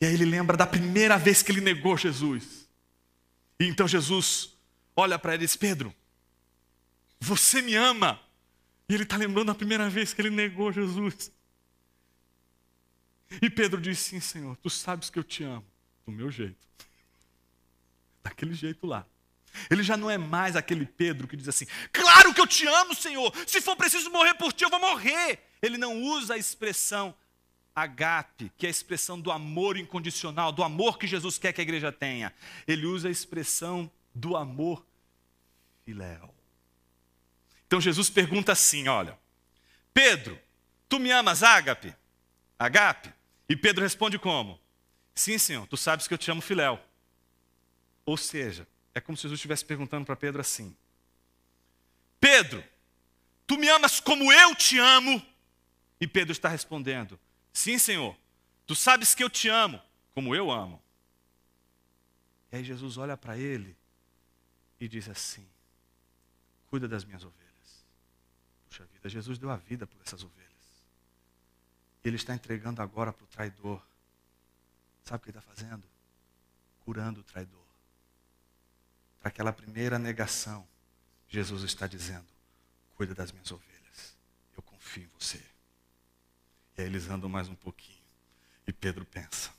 E 0.00 0.06
aí 0.06 0.14
ele 0.14 0.24
lembra 0.24 0.56
da 0.56 0.66
primeira 0.66 1.18
vez 1.18 1.42
que 1.42 1.50
ele 1.50 1.60
negou 1.60 1.96
Jesus. 1.96 2.68
E 3.58 3.64
então 3.64 3.88
Jesus 3.88 4.56
olha 4.94 5.18
para 5.18 5.34
ele 5.34 5.44
e 5.44 5.46
diz: 5.46 5.56
Pedro, 5.56 5.94
você 7.18 7.62
me 7.62 7.74
ama. 7.74 8.20
E 8.88 8.94
ele 8.94 9.04
está 9.04 9.16
lembrando 9.16 9.46
da 9.46 9.54
primeira 9.54 9.88
vez 9.88 10.12
que 10.12 10.20
ele 10.20 10.30
negou 10.30 10.72
Jesus. 10.72 11.32
E 13.40 13.48
Pedro 13.50 13.80
diz: 13.80 13.98
Sim, 13.98 14.20
Senhor, 14.20 14.56
tu 14.58 14.70
sabes 14.70 15.10
que 15.10 15.18
eu 15.18 15.24
te 15.24 15.42
amo 15.42 15.66
do 16.06 16.12
meu 16.12 16.30
jeito. 16.30 16.64
Daquele 18.22 18.54
jeito 18.54 18.86
lá. 18.86 19.06
Ele 19.70 19.82
já 19.82 19.96
não 19.96 20.10
é 20.10 20.18
mais 20.18 20.56
aquele 20.56 20.84
Pedro 20.84 21.26
que 21.26 21.36
diz 21.36 21.48
assim: 21.48 21.66
Claro 21.92 22.34
que 22.34 22.40
eu 22.40 22.46
te 22.46 22.66
amo, 22.66 22.94
Senhor. 22.94 23.32
Se 23.46 23.60
for 23.60 23.76
preciso 23.76 24.10
morrer 24.10 24.34
por 24.34 24.52
ti, 24.52 24.64
eu 24.64 24.70
vou 24.70 24.80
morrer. 24.80 25.40
Ele 25.64 25.78
não 25.78 26.02
usa 26.02 26.34
a 26.34 26.38
expressão 26.38 27.14
agape, 27.74 28.52
que 28.58 28.66
é 28.66 28.68
a 28.68 28.70
expressão 28.70 29.18
do 29.18 29.32
amor 29.32 29.78
incondicional, 29.78 30.52
do 30.52 30.62
amor 30.62 30.98
que 30.98 31.06
Jesus 31.06 31.38
quer 31.38 31.54
que 31.54 31.60
a 31.60 31.64
igreja 31.64 31.90
tenha. 31.90 32.34
Ele 32.68 32.84
usa 32.84 33.08
a 33.08 33.10
expressão 33.10 33.90
do 34.14 34.36
amor 34.36 34.84
filéu. 35.82 36.34
Então 37.66 37.80
Jesus 37.80 38.10
pergunta 38.10 38.52
assim: 38.52 38.88
Olha, 38.88 39.18
Pedro, 39.94 40.38
tu 40.86 40.98
me 40.98 41.10
amas, 41.10 41.42
ágape? 41.42 41.94
Agape? 42.58 43.10
E 43.48 43.56
Pedro 43.56 43.82
responde 43.82 44.18
como? 44.18 44.60
Sim, 45.14 45.38
Senhor, 45.38 45.66
tu 45.66 45.78
sabes 45.78 46.06
que 46.06 46.12
eu 46.12 46.18
te 46.18 46.30
amo 46.30 46.42
filéu. 46.42 46.78
Ou 48.04 48.18
seja, 48.18 48.68
é 48.94 49.00
como 49.00 49.16
se 49.16 49.22
Jesus 49.22 49.38
estivesse 49.38 49.64
perguntando 49.64 50.04
para 50.04 50.14
Pedro 50.14 50.42
assim: 50.42 50.76
Pedro, 52.20 52.62
tu 53.46 53.56
me 53.56 53.66
amas 53.70 53.98
como 53.98 54.30
eu 54.30 54.54
te 54.54 54.78
amo? 54.78 55.33
E 56.00 56.06
Pedro 56.06 56.32
está 56.32 56.48
respondendo: 56.48 57.18
Sim, 57.52 57.78
Senhor, 57.78 58.16
tu 58.66 58.74
sabes 58.74 59.14
que 59.14 59.22
eu 59.22 59.30
te 59.30 59.48
amo 59.48 59.80
como 60.14 60.34
eu 60.34 60.50
amo. 60.50 60.82
E 62.52 62.56
aí 62.56 62.64
Jesus 62.64 62.96
olha 62.96 63.16
para 63.16 63.36
ele 63.36 63.76
e 64.80 64.88
diz 64.88 65.08
assim: 65.08 65.46
Cuida 66.68 66.88
das 66.88 67.04
minhas 67.04 67.24
ovelhas. 67.24 67.84
Puxa 68.68 68.84
vida, 68.86 69.08
Jesus 69.08 69.38
deu 69.38 69.50
a 69.50 69.56
vida 69.56 69.86
por 69.86 70.00
essas 70.04 70.22
ovelhas. 70.22 70.44
Ele 72.04 72.16
está 72.16 72.34
entregando 72.34 72.82
agora 72.82 73.12
para 73.12 73.24
o 73.24 73.28
traidor 73.28 73.82
Sabe 75.04 75.20
o 75.20 75.20
que 75.20 75.30
ele 75.30 75.38
está 75.38 75.54
fazendo? 75.54 75.86
Curando 76.84 77.20
o 77.20 77.24
traidor. 77.24 77.60
Para 79.20 79.28
aquela 79.28 79.52
primeira 79.52 79.98
negação, 79.98 80.66
Jesus 81.28 81.62
está 81.62 81.86
dizendo: 81.86 82.26
Cuida 82.94 83.14
das 83.14 83.30
minhas 83.30 83.50
ovelhas, 83.52 84.16
eu 84.56 84.62
confio 84.62 85.04
em 85.04 85.10
você. 85.18 85.42
E 86.76 86.82
aí 86.82 86.86
eles 86.86 87.08
andam 87.08 87.28
mais 87.28 87.48
um 87.48 87.54
pouquinho. 87.54 87.98
E 88.66 88.72
Pedro 88.72 89.04
pensa: 89.04 89.50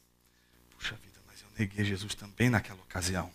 Puxa 0.72 0.96
vida, 0.96 1.20
mas 1.26 1.42
eu 1.42 1.48
neguei 1.58 1.86
Jesus 1.86 2.14
também 2.16 2.50
naquela 2.50 2.82
ocasião. 2.82 3.32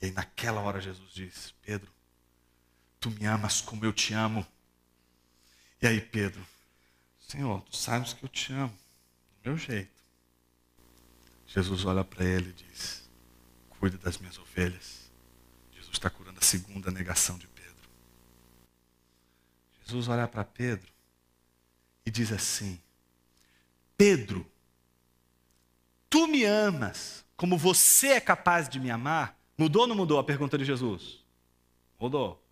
E 0.00 0.06
aí 0.06 0.12
naquela 0.12 0.60
hora 0.60 0.80
Jesus 0.80 1.12
diz: 1.12 1.54
Pedro, 1.62 1.90
tu 2.98 3.10
me 3.10 3.26
amas 3.26 3.60
como 3.60 3.84
eu 3.84 3.92
te 3.92 4.14
amo. 4.14 4.46
E 5.82 5.86
aí 5.86 6.00
Pedro, 6.00 6.46
Senhor, 7.18 7.62
tu 7.62 7.76
sabes 7.76 8.12
que 8.12 8.24
eu 8.24 8.28
te 8.28 8.52
amo, 8.52 8.76
do 9.42 9.50
meu 9.50 9.58
jeito. 9.58 10.00
Jesus 11.46 11.84
olha 11.84 12.04
para 12.04 12.24
ele 12.24 12.50
e 12.50 12.64
diz: 12.64 13.08
Cuida 13.68 13.98
das 13.98 14.16
minhas 14.18 14.38
ovelhas. 14.38 15.10
Jesus 15.72 15.92
está 15.92 16.08
curando 16.08 16.38
a 16.38 16.42
segunda 16.42 16.90
negação 16.90 17.36
de 17.36 17.46
Pedro. 17.48 17.90
Jesus 19.82 20.08
olha 20.08 20.26
para 20.26 20.44
Pedro 20.44 20.99
e 22.04 22.10
diz 22.10 22.32
assim: 22.32 22.80
Pedro, 23.96 24.46
tu 26.08 26.26
me 26.26 26.44
amas 26.44 27.24
como 27.36 27.56
você 27.56 28.08
é 28.08 28.20
capaz 28.20 28.68
de 28.68 28.78
me 28.78 28.90
amar? 28.90 29.38
Mudou 29.56 29.82
ou 29.82 29.88
não 29.88 29.96
mudou 29.96 30.18
a 30.18 30.24
pergunta 30.24 30.56
de 30.58 30.64
Jesus? 30.64 31.24
Mudou. 31.98 32.42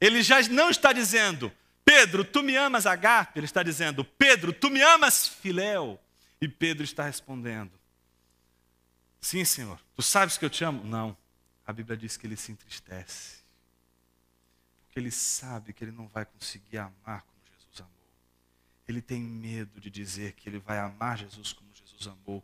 Ele 0.00 0.22
já 0.22 0.40
não 0.48 0.70
está 0.70 0.92
dizendo, 0.92 1.52
Pedro, 1.84 2.24
tu 2.24 2.42
me 2.42 2.54
amas, 2.56 2.86
agape. 2.86 3.38
Ele 3.38 3.46
está 3.46 3.62
dizendo, 3.62 4.04
Pedro, 4.04 4.52
tu 4.52 4.70
me 4.70 4.80
amas, 4.82 5.26
filéu. 5.26 5.98
E 6.40 6.46
Pedro 6.46 6.84
está 6.84 7.04
respondendo, 7.04 7.72
Sim, 9.20 9.44
Senhor. 9.44 9.80
Tu 9.94 10.02
sabes 10.02 10.38
que 10.38 10.44
eu 10.44 10.50
te 10.50 10.64
amo? 10.64 10.84
Não. 10.84 11.16
A 11.66 11.72
Bíblia 11.72 11.96
diz 11.96 12.16
que 12.16 12.26
ele 12.26 12.36
se 12.36 12.52
entristece. 12.52 13.38
Porque 14.84 14.98
ele 14.98 15.10
sabe 15.10 15.72
que 15.72 15.84
ele 15.84 15.92
não 15.92 16.08
vai 16.08 16.24
conseguir 16.24 16.78
amar 16.78 17.22
como. 17.22 17.37
Ele 18.88 19.02
tem 19.02 19.20
medo 19.20 19.78
de 19.78 19.90
dizer 19.90 20.32
que 20.32 20.48
ele 20.48 20.58
vai 20.58 20.78
amar 20.78 21.18
Jesus 21.18 21.52
como 21.52 21.68
Jesus 21.74 22.06
amou, 22.06 22.42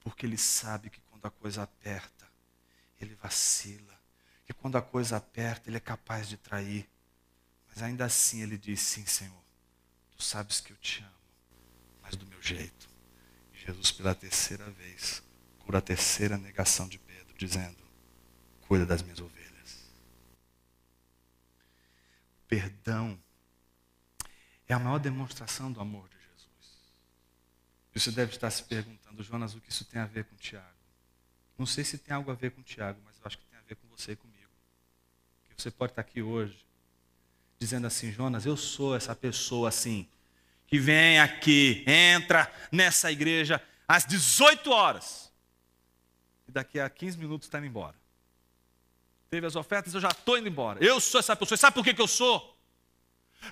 porque 0.00 0.24
ele 0.24 0.38
sabe 0.38 0.88
que 0.88 1.00
quando 1.02 1.26
a 1.26 1.30
coisa 1.30 1.62
aperta, 1.62 2.26
ele 2.98 3.14
vacila. 3.14 4.00
Que 4.46 4.54
quando 4.54 4.78
a 4.78 4.82
coisa 4.82 5.18
aperta, 5.18 5.68
ele 5.68 5.76
é 5.76 5.80
capaz 5.80 6.28
de 6.28 6.38
trair. 6.38 6.88
Mas 7.68 7.82
ainda 7.82 8.06
assim 8.06 8.40
ele 8.40 8.56
diz: 8.56 8.80
Sim, 8.80 9.04
Senhor. 9.04 9.42
Tu 10.16 10.22
sabes 10.22 10.60
que 10.60 10.72
eu 10.72 10.76
te 10.78 11.02
amo, 11.02 11.12
mas 12.00 12.16
do 12.16 12.26
meu 12.26 12.40
jeito. 12.40 12.88
Jesus, 13.52 13.92
pela 13.92 14.14
terceira 14.14 14.70
vez, 14.70 15.22
cura 15.58 15.78
a 15.78 15.82
terceira 15.82 16.38
negação 16.38 16.88
de 16.88 16.98
Pedro, 16.98 17.36
dizendo: 17.36 17.82
Cuida 18.62 18.86
das 18.86 19.02
minhas 19.02 19.20
ovelhas. 19.20 19.92
Perdão 22.48 23.22
é 24.68 24.74
a 24.74 24.78
maior 24.78 24.98
demonstração 24.98 25.70
do 25.70 25.80
amor 25.80 26.08
de 26.08 26.16
Jesus. 26.16 26.48
E 27.94 28.00
você 28.00 28.10
deve 28.10 28.32
estar 28.32 28.50
se 28.50 28.62
perguntando, 28.64 29.22
Jonas, 29.22 29.54
o 29.54 29.60
que 29.60 29.70
isso 29.70 29.84
tem 29.84 30.00
a 30.00 30.06
ver 30.06 30.24
com 30.24 30.36
Tiago? 30.36 30.66
Não 31.58 31.66
sei 31.66 31.84
se 31.84 31.98
tem 31.98 32.14
algo 32.14 32.30
a 32.30 32.34
ver 32.34 32.50
com 32.52 32.62
Tiago, 32.62 33.00
mas 33.04 33.16
eu 33.18 33.22
acho 33.24 33.38
que 33.38 33.44
tem 33.44 33.58
a 33.58 33.62
ver 33.62 33.76
com 33.76 33.86
você 33.88 34.12
e 34.12 34.16
comigo. 34.16 34.50
Que 35.56 35.62
você 35.62 35.70
pode 35.70 35.92
estar 35.92 36.02
aqui 36.02 36.22
hoje 36.22 36.66
dizendo 37.58 37.86
assim, 37.86 38.10
Jonas, 38.10 38.44
eu 38.44 38.56
sou 38.56 38.96
essa 38.96 39.14
pessoa 39.14 39.68
assim, 39.68 40.08
que 40.66 40.78
vem 40.78 41.20
aqui, 41.20 41.84
entra 41.86 42.52
nessa 42.72 43.12
igreja 43.12 43.62
às 43.86 44.04
18 44.04 44.70
horas 44.70 45.30
e 46.48 46.50
daqui 46.50 46.80
a 46.80 46.88
15 46.90 47.18
minutos 47.18 47.46
está 47.46 47.58
indo 47.58 47.66
embora. 47.66 47.94
Teve 49.30 49.46
as 49.46 49.54
ofertas, 49.54 49.94
eu 49.94 50.00
já 50.00 50.08
estou 50.08 50.36
indo 50.36 50.48
embora. 50.48 50.82
Eu 50.84 51.00
sou 51.00 51.18
essa 51.18 51.36
pessoa. 51.36 51.56
Sabe 51.56 51.74
por 51.74 51.84
que, 51.84 51.94
que 51.94 52.02
eu 52.02 52.08
sou? 52.08 52.51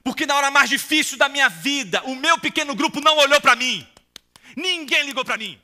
Porque 0.05 0.27
na 0.27 0.37
hora 0.37 0.51
mais 0.51 0.71
difícil 0.71 1.19
da 1.19 1.29
minha 1.29 1.49
vida, 1.49 2.03
o 2.05 2.15
meu 2.15 2.39
pequeno 2.39 2.75
grupo 2.75 3.01
não 3.01 3.17
olhou 3.19 3.41
para 3.41 3.57
mim. 3.57 3.87
Ninguém 4.57 5.05
ligou 5.05 5.25
para 5.25 5.37
mim. 5.37 5.61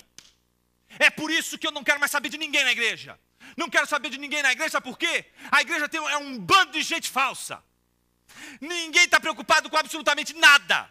É 0.98 1.10
por 1.10 1.30
isso 1.30 1.58
que 1.58 1.66
eu 1.66 1.72
não 1.72 1.84
quero 1.84 2.00
mais 2.00 2.10
saber 2.10 2.28
de 2.28 2.38
ninguém 2.38 2.64
na 2.64 2.72
igreja. 2.72 3.18
Não 3.56 3.70
quero 3.70 3.86
saber 3.86 4.10
de 4.10 4.18
ninguém 4.18 4.42
na 4.42 4.52
igreja, 4.52 4.70
sabe 4.70 4.88
por 4.88 4.98
quê? 4.98 5.24
A 5.50 5.60
igreja 5.60 5.88
tem, 5.88 6.00
é 6.00 6.16
um 6.18 6.38
bando 6.38 6.72
de 6.72 6.82
gente 6.82 7.08
falsa. 7.08 7.62
Ninguém 8.60 9.04
está 9.04 9.20
preocupado 9.20 9.70
com 9.70 9.76
absolutamente 9.76 10.34
nada. 10.34 10.90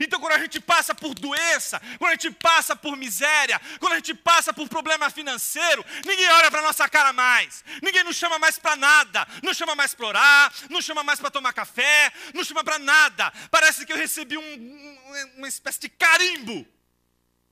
Então, 0.00 0.20
quando 0.20 0.32
a 0.32 0.38
gente 0.38 0.60
passa 0.60 0.94
por 0.94 1.14
doença, 1.14 1.80
quando 1.98 2.10
a 2.10 2.14
gente 2.14 2.30
passa 2.30 2.74
por 2.76 2.96
miséria, 2.96 3.60
quando 3.78 3.92
a 3.92 3.96
gente 3.96 4.14
passa 4.14 4.52
por 4.52 4.68
problema 4.68 5.10
financeiro, 5.10 5.84
ninguém 6.04 6.28
olha 6.30 6.50
para 6.50 6.62
nossa 6.62 6.88
cara 6.88 7.12
mais, 7.12 7.64
ninguém 7.82 8.04
nos 8.04 8.16
chama 8.16 8.38
mais 8.38 8.58
para 8.58 8.76
nada, 8.76 9.26
não 9.42 9.54
chama 9.54 9.74
mais 9.74 9.94
para 9.94 10.06
orar, 10.06 10.54
não 10.70 10.80
chama 10.80 11.02
mais 11.02 11.20
para 11.20 11.30
tomar 11.30 11.52
café, 11.52 12.12
não 12.34 12.44
chama 12.44 12.64
para 12.64 12.78
nada. 12.78 13.32
Parece 13.50 13.84
que 13.86 13.92
eu 13.92 13.96
recebi 13.96 14.36
um, 14.36 14.42
um, 14.42 15.32
uma 15.38 15.48
espécie 15.48 15.80
de 15.80 15.88
carimbo. 15.88 16.66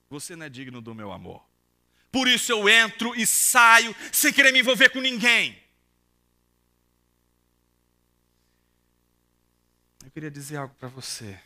Você 0.09 0.35
não 0.35 0.47
é 0.47 0.49
digno 0.49 0.81
do 0.81 0.95
meu 0.95 1.13
amor. 1.13 1.45
Por 2.11 2.27
isso 2.27 2.51
eu 2.51 2.69
entro 2.69 3.15
e 3.15 3.27
saio 3.27 3.95
sem 4.13 4.33
querer 4.33 4.53
me 4.53 4.61
envolver 4.61 4.91
com 4.91 5.01
ninguém. 5.01 5.63
Eu 10.05 10.11
queria 10.11 10.31
dizer 10.31 10.57
algo 10.57 10.75
para 10.75 10.89
você. 10.89 11.39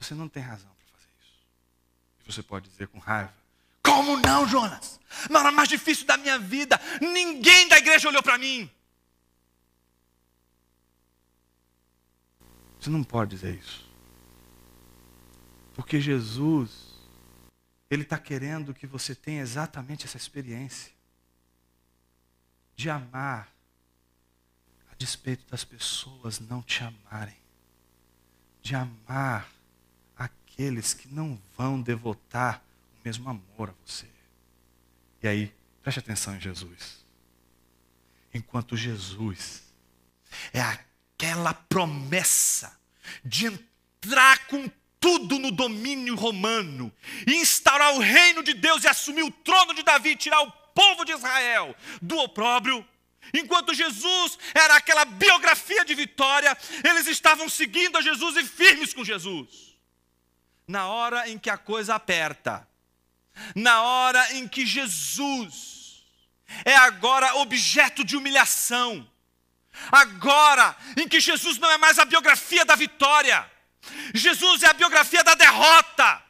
Você 0.00 0.14
não 0.14 0.28
tem 0.28 0.42
razão 0.42 0.70
para 0.74 0.98
fazer 0.98 1.10
isso. 1.20 1.38
E 2.20 2.32
você 2.32 2.42
pode 2.42 2.68
dizer 2.68 2.88
com 2.88 2.98
raiva: 2.98 3.34
Como 3.82 4.16
não, 4.16 4.48
Jonas? 4.48 4.98
Na 5.28 5.40
hora 5.40 5.52
mais 5.52 5.68
difícil 5.68 6.06
da 6.06 6.16
minha 6.16 6.38
vida, 6.38 6.80
ninguém 7.00 7.68
da 7.68 7.76
igreja 7.76 8.08
olhou 8.08 8.22
para 8.22 8.38
mim. 8.38 8.68
Você 12.80 12.88
não 12.88 13.04
pode 13.04 13.32
dizer 13.32 13.54
isso. 13.54 13.86
Porque 15.74 16.00
Jesus, 16.00 16.70
Ele 17.90 18.02
está 18.02 18.16
querendo 18.16 18.72
que 18.72 18.86
você 18.86 19.14
tenha 19.14 19.42
exatamente 19.42 20.06
essa 20.06 20.16
experiência 20.16 20.92
de 22.74 22.88
amar 22.88 23.52
a 24.90 24.94
despeito 24.94 25.44
das 25.50 25.62
pessoas 25.62 26.40
não 26.40 26.62
te 26.62 26.82
amarem, 26.82 27.36
de 28.62 28.74
amar 28.74 29.59
aqueles 30.60 30.92
que 30.92 31.08
não 31.08 31.40
vão 31.56 31.80
devotar 31.80 32.62
o 32.98 33.00
mesmo 33.02 33.30
amor 33.30 33.70
a 33.70 33.74
você. 33.86 34.06
E 35.22 35.28
aí, 35.28 35.52
preste 35.82 36.00
atenção 36.00 36.36
em 36.36 36.40
Jesus. 36.40 37.02
Enquanto 38.34 38.76
Jesus 38.76 39.62
é 40.52 40.60
aquela 40.60 41.54
promessa 41.54 42.78
de 43.24 43.46
entrar 43.46 44.46
com 44.48 44.70
tudo 45.00 45.38
no 45.38 45.50
domínio 45.50 46.14
romano, 46.14 46.92
e 47.26 47.36
instaurar 47.36 47.94
o 47.94 48.00
reino 48.00 48.42
de 48.42 48.52
Deus 48.52 48.84
e 48.84 48.88
assumir 48.88 49.22
o 49.22 49.30
trono 49.30 49.72
de 49.72 49.82
Davi, 49.82 50.14
tirar 50.14 50.42
o 50.42 50.52
povo 50.74 51.06
de 51.06 51.12
Israel 51.12 51.74
do 52.02 52.18
opróbrio. 52.18 52.86
Enquanto 53.32 53.72
Jesus 53.72 54.38
era 54.52 54.76
aquela 54.76 55.06
biografia 55.06 55.86
de 55.86 55.94
vitória, 55.94 56.54
eles 56.84 57.06
estavam 57.06 57.48
seguindo 57.48 57.96
a 57.96 58.02
Jesus 58.02 58.36
e 58.36 58.44
firmes 58.44 58.92
com 58.92 59.02
Jesus 59.02 59.69
na 60.70 60.86
hora 60.86 61.28
em 61.28 61.36
que 61.36 61.50
a 61.50 61.58
coisa 61.58 61.96
aperta, 61.96 62.66
na 63.56 63.82
hora 63.82 64.34
em 64.34 64.46
que 64.46 64.64
Jesus 64.64 66.04
é 66.64 66.76
agora 66.76 67.34
objeto 67.36 68.04
de 68.04 68.16
humilhação, 68.16 69.04
agora 69.90 70.76
em 70.96 71.08
que 71.08 71.18
Jesus 71.18 71.58
não 71.58 71.68
é 71.70 71.76
mais 71.76 71.98
a 71.98 72.04
biografia 72.04 72.64
da 72.64 72.76
vitória, 72.76 73.50
Jesus 74.14 74.62
é 74.62 74.68
a 74.68 74.72
biografia 74.72 75.24
da 75.24 75.34
derrota, 75.34 76.22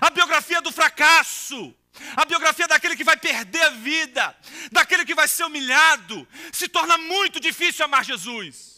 a 0.00 0.10
biografia 0.10 0.62
do 0.62 0.70
fracasso, 0.70 1.74
a 2.16 2.24
biografia 2.24 2.68
daquele 2.68 2.94
que 2.94 3.02
vai 3.02 3.16
perder 3.16 3.62
a 3.62 3.70
vida, 3.70 4.36
daquele 4.70 5.04
que 5.04 5.14
vai 5.14 5.26
ser 5.26 5.42
humilhado, 5.42 6.26
se 6.52 6.68
torna 6.68 6.96
muito 6.96 7.40
difícil 7.40 7.84
amar 7.84 8.04
Jesus. 8.04 8.77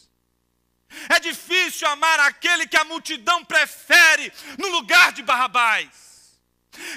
É 1.08 1.20
difícil 1.20 1.88
amar 1.88 2.20
aquele 2.20 2.66
que 2.66 2.76
a 2.76 2.84
multidão 2.84 3.44
prefere 3.44 4.32
no 4.58 4.68
lugar 4.68 5.12
de 5.12 5.22
Barrabás. 5.22 6.10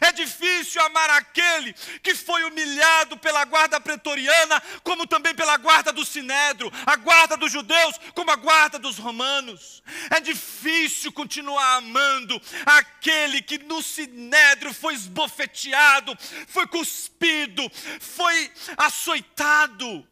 É 0.02 0.12
difícil 0.12 0.82
amar 0.84 1.10
aquele 1.10 1.74
que 2.04 2.14
foi 2.14 2.44
humilhado 2.44 3.18
pela 3.18 3.44
guarda 3.44 3.80
pretoriana, 3.80 4.62
como 4.84 5.08
também 5.08 5.34
pela 5.34 5.58
guarda 5.58 5.92
do 5.92 6.06
sinédrio, 6.06 6.72
a 6.86 6.96
guarda 6.96 7.36
dos 7.36 7.52
judeus, 7.52 8.00
como 8.14 8.30
a 8.30 8.36
guarda 8.36 8.78
dos 8.78 8.98
romanos. 8.98 9.82
É 10.12 10.20
difícil 10.20 11.12
continuar 11.12 11.78
amando 11.78 12.40
aquele 12.66 13.42
que 13.42 13.58
no 13.58 13.82
sinédrio 13.82 14.74
foi 14.74 14.94
esbofeteado, 14.94 16.16
foi 16.48 16.68
cuspido, 16.68 17.70
foi 18.00 18.52
açoitado. 18.78 20.08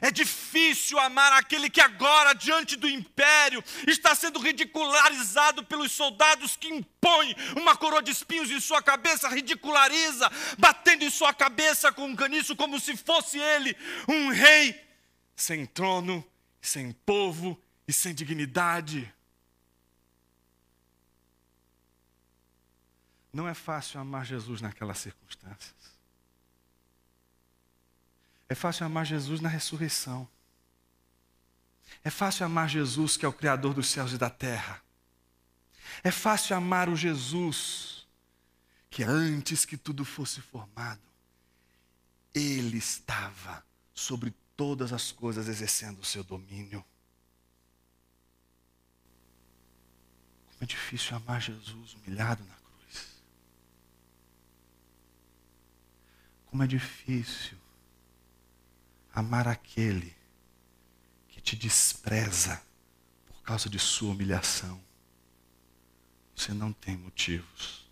É 0.00 0.10
difícil 0.10 0.98
amar 0.98 1.32
aquele 1.32 1.70
que 1.70 1.80
agora, 1.80 2.34
diante 2.34 2.76
do 2.76 2.88
império, 2.88 3.62
está 3.86 4.14
sendo 4.14 4.38
ridicularizado 4.38 5.64
pelos 5.64 5.92
soldados 5.92 6.56
que 6.56 6.68
impõem 6.68 7.34
uma 7.56 7.76
coroa 7.76 8.02
de 8.02 8.10
espinhos 8.10 8.50
em 8.50 8.60
sua 8.60 8.82
cabeça, 8.82 9.28
ridiculariza, 9.28 10.30
batendo 10.58 11.04
em 11.04 11.10
sua 11.10 11.32
cabeça 11.32 11.92
com 11.92 12.06
um 12.06 12.16
caniço 12.16 12.56
como 12.56 12.78
se 12.80 12.96
fosse 12.96 13.38
ele 13.38 13.76
um 14.08 14.28
rei 14.30 14.86
sem 15.36 15.66
trono, 15.66 16.26
sem 16.60 16.92
povo 16.92 17.60
e 17.86 17.92
sem 17.92 18.14
dignidade. 18.14 19.12
Não 23.32 23.46
é 23.46 23.52
fácil 23.52 24.00
amar 24.00 24.24
Jesus 24.24 24.62
naquelas 24.62 24.98
circunstâncias. 24.98 25.75
É 28.48 28.54
fácil 28.54 28.86
amar 28.86 29.04
Jesus 29.04 29.40
na 29.40 29.48
ressurreição. 29.48 30.28
É 32.04 32.10
fácil 32.10 32.46
amar 32.46 32.68
Jesus, 32.68 33.16
que 33.16 33.24
é 33.24 33.28
o 33.28 33.32
Criador 33.32 33.74
dos 33.74 33.88
céus 33.88 34.12
e 34.12 34.18
da 34.18 34.30
terra. 34.30 34.82
É 36.02 36.10
fácil 36.10 36.56
amar 36.56 36.88
o 36.88 36.96
Jesus, 36.96 38.06
que 38.90 39.02
antes 39.02 39.64
que 39.64 39.76
tudo 39.76 40.04
fosse 40.04 40.40
formado, 40.40 41.02
Ele 42.34 42.78
estava 42.78 43.64
sobre 43.94 44.32
todas 44.56 44.92
as 44.92 45.10
coisas 45.10 45.48
exercendo 45.48 46.00
o 46.00 46.04
seu 46.04 46.22
domínio. 46.22 46.84
Como 50.50 50.58
é 50.62 50.66
difícil 50.66 51.16
amar 51.16 51.40
Jesus 51.40 51.94
humilhado 51.94 52.44
na 52.44 52.54
cruz. 52.54 53.22
Como 56.46 56.62
é 56.62 56.66
difícil 56.66 57.65
amar 59.16 59.48
aquele 59.48 60.14
que 61.26 61.40
te 61.40 61.56
despreza 61.56 62.62
por 63.26 63.40
causa 63.42 63.66
de 63.66 63.78
sua 63.78 64.10
humilhação, 64.10 64.78
você 66.34 66.52
não 66.52 66.70
tem 66.70 66.98
motivos 66.98 67.90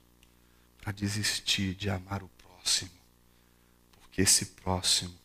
para 0.76 0.92
desistir 0.92 1.74
de 1.74 1.88
amar 1.88 2.22
o 2.22 2.28
próximo, 2.28 3.00
porque 4.02 4.20
esse 4.20 4.44
próximo 4.44 5.18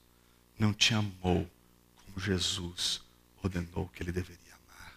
não 0.57 0.73
te 0.73 0.93
amou 0.93 1.51
como 1.97 2.17
Jesus 2.17 3.01
ordenou 3.43 3.89
que 3.89 4.01
ele 4.01 4.13
deveria 4.13 4.55
amar. 4.55 4.93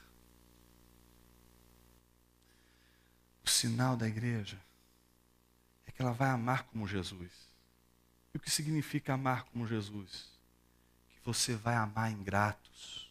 O 3.45 3.51
sinal 3.51 3.97
da 3.97 4.07
igreja 4.07 4.61
é 5.85 5.91
que 5.91 6.01
ela 6.01 6.13
vai 6.13 6.31
amar 6.31 6.63
como 6.63 6.87
Jesus. 6.87 7.33
E 8.33 8.37
o 8.37 8.41
que 8.41 8.49
significa 8.49 9.15
amar 9.15 9.43
como 9.47 9.67
Jesus? 9.67 10.32
Você 11.25 11.55
vai 11.55 11.75
amar 11.75 12.11
ingratos. 12.11 13.11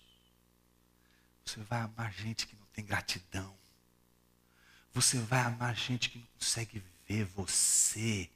Você 1.45 1.62
vai 1.64 1.82
amar 1.82 2.12
gente 2.14 2.47
que 2.47 2.55
não 2.55 2.66
tem 2.74 2.86
gratidão. 2.86 3.55
você 4.93 5.18
vai 5.20 5.39
amar 5.41 5.76
gente 5.76 6.09
que 6.09 6.20
não 6.20 6.28
consegue 6.38 6.84
ver 7.07 7.24
você 7.26 8.30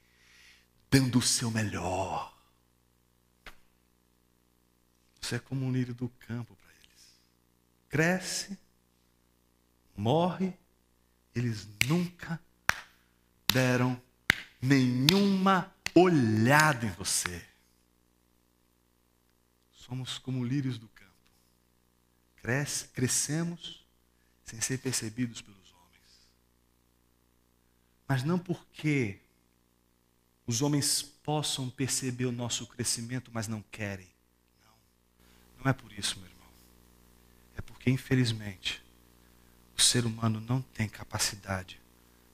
dando 0.89 1.19
o 1.19 1.21
seu 1.21 1.51
melhor. 1.51 2.33
Você 5.21 5.35
é 5.35 5.39
como 5.39 5.65
um 5.65 5.71
lírio 5.71 5.93
do 5.93 6.07
campo 6.07 6.55
para 6.55 6.71
eles. 6.71 7.19
Cresce, 7.89 8.57
morre, 9.95 10.53
eles 11.33 11.67
nunca 11.87 12.39
deram 13.51 14.01
nenhuma 14.61 15.73
olhada 15.93 16.85
em 16.85 16.91
você. 16.91 17.45
Somos 19.85 20.17
como 20.17 20.43
lírios 20.43 20.79
do 20.79 20.87
campo. 20.87 21.11
Cresce, 22.37 22.87
crescemos 22.87 23.85
sem 24.43 24.59
ser 24.59 24.79
percebidos 24.79 25.41
pelos 25.41 25.71
homens. 25.73 26.27
Mas 28.07 28.23
não 28.23 28.39
porque 28.39 29.19
os 30.47 30.63
homens 30.63 31.03
possam 31.03 31.69
perceber 31.69 32.25
o 32.25 32.31
nosso 32.31 32.65
crescimento, 32.65 33.29
mas 33.31 33.47
não 33.47 33.61
querem. 33.61 34.07
Não. 34.63 34.73
Não 35.63 35.69
é 35.69 35.73
por 35.73 35.91
isso, 35.93 36.19
meu 36.19 36.27
irmão. 36.27 36.49
É 37.55 37.61
porque, 37.61 37.91
infelizmente, 37.91 38.83
o 39.77 39.81
ser 39.81 40.03
humano 40.03 40.41
não 40.41 40.63
tem 40.63 40.89
capacidade 40.89 41.79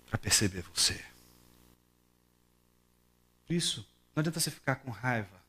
para 0.06 0.18
perceber 0.18 0.64
você. 0.74 1.04
Por 3.46 3.54
isso, 3.54 3.86
não 4.16 4.22
adianta 4.22 4.40
você 4.40 4.50
ficar 4.50 4.76
com 4.78 4.90
raiva 4.90 5.41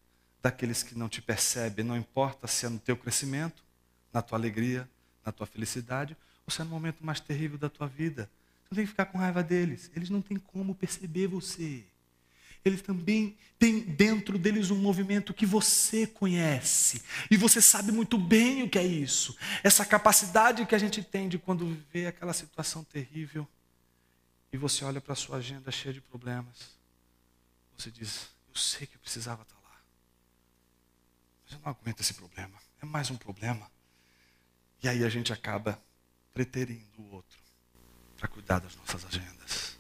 daqueles 0.43 0.82
que 0.82 0.97
não 0.97 1.09
te 1.09 1.22
percebem, 1.22 1.84
não 1.84 1.97
importa 1.97 2.47
se 2.47 2.66
é 2.66 2.68
no 2.68 2.78
teu 2.78 2.97
crescimento, 2.97 3.62
na 4.12 4.20
tua 4.20 4.36
alegria, 4.36 4.88
na 5.24 5.30
tua 5.30 5.47
felicidade, 5.47 6.16
ou 6.47 6.53
se 6.53 6.61
é 6.61 6.64
no 6.64 6.70
momento 6.70 7.05
mais 7.05 7.20
terrível 7.20 7.57
da 7.57 7.68
tua 7.68 7.86
vida. 7.86 8.28
Você 8.64 8.68
não 8.70 8.76
tem 8.76 8.84
que 8.84 8.90
ficar 8.90 9.07
com 9.07 9.18
raiva 9.18 9.43
deles. 9.43 9.90
Eles 9.95 10.11
não 10.11 10.20
têm 10.20 10.36
como 10.36 10.74
perceber 10.74 11.26
você. 11.28 11.84
Eles 12.64 12.82
também 12.82 13.36
têm 13.59 13.80
dentro 13.80 14.38
deles 14.38 14.70
um 14.70 14.76
movimento 14.76 15.34
que 15.34 15.47
você 15.47 16.07
conhece. 16.07 17.03
E 17.30 17.36
você 17.36 17.61
sabe 17.61 17.90
muito 17.93 18.18
bem 18.18 18.62
o 18.62 18.68
que 18.68 18.78
é 18.78 18.84
isso. 18.84 19.36
Essa 19.62 19.84
capacidade 19.84 20.66
que 20.66 20.74
a 20.74 20.78
gente 20.78 21.03
tem 21.03 21.28
de 21.28 21.38
quando 21.38 21.76
vê 21.93 22.07
aquela 22.07 22.32
situação 22.32 22.84
terrível 22.84 23.47
e 24.53 24.57
você 24.57 24.84
olha 24.84 25.01
para 25.01 25.12
a 25.12 25.16
sua 25.16 25.38
agenda 25.38 25.70
cheia 25.70 25.93
de 25.95 26.01
problemas 26.01 26.82
você 27.82 27.90
diz: 27.90 28.28
Eu 28.49 28.55
sei 28.55 28.86
que 28.86 28.97
eu 28.97 29.01
precisava 29.01 29.43
estar 29.43 29.55
eu 29.57 29.61
não 31.64 31.72
aguento 31.72 32.00
esse 32.00 32.14
problema. 32.14 32.58
É 32.80 32.86
mais 32.86 33.10
um 33.10 33.16
problema. 33.16 33.70
E 34.82 34.88
aí 34.88 35.04
a 35.04 35.08
gente 35.08 35.32
acaba 35.32 35.80
preterindo 36.32 37.00
o 37.00 37.14
outro 37.14 37.38
para 38.16 38.28
cuidar 38.28 38.58
das 38.58 38.74
nossas 38.76 39.04
agendas. 39.04 39.76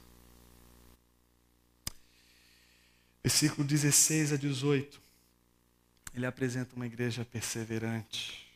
Versículo 3.22 3.66
16 3.66 4.32
a 4.32 4.36
18. 4.36 5.00
Ele 6.14 6.26
apresenta 6.26 6.76
uma 6.76 6.86
igreja 6.86 7.24
perseverante. 7.24 8.46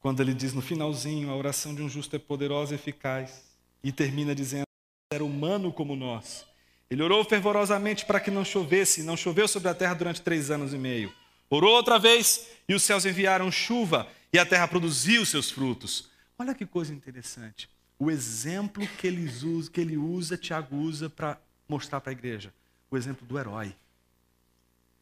Quando 0.00 0.20
ele 0.22 0.32
diz 0.32 0.54
no 0.54 0.62
finalzinho, 0.62 1.30
a 1.30 1.36
oração 1.36 1.74
de 1.74 1.82
um 1.82 1.88
justo 1.88 2.16
é 2.16 2.18
poderosa 2.18 2.72
e 2.72 2.76
eficaz. 2.76 3.44
E 3.82 3.92
termina 3.92 4.34
dizendo: 4.34 4.64
era 5.12 5.24
humano 5.24 5.72
como 5.72 5.94
nós 5.94 6.46
ele 6.90 7.04
orou 7.04 7.24
fervorosamente 7.24 8.04
para 8.04 8.18
que 8.18 8.32
não 8.32 8.44
chovesse, 8.44 9.04
não 9.04 9.16
choveu 9.16 9.46
sobre 9.46 9.68
a 9.68 9.74
terra 9.74 9.94
durante 9.94 10.20
três 10.20 10.50
anos 10.50 10.74
e 10.74 10.78
meio. 10.78 11.14
Orou 11.50 11.74
outra 11.74 11.98
vez 11.98 12.46
e 12.68 12.74
os 12.74 12.82
céus 12.82 13.04
enviaram 13.04 13.50
chuva 13.50 14.10
e 14.32 14.38
a 14.38 14.46
terra 14.46 14.66
produziu 14.68 15.26
seus 15.26 15.50
frutos. 15.50 16.08
Olha 16.38 16.54
que 16.54 16.64
coisa 16.64 16.94
interessante. 16.94 17.68
O 17.98 18.10
exemplo 18.10 18.86
que 18.96 19.06
ele 19.06 19.28
usa, 19.44 19.70
que 19.70 19.80
ele 19.80 19.96
usa 19.96 20.38
Tiago 20.38 20.76
usa 20.76 21.10
para 21.10 21.38
mostrar 21.68 22.00
para 22.00 22.12
a 22.12 22.14
igreja. 22.14 22.54
O 22.90 22.96
exemplo 22.96 23.26
do 23.26 23.38
herói. 23.38 23.76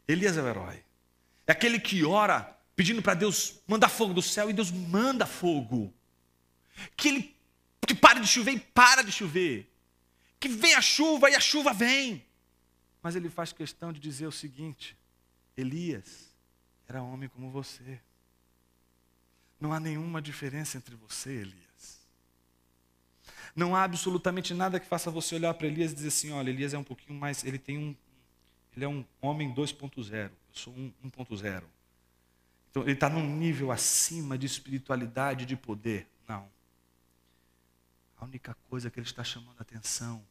Elias 0.09 0.37
é 0.37 0.43
o 0.43 0.49
herói. 0.49 0.83
É 1.47 1.53
aquele 1.53 1.79
que 1.79 2.05
ora 2.05 2.57
pedindo 2.75 3.03
para 3.03 3.15
Deus 3.15 3.61
mandar 3.67 3.89
fogo 3.89 4.15
do 4.15 4.23
céu 4.23 4.51
e 4.51 4.53
Deus 4.53 4.71
manda 4.71 5.27
fogo. 5.27 5.93
Que 6.97 7.09
ele 7.09 7.35
que 7.87 7.95
pare 7.95 8.21
de 8.21 8.27
chover 8.27 8.53
e 8.53 8.61
para 8.61 9.03
de 9.03 9.13
chover 9.13 9.71
que 10.41 10.49
vem 10.49 10.75
a 10.75 10.81
chuva 10.81 11.31
e 11.31 11.35
a 11.35 11.41
chuva 11.41 11.73
vem. 11.73 12.25
Mas 13.03 13.17
ele 13.17 13.29
faz 13.29 13.53
questão 13.53 13.93
de 13.93 14.01
dizer 14.01 14.27
o 14.27 14.33
seguinte: 14.33 14.97
Elias 15.57 16.28
era 16.89 17.03
homem 17.03 17.29
como 17.29 17.51
você. 17.51 18.01
Não 19.61 19.73
há 19.73 19.79
nenhuma 19.79 20.23
diferença 20.23 20.79
entre 20.79 20.97
você, 20.97 21.31
Elias. 21.31 22.01
Não 23.55 23.77
há 23.77 23.83
absolutamente 23.83 24.55
nada 24.55 24.81
que 24.81 24.87
faça 24.87 25.11
você 25.11 25.35
olhar 25.35 25.53
para 25.55 25.67
Elias 25.67 25.93
e 25.93 25.97
dizer 25.97 26.09
assim: 26.09 26.31
olha, 26.31 26.49
Elias 26.49 26.73
é 26.73 26.79
um 26.79 26.85
pouquinho 26.85 27.19
mais. 27.19 27.45
Ele 27.45 27.59
tem 27.59 27.77
um. 27.77 27.97
Ele 28.75 28.85
é 28.85 28.89
um 28.89 29.05
homem 29.21 29.53
2.0. 29.53 30.13
Eu 30.15 30.33
sou 30.53 30.73
um 30.73 30.93
1.0. 31.05 31.65
Então, 32.71 32.83
ele 32.83 32.93
está 32.93 33.11
num 33.11 33.37
nível 33.37 33.73
acima 33.73 34.39
de 34.39 34.47
espiritualidade, 34.47 35.45
de 35.45 35.57
poder. 35.57 36.09
Não. 36.29 36.49
A 38.17 38.25
única 38.25 38.55
coisa 38.69 38.91
que 38.91 38.99
ele 38.99 39.07
está 39.07 39.25
chamando 39.25 39.59
a 39.59 39.63
atenção 39.63 40.25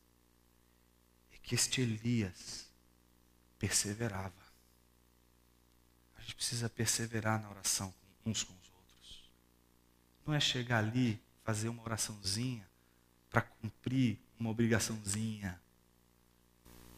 é 1.34 1.38
que 1.42 1.56
este 1.56 1.82
Elias 1.82 2.72
perseverava. 3.60 4.47
Gente 6.28 6.36
precisa 6.36 6.70
perseverar 6.70 7.42
na 7.42 7.50
oração 7.50 7.94
uns 8.26 8.44
com 8.44 8.52
os 8.52 8.70
outros. 8.76 9.32
Não 10.26 10.34
é 10.34 10.42
chegar 10.42 10.80
ali, 10.80 11.24
fazer 11.42 11.70
uma 11.70 11.82
oraçãozinha 11.82 12.68
para 13.30 13.44
cumprir 13.44 14.20
uma 14.38 14.50
obrigaçãozinha. 14.50 15.58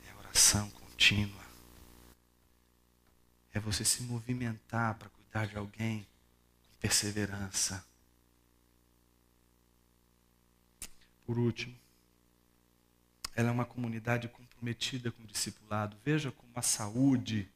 É 0.07 0.15
oração 0.15 0.67
contínua. 0.71 1.45
É 3.53 3.59
você 3.59 3.85
se 3.85 4.01
movimentar 4.01 4.95
para 4.95 5.09
cuidar 5.09 5.45
de 5.45 5.55
alguém 5.55 6.07
com 6.65 6.77
perseverança. 6.79 7.85
Por 11.23 11.37
último, 11.37 11.77
ela 13.35 13.49
é 13.49 13.51
uma 13.51 13.65
comunidade 13.65 14.27
comprometida 14.27 15.11
com 15.11 15.21
o 15.21 15.27
discipulado. 15.27 15.95
Veja 16.03 16.31
como 16.31 16.51
a 16.55 16.63
saúde, 16.63 17.47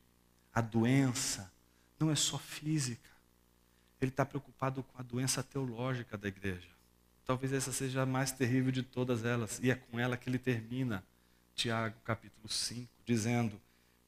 a 0.54 0.62
doença, 0.62 1.52
não 2.00 2.12
é 2.12 2.16
só 2.16 2.38
física. 2.38 3.10
Ele 4.02 4.12
está 4.12 4.26
preocupado 4.26 4.84
com 4.84 5.00
a 5.00 5.04
doença 5.04 5.42
teológica 5.42 6.18
da 6.18 6.28
igreja. 6.28 6.68
Talvez 7.26 7.54
essa 7.54 7.72
seja 7.72 8.02
a 8.02 8.06
mais 8.06 8.32
terrível 8.32 8.72
de 8.72 8.84
todas 8.84 9.24
elas. 9.24 9.60
E 9.64 9.72
é 9.72 9.76
com 9.76 10.00
ela 10.00 10.18
que 10.18 10.30
ele 10.30 10.38
termina, 10.38 11.04
Tiago 11.56 11.96
capítulo 12.04 12.50
5, 12.50 12.90
dizendo: 13.06 13.60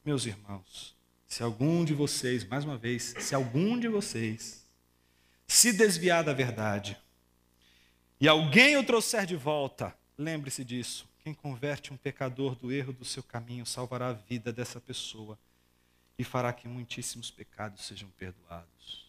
Meus 0.04 0.26
irmãos, 0.26 0.94
se 1.26 1.42
algum 1.42 1.84
de 1.84 1.94
vocês, 1.94 2.44
mais 2.44 2.64
uma 2.64 2.76
vez, 2.76 3.14
se 3.18 3.34
algum 3.34 3.78
de 3.78 3.88
vocês 3.88 4.66
se 5.46 5.72
desviar 5.72 6.24
da 6.24 6.32
verdade, 6.32 7.00
e 8.20 8.28
alguém 8.28 8.76
o 8.76 8.84
trouxer 8.84 9.26
de 9.26 9.36
volta, 9.36 9.96
lembre-se 10.16 10.64
disso. 10.64 11.08
Quem 11.18 11.34
converte 11.34 11.92
um 11.92 11.96
pecador 11.96 12.54
do 12.54 12.70
erro 12.72 12.92
do 12.92 13.04
seu 13.04 13.22
caminho 13.22 13.66
salvará 13.66 14.08
a 14.08 14.12
vida 14.12 14.52
dessa 14.52 14.80
pessoa 14.80 15.38
e 16.18 16.24
fará 16.24 16.52
que 16.52 16.66
muitíssimos 16.66 17.30
pecados 17.30 17.84
sejam 17.84 18.08
perdoados. 18.10 19.06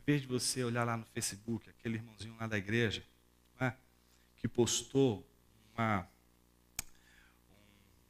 Em 0.00 0.04
vez 0.04 0.22
de 0.22 0.26
você 0.26 0.62
olhar 0.64 0.84
lá 0.84 0.96
no 0.96 1.04
Facebook, 1.06 1.68
aquele 1.68 1.96
irmãozinho 1.96 2.36
lá 2.38 2.46
da 2.46 2.58
igreja, 2.58 3.04
é? 3.60 3.72
que 4.36 4.48
postou 4.48 5.26
uma, 5.74 6.08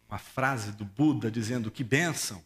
uma 0.09 0.19
frase 0.19 0.73
do 0.73 0.85
Buda 0.85 1.31
dizendo 1.31 1.71
que 1.71 1.85
bênção, 1.85 2.45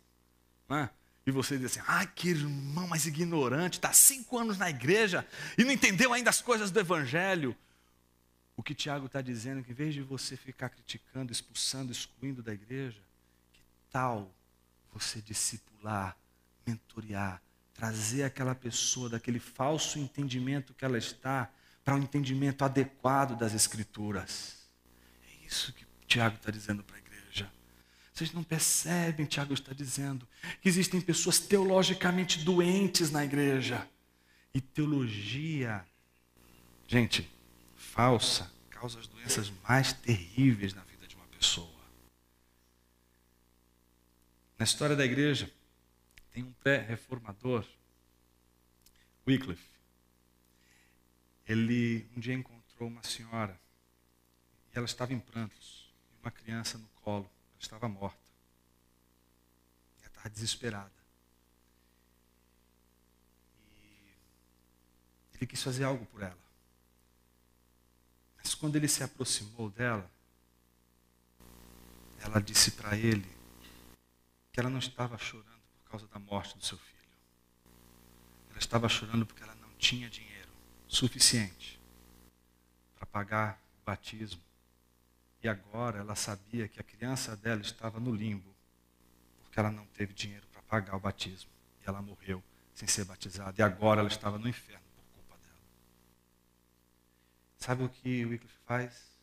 é? 0.69 0.89
E 1.27 1.31
você 1.33 1.59
diz 1.59 1.73
assim: 1.73 1.85
ai, 1.89 2.07
que 2.07 2.29
irmão 2.29 2.87
mais 2.87 3.07
ignorante, 3.07 3.79
está 3.79 3.93
cinco 3.93 4.39
anos 4.39 4.59
na 4.59 4.71
igreja 4.71 5.27
e 5.59 5.65
não 5.65 5.73
entendeu 5.73 6.13
ainda 6.13 6.31
as 6.31 6.41
coisas 6.41 6.71
do 6.71 6.79
Evangelho. 6.79 7.57
O 8.57 8.63
que 8.63 8.75
Tiago 8.75 9.07
está 9.07 9.21
dizendo 9.21 9.61
é 9.61 9.63
que, 9.63 9.73
em 9.73 9.75
vez 9.75 9.93
de 9.93 10.03
você 10.03 10.37
ficar 10.37 10.71
criticando, 10.71 11.33
expulsando, 11.33 11.93
excluindo 11.93 12.43
da 12.43 12.55
igreja, 12.55 13.03
que 13.53 13.61
tal 13.91 14.33
você 14.99 15.21
discipular, 15.21 16.17
mentorear, 16.67 17.43
trazer 17.75 18.23
aquela 18.23 18.55
pessoa 18.55 19.09
daquele 19.09 19.39
falso 19.39 19.99
entendimento 19.99 20.73
que 20.73 20.85
ela 20.85 20.97
está 20.97 21.51
para 21.85 21.95
um 21.95 21.99
entendimento 21.99 22.65
adequado 22.65 23.37
das 23.37 23.53
Escrituras? 23.53 24.67
É 25.29 25.47
isso 25.47 25.73
que 25.73 25.87
Tiago 26.07 26.37
está 26.37 26.51
dizendo 26.51 26.83
para 26.83 26.97
a 26.97 26.99
igreja. 26.99 27.51
Vocês 28.13 28.33
não 28.33 28.43
percebem, 28.43 29.27
Tiago 29.27 29.53
está 29.53 29.75
dizendo, 29.75 30.27
que 30.63 30.69
existem 30.69 31.01
pessoas 31.01 31.39
teologicamente 31.39 32.43
doentes 32.43 33.11
na 33.11 33.25
igreja. 33.25 33.87
E 34.55 34.61
teologia, 34.61 35.85
gente, 36.89 37.31
falsa, 37.77 38.51
causa 38.71 38.99
as 38.99 39.07
doenças 39.07 39.53
mais 39.69 39.93
terríveis 39.93 40.73
na 40.73 40.83
vida 40.85 41.07
de 41.07 41.15
uma 41.15 41.27
pessoa. 41.27 41.76
Na 44.59 44.65
história 44.65 44.97
da 44.97 45.05
igreja, 45.05 45.53
tem 46.33 46.43
um 46.43 46.53
pré-reformador, 46.53 47.67
Wycliffe. 49.27 49.77
Ele 51.47 52.09
um 52.17 52.21
dia 52.21 52.35
encontrou 52.35 52.89
uma 52.89 53.03
senhora 53.03 53.61
e 54.73 54.77
ela 54.77 54.87
estava 54.87 55.13
em 55.13 55.21
prantos, 55.21 55.93
e 56.11 56.17
uma 56.23 56.31
criança 56.31 56.79
no 56.79 56.89
colo, 57.03 57.25
ela 57.25 57.61
estava 57.61 57.89
morta. 57.89 58.19
Ela 59.99 60.09
estava 60.09 60.31
desesperada. 60.31 60.93
E 65.33 65.37
ele 65.37 65.47
quis 65.47 65.63
fazer 65.63 65.85
algo 65.85 66.07
por 66.07 66.23
ela. 66.23 66.47
Mas 68.39 68.55
quando 68.55 68.77
ele 68.77 68.89
se 68.89 69.03
aproximou 69.03 69.69
dela, 69.71 70.11
ela 72.21 72.41
disse 72.41 72.71
para 72.71 72.97
ele 72.97 73.36
que 74.57 74.61
ela 74.61 74.71
não 74.71 74.79
estava 74.79 75.19
chorando 75.19 75.61
por 75.85 75.91
causa 75.91 76.07
da 76.07 76.19
morte 76.19 76.57
do 76.57 76.65
seu 76.65 76.79
filho. 76.79 76.97
Ela 78.49 78.59
estava 78.59 78.89
chorando 78.89 79.27
porque 79.27 79.43
ela 79.43 79.55
não 79.57 79.69
tinha 79.75 80.09
dinheiro 80.09 80.51
suficiente 80.89 81.79
para 82.95 83.05
pagar 83.05 83.63
o 83.83 83.85
batismo. 83.85 84.41
E 85.43 85.49
agora 85.49 85.99
ela 85.99 86.15
sabia 86.15 86.67
que 86.69 86.81
a 86.81 86.83
criança 86.83 87.37
dela 87.37 87.61
estava 87.61 88.01
no 88.01 88.11
limbo, 88.15 88.57
porque 89.43 89.61
ela 89.61 89.71
não 89.71 89.85
teve 89.89 90.15
dinheiro 90.15 90.47
para 90.47 90.63
pagar 90.63 90.97
o 90.97 91.01
batismo. 91.01 91.51
E 91.83 91.87
ela 91.87 92.01
morreu 92.01 92.43
sem 92.73 92.89
ser 92.89 93.05
batizada. 93.05 93.55
E 93.59 93.63
agora 93.63 94.01
ela 94.01 94.09
estava 94.09 94.39
no 94.39 94.49
inferno 94.49 94.87
por 94.97 95.05
culpa 95.17 95.37
dela. 95.37 95.61
Sabe 97.59 97.85
o 97.85 97.91
que 97.91 98.25
o 98.25 98.31
Wycliffe 98.31 98.59
faz? 98.65 99.16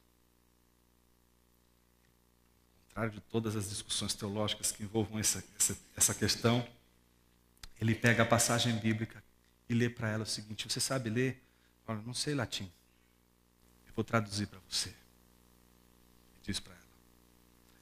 Contrário 2.93 3.11
de 3.11 3.21
todas 3.21 3.55
as 3.55 3.69
discussões 3.69 4.13
teológicas 4.13 4.71
que 4.71 4.83
envolvam 4.83 5.17
essa, 5.17 5.43
essa, 5.57 5.75
essa 5.97 6.13
questão, 6.13 6.67
ele 7.81 7.95
pega 7.95 8.21
a 8.21 8.25
passagem 8.25 8.77
bíblica 8.77 9.23
e 9.67 9.73
lê 9.73 9.89
para 9.89 10.09
ela 10.09 10.23
o 10.23 10.27
seguinte: 10.27 10.69
Você 10.69 10.79
sabe 10.79 11.09
ler? 11.09 11.43
Olha, 11.87 12.01
não 12.03 12.13
sei 12.13 12.35
latim. 12.35 12.71
Eu 13.87 13.93
vou 13.95 14.03
traduzir 14.03 14.45
para 14.45 14.59
você. 14.69 14.89
E 14.89 16.45
diz 16.45 16.59
para 16.59 16.73
ela: 16.75 16.83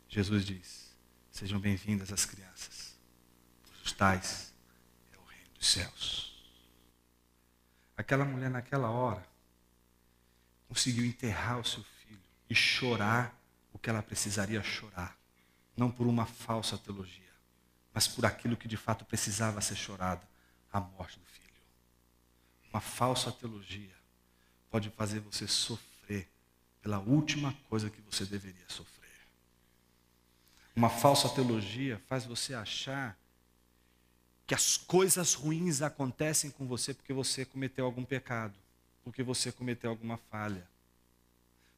Jesus 0.08 0.46
diz: 0.46 0.96
Sejam 1.30 1.60
bem-vindas 1.60 2.14
as 2.14 2.26
crianças, 2.26 2.96
pois 3.68 3.82
os 3.82 3.92
tais 3.92 4.54
é 5.12 5.18
o 5.18 5.24
reino 5.26 5.50
dos 5.56 5.68
céus. 5.68 6.32
Aquela 7.98 8.24
mulher, 8.24 8.50
naquela 8.50 8.90
hora, 8.90 9.28
conseguiu 10.70 11.04
enterrar 11.04 11.60
o 11.60 11.66
seu 11.66 11.84
filho 11.84 12.24
e 12.50 12.56
chorar 12.56 13.41
o 13.82 13.84
que 13.84 13.90
ela 13.90 14.04
precisaria 14.04 14.62
chorar, 14.62 15.18
não 15.76 15.90
por 15.90 16.06
uma 16.06 16.28
falsa 16.28 16.78
teologia, 16.78 17.34
mas 17.92 18.08
por 18.08 18.24
aquilo 18.24 18.56
que 18.56 18.68
de 18.68 18.78
fato 18.78 19.04
precisava 19.04 19.60
ser 19.60 19.76
chorado 19.76 20.22
a 20.72 20.80
morte 20.80 21.20
do 21.20 21.26
filho. 21.26 21.50
Uma 22.72 22.80
falsa 22.80 23.32
teologia 23.32 23.96
pode 24.70 24.92
fazer 24.92 25.20
você 25.22 25.48
sofrer 25.48 26.30
pela 26.80 27.00
última 27.00 27.58
coisa 27.68 27.90
que 27.90 28.00
você 28.02 28.24
deveria 28.24 28.64
sofrer. 28.68 29.10
Uma 30.76 30.90
falsa 30.90 31.28
teologia 31.30 32.00
faz 32.08 32.24
você 32.24 32.54
achar 32.54 33.18
que 34.46 34.54
as 34.54 34.78
coisas 34.78 35.34
ruins 35.34 35.82
acontecem 35.82 36.52
com 36.52 36.68
você 36.68 36.94
porque 36.94 37.14
você 37.14 37.46
cometeu 37.46 37.86
algum 37.86 38.06
pecado, 38.06 38.54
porque 39.04 39.24
você 39.24 39.52
cometeu 39.52 39.90
alguma 39.90 40.18
falha. 40.30 40.70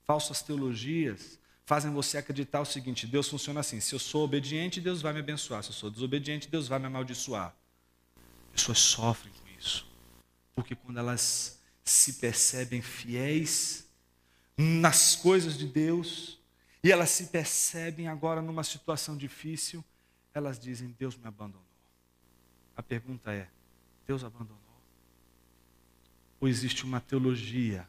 Falsas 0.06 0.42
teologias 0.42 1.40
fazem 1.66 1.92
você 1.92 2.18
acreditar 2.18 2.62
o 2.62 2.66
seguinte: 2.66 3.08
Deus 3.08 3.28
funciona 3.28 3.60
assim. 3.60 3.80
Se 3.80 3.94
eu 3.96 4.00
sou 4.00 4.24
obediente, 4.24 4.82
Deus 4.82 5.02
vai 5.02 5.14
me 5.14 5.20
abençoar. 5.20 5.64
Se 5.64 5.70
eu 5.70 5.74
sou 5.74 5.90
desobediente, 5.90 6.48
Deus 6.48 6.68
vai 6.68 6.80
me 6.80 6.86
amaldiçoar. 6.86 7.56
Pessoas 8.52 8.80
sofrem 8.80 9.34
com 9.34 9.60
isso. 9.60 9.88
Porque 10.56 10.76
quando 10.76 10.98
elas 10.98 11.60
se 11.84 12.14
percebem 12.14 12.82
fiéis 12.82 13.88
nas 14.58 15.16
coisas 15.16 15.58
de 15.58 15.68
Deus, 15.68 16.40
e 16.84 16.92
elas 16.92 17.10
se 17.10 17.28
percebem 17.28 18.08
agora 18.08 18.42
numa 18.42 18.64
situação 18.64 19.18
difícil, 19.18 19.84
elas 20.34 20.60
dizem: 20.60 20.96
Deus 21.00 21.16
me 21.16 21.28
abandonou. 21.28 21.66
A 22.76 22.84
pergunta 22.84 23.32
é: 23.32 23.48
Deus 24.06 24.24
abandonou? 24.24 24.60
Ou 26.40 26.48
existe 26.48 26.84
uma 26.84 27.00
teologia 27.00 27.88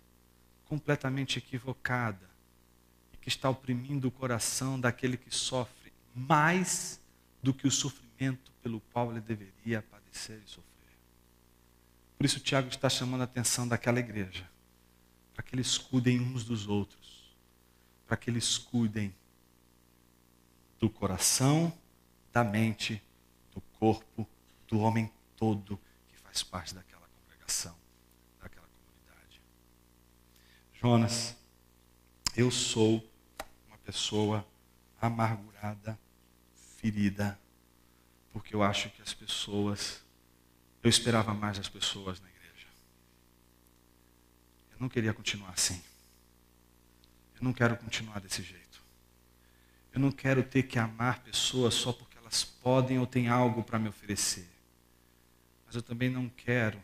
completamente 0.65 1.39
equivocada 1.39 2.34
que 3.25 3.31
está 3.31 3.49
oprimindo 3.49 4.07
o 4.07 4.11
coração 4.11 4.79
daquele 4.79 5.17
que 5.17 5.35
sofre 5.35 5.91
mais 6.15 7.01
do 7.43 7.55
que 7.55 7.67
o 7.67 7.71
sofrimento 7.71 8.53
pelo 8.63 8.81
qual 8.93 9.11
ele 9.11 9.23
deveria 9.23 9.81
padecer 9.81 10.43
e 10.45 10.47
sofrer. 10.47 10.93
Por 12.19 12.27
isso, 12.27 12.39
Tiago 12.39 12.69
está 12.69 12.91
chamando 12.91 13.23
a 13.23 13.25
atenção 13.25 13.67
daquela 13.67 13.99
igreja, 13.99 14.47
para 15.33 15.43
que 15.43 15.55
eles 15.55 15.79
cuidem 15.79 16.21
uns 16.21 16.45
dos 16.45 16.69
outros, 16.69 17.35
para 18.07 18.15
que 18.19 18.29
eles 18.29 18.59
cuidem 18.59 19.15
do 20.79 20.91
coração, 20.91 21.73
da 22.31 22.45
mente, 22.45 23.03
do 23.55 23.63
corpo, 23.79 24.29
do 24.69 24.81
homem 24.81 25.11
todo 25.35 25.81
que 26.09 26.19
faz 26.19 26.43
parte 26.43 26.75
daquela 26.75 27.09
congregação, 27.23 27.75
daquela 28.39 28.67
comunidade. 28.67 29.41
Jonas, 30.75 31.35
eu 32.37 32.51
sou 32.51 33.14
pessoa 33.85 34.47
amargurada, 35.01 35.99
ferida, 36.79 37.39
porque 38.33 38.55
eu 38.55 38.63
acho 38.63 38.91
que 38.91 39.03
as 39.03 39.15
pessoas, 39.15 40.03
eu 40.83 40.89
esperava 40.89 41.33
mais 41.35 41.59
das 41.59 41.69
pessoas 41.69 42.21
na 42.21 42.29
igreja. 42.29 42.67
Eu 44.73 44.79
não 44.81 44.89
queria 44.89 45.13
continuar 45.13 45.51
assim. 45.51 45.83
Eu 47.37 47.43
não 47.43 47.53
quero 47.53 47.77
continuar 47.77 48.21
desse 48.21 48.43
jeito. 48.43 48.83
Eu 49.93 50.01
não 50.01 50.11
quero 50.11 50.43
ter 50.43 50.65
que 50.65 50.79
amar 50.79 51.23
pessoas 51.23 51.75
só 51.75 51.93
porque 51.93 52.19
elas 52.19 52.45
podem 52.45 52.99
ou 52.99 53.07
têm 53.07 53.29
algo 53.29 53.63
para 53.63 53.79
me 53.79 53.89
oferecer. 53.89 54.49
Mas 55.67 55.77
eu 55.77 55.83
também 55.83 56.11
não 56.11 56.29
quero 56.29 56.83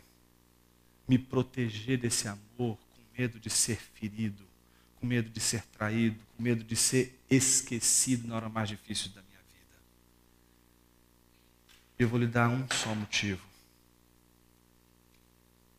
me 1.09 1.19
proteger 1.19 1.99
desse 1.99 2.29
amor 2.29 2.79
com 2.79 3.03
medo 3.19 3.41
de 3.41 3.51
ser 3.51 3.77
ferido 3.77 4.50
com 5.01 5.07
medo 5.07 5.31
de 5.31 5.41
ser 5.41 5.63
traído, 5.67 6.21
com 6.37 6.43
medo 6.43 6.63
de 6.63 6.77
ser 6.77 7.19
esquecido 7.31 8.29
na 8.29 8.37
hora 8.37 8.49
mais 8.49 8.69
difícil 8.69 9.11
da 9.13 9.23
minha 9.23 9.39
vida. 9.39 9.77
Eu 11.99 12.09
vou 12.09 12.21
lhe 12.21 12.27
dar 12.27 12.51
um 12.51 12.69
só 12.71 12.95
motivo. 12.95 13.43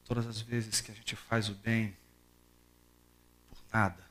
Todas 0.06 0.26
as 0.26 0.42
vezes 0.42 0.82
que 0.82 0.92
a 0.92 0.96
gente 0.96 1.16
faz 1.16 1.50
o 1.50 1.54
bem 1.54 1.96
por 3.50 3.60
nada, 3.72 4.04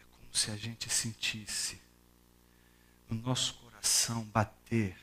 é 0.00 0.04
como 0.12 0.32
se 0.32 0.50
a 0.50 0.56
gente 0.56 0.88
sentisse 0.88 1.80
no 3.10 3.16
nosso 3.20 3.54
coração 3.54 4.24
bater 4.26 4.96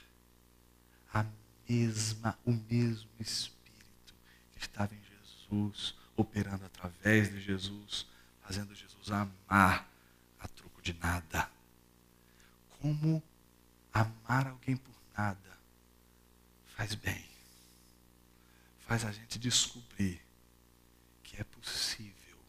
a 1.14 1.26
mesma, 1.68 2.40
o 2.46 2.52
mesmo 2.52 3.10
Espírito 3.20 4.16
que 4.54 4.60
estava 4.60 4.96
em 4.96 5.02
Jesus, 5.04 5.94
operando 6.16 6.66
através 6.66 7.30
de 7.30 7.42
Jesus, 7.42 8.08
fazendo 8.50 8.74
Jesus 8.74 9.12
amar 9.12 9.88
a 10.40 10.48
troco 10.48 10.82
de 10.82 10.92
nada. 10.94 11.48
Como 12.80 13.22
amar 13.94 14.48
alguém 14.48 14.76
por 14.76 14.96
nada 15.16 15.56
faz 16.66 16.96
bem. 16.96 17.24
Faz 18.80 19.06
a 19.06 19.12
gente 19.12 19.38
descobrir 19.38 20.20
que 21.22 21.40
é 21.40 21.44
possível 21.44 22.40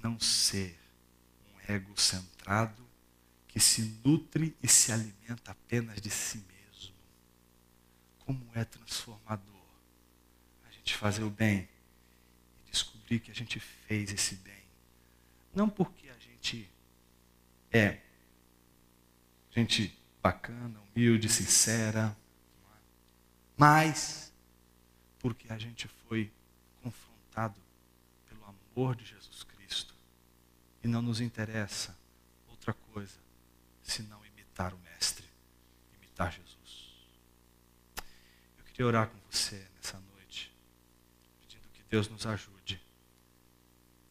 não 0.00 0.20
ser 0.20 0.78
um 1.48 1.72
ego 1.72 2.00
centrado 2.00 2.88
que 3.48 3.58
se 3.58 4.00
nutre 4.04 4.56
e 4.62 4.68
se 4.68 4.92
alimenta 4.92 5.50
apenas 5.50 6.00
de 6.00 6.08
si 6.08 6.38
mesmo. 6.38 6.94
Como 8.20 8.48
é 8.54 8.64
transformador 8.64 9.66
a 10.68 10.70
gente 10.70 10.96
fazer 10.96 11.24
o 11.24 11.30
bem 11.30 11.68
e 12.60 12.70
descobrir 12.70 13.18
que 13.18 13.32
a 13.32 13.34
gente 13.34 13.58
fez 13.58 14.12
esse 14.12 14.36
bem 14.36 14.63
não 15.54 15.68
porque 15.68 16.08
a 16.08 16.18
gente 16.18 16.70
é 17.70 18.00
gente 19.50 19.96
bacana, 20.20 20.80
humilde, 20.80 21.28
sincera, 21.28 22.16
mas 23.56 24.32
porque 25.18 25.52
a 25.52 25.58
gente 25.58 25.86
foi 25.86 26.32
confrontado 26.82 27.60
pelo 28.28 28.44
amor 28.44 28.96
de 28.96 29.04
Jesus 29.04 29.42
Cristo. 29.44 29.94
E 30.82 30.88
não 30.88 31.00
nos 31.00 31.20
interessa 31.20 31.96
outra 32.48 32.74
coisa 32.74 33.18
senão 33.82 34.24
imitar 34.26 34.74
o 34.74 34.78
Mestre, 34.78 35.26
imitar 35.96 36.32
Jesus. 36.32 36.92
Eu 38.58 38.64
queria 38.64 38.86
orar 38.86 39.08
com 39.08 39.18
você 39.30 39.66
nessa 39.76 39.98
noite, 40.00 40.52
pedindo 41.40 41.68
que 41.72 41.82
Deus 41.84 42.08
nos 42.08 42.26
ajude 42.26 42.83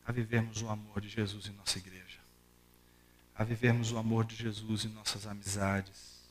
a 0.06 0.12
vivermos 0.12 0.62
o 0.62 0.70
amor 0.70 1.02
de 1.02 1.10
Jesus 1.10 1.48
em 1.48 1.52
nossa 1.54 1.78
igreja, 1.78 2.20
a 3.36 3.44
vivermos 3.44 3.92
o 3.92 3.98
amor 3.98 4.26
de 4.26 4.36
Jesus 4.36 4.86
em 4.86 4.90
nossas 4.90 5.26
amizades, 5.26 6.22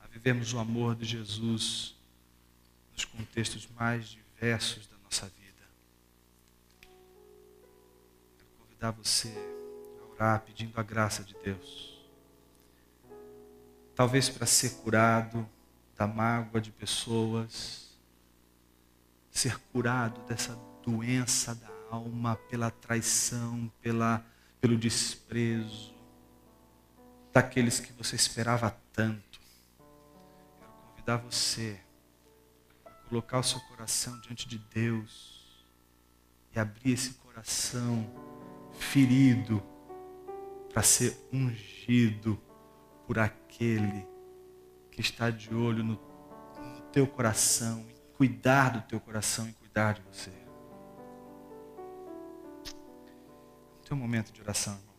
a 0.00 0.06
vivermos 0.06 0.52
o 0.52 0.58
amor 0.58 0.94
de 0.94 1.04
Jesus 1.04 1.96
nos 2.92 3.04
contextos 3.04 3.68
mais 3.78 4.08
diversos 4.08 4.86
da 4.86 4.96
nossa 5.04 5.26
vida. 5.26 5.42
convidar 8.58 8.90
você 8.90 9.32
a 10.00 10.12
orar 10.12 10.40
pedindo 10.40 10.78
a 10.78 10.82
graça 10.82 11.22
de 11.22 11.34
Deus. 11.42 12.00
Talvez 13.94 14.28
para 14.28 14.46
ser 14.46 14.70
curado 14.82 15.48
da 15.96 16.06
mágoa 16.06 16.60
de 16.60 16.70
pessoas, 16.72 17.96
ser 19.30 19.58
curado 19.72 20.20
dessa 20.26 20.54
doença 20.82 21.54
da 21.54 21.71
alma 21.92 22.36
pela 22.48 22.70
traição, 22.70 23.70
pela, 23.80 24.24
pelo 24.60 24.76
desprezo 24.76 25.94
daqueles 27.32 27.78
que 27.78 27.92
você 27.92 28.16
esperava 28.16 28.70
tanto. 28.92 29.40
Quero 30.58 30.72
convidar 30.88 31.16
você 31.18 31.78
a 32.84 32.90
colocar 33.08 33.38
o 33.38 33.42
seu 33.42 33.60
coração 33.60 34.18
diante 34.20 34.48
de 34.48 34.58
Deus 34.58 35.66
e 36.54 36.58
abrir 36.58 36.92
esse 36.92 37.14
coração 37.14 38.10
ferido 38.72 39.62
para 40.72 40.82
ser 40.82 41.16
ungido 41.30 42.40
por 43.06 43.18
aquele 43.18 44.06
que 44.90 45.02
está 45.02 45.28
de 45.28 45.54
olho 45.54 45.84
no, 45.84 45.94
no 45.94 46.80
teu 46.92 47.06
coração, 47.06 47.86
cuidar 48.14 48.70
do 48.70 48.82
teu 48.82 49.00
coração 49.00 49.48
e 49.48 49.52
cuidar 49.52 49.94
de 49.94 50.02
você. 50.02 50.41
Tem 53.92 53.98
um 53.98 54.00
momento 54.00 54.32
de 54.32 54.40
oração. 54.40 54.91